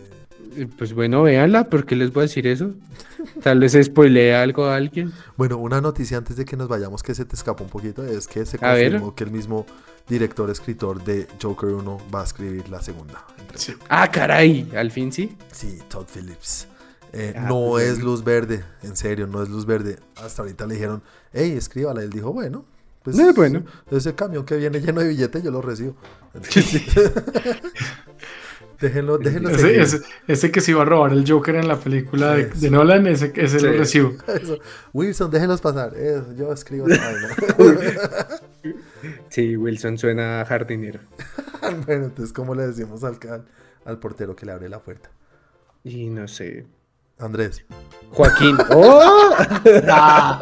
Eh, 0.57 0.69
Pues 0.79 0.93
bueno, 0.93 1.25
véanla, 1.25 1.69
¿por 1.69 1.85
qué 1.85 1.97
les 1.97 2.13
voy 2.13 2.21
a 2.23 2.27
decir 2.27 2.47
eso? 2.47 2.75
Tal 3.43 3.59
vez 3.59 3.77
spoilea 3.83 4.43
algo 4.43 4.67
a 4.67 4.77
alguien. 4.77 5.13
Bueno, 5.37 5.57
una 5.57 5.81
noticia 5.81 6.19
antes 6.19 6.37
de 6.37 6.45
que 6.45 6.57
nos 6.57 6.69
vayamos 6.69 7.03
que 7.03 7.13
se 7.15 7.25
te 7.25 7.35
escapa 7.35 7.65
un 7.65 7.71
poquito 7.71 8.05
es 8.05 8.29
que 8.29 8.47
se 8.47 8.57
confirmó 8.57 9.17
que 9.17 9.25
el 9.25 9.33
mismo 9.33 9.67
director 10.09 10.49
escritor 10.49 11.03
de 11.03 11.27
Joker 11.43 11.71
1 11.71 11.99
va 12.15 12.21
a 12.21 12.25
escribir 12.25 12.69
la 12.69 12.81
segunda. 12.81 13.25
Sí. 13.57 13.75
Ah, 13.89 14.09
caray, 14.09 14.71
al 14.77 14.93
fin 14.93 15.11
sí. 15.11 15.37
Sí, 15.51 15.81
Todd 15.89 16.07
Phillips. 16.15 16.69
Eh, 17.13 17.35
Ah, 17.37 17.47
no 17.49 17.69
pues, 17.71 17.89
es 17.89 18.03
luz 18.03 18.23
verde, 18.25 18.65
en 18.83 18.97
serio, 18.97 19.27
no 19.27 19.43
es 19.43 19.49
luz 19.49 19.65
verde. 19.67 19.99
Hasta 20.17 20.43
ahorita 20.43 20.67
le 20.67 20.75
dijeron, 20.75 21.03
hey, 21.33 21.53
escríbala. 21.57 22.03
Él 22.03 22.11
dijo, 22.11 22.33
bueno, 22.33 22.65
pues 23.03 23.19
Eh, 23.19 23.33
bueno. 23.35 23.65
ese 23.91 24.15
camión 24.15 24.45
que 24.45 24.57
viene 24.57 24.81
lleno 24.81 25.01
de 25.01 25.09
billetes 25.09 25.43
yo 25.43 25.51
lo 25.51 25.63
recibo. 25.63 25.97
déjenlo, 28.81 29.17
déjenlo 29.19 29.49
Ese, 29.51 29.81
ese- 29.81 30.01
ese 30.27 30.51
que 30.51 30.61
se 30.61 30.73
iba 30.73 30.83
a 30.83 30.85
robar 30.85 31.13
el 31.13 31.25
Joker 31.31 31.55
en 31.57 31.69
la 31.69 31.79
película 31.79 32.35
de, 32.35 32.71
Nolan, 32.71 33.07
ese, 33.07 33.33
ese 33.37 33.61
lo 33.61 33.73
Sí. 33.73 33.79
recibo. 33.79 34.13
Eso. 34.29 34.59
Wilson, 34.93 35.31
déjenlos 35.31 35.61
pasar. 35.63 35.95
Eso, 35.97 36.35
yo 36.37 36.53
escribo. 36.53 36.87
Sí, 39.29 39.57
Wilson 39.57 39.99
suena 39.99 40.41
a 40.41 40.45
jardinero. 40.45 41.01
bueno, 41.87 42.07
entonces, 42.07 42.33
¿cómo 42.33 42.55
le 42.55 42.67
decimos 42.67 43.05
al, 43.05 43.19
al, 43.31 43.45
al 43.85 43.99
portero 43.99 44.35
que 44.37 44.47
le 44.47 44.53
abre 44.53 44.69
la 44.69 44.79
puerta? 44.81 45.11
Y 45.85 46.09
no 46.11 46.27
sé. 46.29 46.67
Andrés. 47.19 47.65
Joaquín. 48.11 48.57
¡Oh! 48.71 49.35
Ah, 49.89 50.41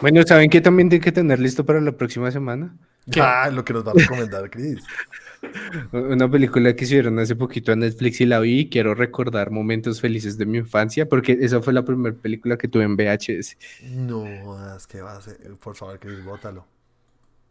Bueno, 0.00 0.22
¿saben 0.26 0.48
qué 0.48 0.60
también 0.60 0.88
tiene 0.88 1.04
que 1.04 1.12
tener 1.12 1.38
listo 1.38 1.64
para 1.64 1.80
la 1.80 1.92
próxima 1.92 2.30
semana? 2.30 2.74
¿Qué? 3.10 3.20
Ah, 3.20 3.50
lo 3.50 3.64
que 3.64 3.72
nos 3.74 3.86
va 3.86 3.92
a 3.92 3.94
recomendar 3.94 4.48
Chris. 4.50 4.82
Una 5.92 6.30
película 6.30 6.74
que 6.74 6.84
hicieron 6.84 7.18
hace 7.18 7.36
poquito 7.36 7.72
en 7.72 7.80
Netflix 7.80 8.20
y 8.20 8.26
la 8.26 8.40
vi 8.40 8.60
y 8.60 8.68
quiero 8.70 8.94
recordar 8.94 9.50
momentos 9.50 10.00
felices 10.00 10.36
de 10.38 10.46
mi 10.46 10.58
infancia 10.58 11.06
porque 11.08 11.38
esa 11.40 11.60
fue 11.62 11.72
la 11.72 11.84
primera 11.84 12.14
película 12.16 12.56
que 12.56 12.66
tuve 12.68 12.84
en 12.84 12.96
VHS. 12.96 13.56
No, 13.92 14.26
es 14.76 14.86
que 14.86 15.00
va 15.00 15.16
a 15.16 15.20
ser. 15.20 15.38
Por 15.62 15.76
favor, 15.76 15.98
Chris, 16.00 16.24
bótalo. 16.24 16.66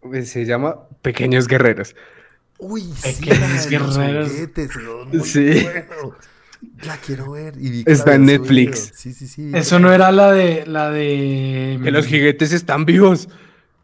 Pues 0.01 0.29
Se 0.29 0.45
llama 0.45 0.87
Pequeños 1.01 1.47
Guerreros. 1.47 1.95
Uy, 2.59 2.81
sí, 2.81 3.19
Pequeños 3.19 3.69
de 3.69 3.79
los 3.79 3.97
guerreros. 3.97 4.31
juguetes, 4.31 4.71
muy 5.13 5.19
Sí. 5.23 5.63
bueno. 5.63 6.15
La 6.83 6.97
quiero 6.97 7.31
ver. 7.31 7.55
y 7.59 7.69
vi 7.69 7.83
que 7.83 7.91
Está 7.91 8.15
en 8.15 8.25
Netflix. 8.25 8.91
Sí, 8.95 9.13
sí, 9.13 9.27
sí. 9.27 9.51
eso 9.53 9.79
no 9.79 9.91
era 9.93 10.11
la 10.11 10.31
de 10.31 10.65
la 10.65 10.89
de 10.89 11.79
Que 11.83 11.91
los 11.91 12.05
juguetes 12.05 12.51
están 12.53 12.85
vivos. 12.85 13.29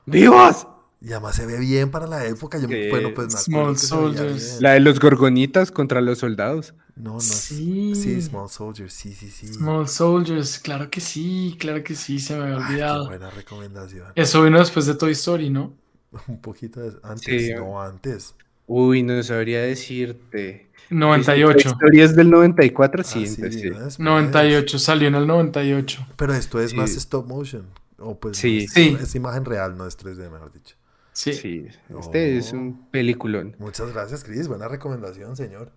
¡Vivos! 0.06 0.68
Y 1.02 1.12
además 1.12 1.36
se 1.36 1.46
ve 1.46 1.60
bien 1.60 1.92
para 1.92 2.08
la 2.08 2.26
época. 2.26 2.58
Yo, 2.60 2.68
Sí. 2.68 2.90
bueno, 2.90 3.10
pues 3.14 3.28
me 3.34 3.40
Small 3.40 3.78
Soldiers. 3.78 4.62
La 4.62 4.72
de 4.72 4.80
los 4.80 5.00
gorgonitas 5.00 5.70
contra 5.72 6.00
los 6.02 6.20
soldados. 6.20 6.74
No, 6.96 7.14
no. 7.16 7.20
Sí. 7.20 7.94
Sí. 7.96 8.22
Small 8.22 8.50
Soldiers. 8.50 8.94
Sí, 8.94 9.14
sí, 9.14 9.30
sí. 9.30 9.48
Small 9.48 9.88
Soldiers, 9.90 10.60
claro 10.60 10.90
que 10.90 11.02
sí, 11.02 11.58
claro 11.60 11.84
que 11.84 11.96
sí, 11.96 12.20
se 12.20 12.36
me 12.38 12.44
había 12.44 12.56
Ay, 12.56 12.62
qué 12.62 12.70
olvidado. 12.74 13.08
buena 13.08 13.30
recomendación. 13.32 14.08
Eso 14.16 14.44
vino 14.44 14.60
después 14.60 14.86
de 14.86 14.96
Toy 14.96 15.12
Story, 15.12 15.50
¿no? 15.50 15.74
Un 16.28 16.40
poquito 16.40 16.80
de- 16.80 16.98
antes, 17.04 17.48
Sí. 17.48 17.54
no 17.54 17.82
antes. 17.82 18.36
Uy, 18.68 19.04
no 19.04 19.22
sabría 19.24 19.62
decirte. 19.62 20.68
98. 20.90 21.70
¿Historias 21.70 22.16
del 22.16 22.30
94? 22.30 23.04
Sí, 23.04 23.24
Ah, 23.24 23.28
sí, 23.28 23.36
entonces 23.36 23.62
sí. 23.62 23.70
¿no? 23.70 23.76
Después. 23.80 24.00
98, 24.00 24.80
salió 24.80 25.08
en 25.08 25.16
el 25.16 25.28
98. 25.28 26.06
Pero 26.16 26.34
esto 26.34 26.60
es 26.62 26.72
Sí. 26.72 26.78
más 26.78 26.92
stop 26.92 27.28
motion. 27.28 27.66
O 27.98 28.20
pues 28.20 28.38
Sí. 28.38 28.66
es, 28.66 28.74
Sí. 28.74 28.98
es 29.02 29.16
imagen 29.16 29.46
real, 29.46 29.78
no 29.78 29.88
es 29.88 29.98
3D, 29.98 30.30
mejor 30.30 30.52
dicho. 30.54 30.76
Sí. 31.14 31.34
Sí, 31.34 31.68
este 32.00 32.38
es 32.38 32.52
un 32.54 32.88
peliculón. 32.90 33.56
Muchas 33.60 33.94
gracias, 33.94 34.24
Chris. 34.24 34.48
Buena 34.48 34.68
recomendación, 34.68 35.36
señor. 35.36 35.72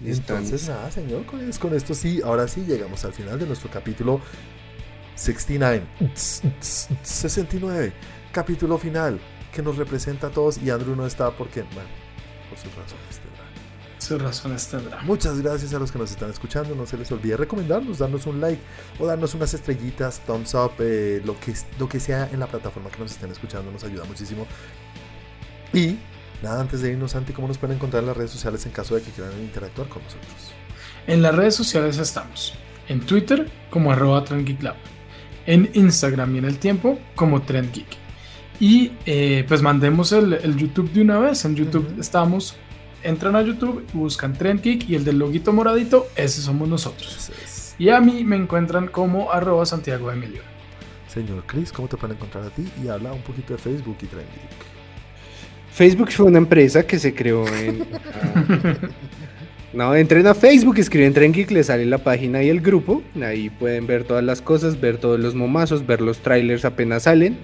Listo. 0.00 0.34
Entonces, 0.34 0.68
nada, 0.68 0.90
señor, 0.90 1.24
con, 1.24 1.40
es- 1.48 1.58
con 1.58 1.74
esto 1.74 1.94
sí, 1.94 2.20
ahora 2.22 2.46
sí 2.48 2.64
llegamos 2.66 3.04
al 3.06 3.14
final 3.14 3.38
de 3.38 3.46
nuestro 3.46 3.70
capítulo 3.70 4.20
69. 5.14 5.86
69. 7.02 7.92
Capítulo 8.32 8.76
final 8.78 9.18
que 9.52 9.62
nos 9.62 9.76
representa 9.78 10.26
a 10.26 10.30
todos 10.30 10.58
y 10.58 10.68
Andrew 10.70 10.94
no 10.94 11.06
está 11.06 11.30
porque, 11.30 11.62
bueno, 11.62 11.88
sus 12.56 12.74
razones 12.74 13.20
tendrá. 13.22 13.46
Sus 13.98 14.22
razones 14.22 14.66
tendrá. 14.68 15.02
Muchas 15.02 15.40
gracias 15.40 15.72
a 15.74 15.78
los 15.78 15.90
que 15.90 15.98
nos 15.98 16.10
están 16.10 16.30
escuchando. 16.30 16.74
No 16.74 16.86
se 16.86 16.96
les 16.96 17.10
olvide 17.12 17.36
recomendarnos, 17.36 17.98
darnos 17.98 18.26
un 18.26 18.40
like 18.40 18.62
o 18.98 19.06
darnos 19.06 19.34
unas 19.34 19.52
estrellitas, 19.54 20.20
thumbs 20.26 20.54
up, 20.54 20.72
eh, 20.78 21.22
lo, 21.24 21.38
que, 21.40 21.54
lo 21.78 21.88
que 21.88 21.98
sea 21.98 22.28
en 22.32 22.40
la 22.40 22.46
plataforma 22.46 22.90
que 22.90 22.98
nos 22.98 23.12
estén 23.12 23.30
escuchando. 23.30 23.70
Nos 23.70 23.84
ayuda 23.84 24.04
muchísimo. 24.04 24.46
Y 25.72 25.98
nada, 26.42 26.60
antes 26.60 26.82
de 26.82 26.92
irnos, 26.92 27.12
Santi, 27.12 27.32
¿cómo 27.32 27.48
nos 27.48 27.58
pueden 27.58 27.76
encontrar 27.76 28.02
en 28.02 28.08
las 28.08 28.16
redes 28.16 28.30
sociales 28.30 28.64
en 28.66 28.72
caso 28.72 28.94
de 28.94 29.02
que 29.02 29.10
quieran 29.10 29.32
interactuar 29.40 29.88
con 29.88 30.02
nosotros? 30.02 30.52
En 31.06 31.22
las 31.22 31.34
redes 31.34 31.54
sociales 31.54 31.98
estamos. 31.98 32.54
En 32.88 33.00
Twitter 33.00 33.50
como 33.70 33.92
arroba 33.92 34.24
TrendGeekLab. 34.24 34.76
En 35.46 35.70
Instagram 35.74 36.34
y 36.34 36.38
en 36.38 36.44
el 36.44 36.58
tiempo 36.58 36.98
como 37.14 37.42
TrendGeek. 37.42 38.05
Y 38.60 38.92
eh, 39.04 39.44
pues 39.46 39.62
mandemos 39.62 40.12
el, 40.12 40.32
el 40.34 40.56
YouTube 40.56 40.90
de 40.92 41.02
una 41.02 41.18
vez. 41.18 41.44
En 41.44 41.54
YouTube 41.54 41.94
estamos. 41.98 42.56
Entran 43.02 43.36
a 43.36 43.42
YouTube 43.42 43.84
buscan 43.92 44.32
TrendGeek 44.32 44.88
y 44.88 44.96
el 44.96 45.04
del 45.04 45.18
loguito 45.18 45.52
moradito, 45.52 46.08
ese 46.16 46.40
somos 46.40 46.68
nosotros. 46.68 47.30
Es. 47.44 47.76
Y 47.78 47.90
a 47.90 48.00
mí 48.00 48.24
me 48.24 48.36
encuentran 48.36 48.88
como 48.88 49.30
arroba 49.32 49.64
Santiago 49.64 50.10
Emilio. 50.10 50.42
Señor 51.06 51.44
Chris, 51.46 51.72
¿cómo 51.72 51.88
te 51.88 51.96
pueden 51.96 52.16
encontrar 52.16 52.44
a 52.44 52.50
ti? 52.50 52.66
Y 52.82 52.88
habla 52.88 53.12
un 53.12 53.22
poquito 53.22 53.52
de 53.54 53.58
Facebook 53.58 53.96
y 54.02 54.06
Trendy. 54.06 54.30
Facebook 55.72 56.10
fue 56.10 56.26
una 56.26 56.38
empresa 56.38 56.86
que 56.86 56.98
se 56.98 57.14
creó 57.14 57.46
en... 57.46 57.86
No, 59.72 59.94
entren 59.94 60.26
a 60.26 60.34
Facebook, 60.34 60.78
escriben 60.78 61.12
Tren 61.12 61.32
Geek, 61.32 61.50
les 61.50 61.66
sale 61.66 61.84
la 61.84 61.98
página 61.98 62.42
y 62.42 62.48
el 62.48 62.62
grupo. 62.62 63.02
Ahí 63.22 63.50
pueden 63.50 63.86
ver 63.86 64.04
todas 64.04 64.24
las 64.24 64.40
cosas, 64.40 64.80
ver 64.80 64.96
todos 64.96 65.20
los 65.20 65.34
momazos, 65.34 65.86
ver 65.86 66.00
los 66.00 66.20
trailers 66.20 66.64
apenas 66.64 67.02
salen. 67.02 67.36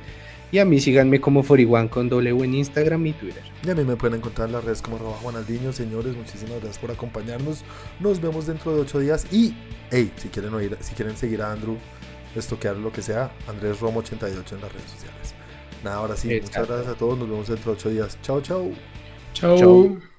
Y 0.53 0.59
a 0.59 0.67
mí 0.67 0.81
síganme 0.81 1.19
como 1.19 1.43
Foriwan 1.43 1.89
con 1.89 2.11
W 2.11 2.45
en 2.45 2.55
Instagram 2.55 3.07
y 3.07 3.13
Twitter. 3.15 3.43
Y 3.65 3.71
a 3.71 3.75
mí 3.75 3.85
me 3.85 3.97
pueden 3.97 4.19
encontrar 4.19 4.49
en 4.49 4.53
las 4.53 4.63
redes 4.63 4.83
como 4.83 4.97
arroba 4.97 5.15
Juanaldiño. 5.23 5.73
Señores, 5.73 6.15
muchísimas 6.15 6.57
gracias 6.61 6.79
por 6.79 6.91
acompañarnos. 6.91 7.65
Nos 8.01 8.21
vemos 8.21 8.47
dentro 8.47 8.75
de 8.75 8.83
ocho 8.83 8.99
días. 8.99 9.27
Y, 9.33 9.55
hey, 9.91 10.13
si 10.17 10.29
quieren 10.29 10.53
oír, 10.53 10.77
si 10.81 10.95
quieren 10.95 11.17
seguir 11.17 11.41
a 11.41 11.53
Andrew, 11.53 11.79
estoquear 12.37 12.77
lo 12.77 12.93
que 12.93 13.01
sea, 13.01 13.33
Andrés 13.49 13.81
Romo 13.81 14.01
88 14.01 14.55
en 14.55 14.61
las 14.61 14.73
redes 14.73 14.91
sociales. 14.91 15.35
Nada, 15.83 15.97
ahora 15.97 16.17
sí, 16.17 16.29
muchas 16.43 16.69
gracias 16.69 16.95
a 16.95 16.99
todos. 16.99 17.19
Nos 17.19 17.31
vemos 17.31 17.49
dentro 17.49 17.73
de 17.73 17.79
ocho 17.79 17.89
días. 17.89 18.19
Chao. 18.21 18.43
Chao. 18.43 18.71
Chao. 19.33 20.12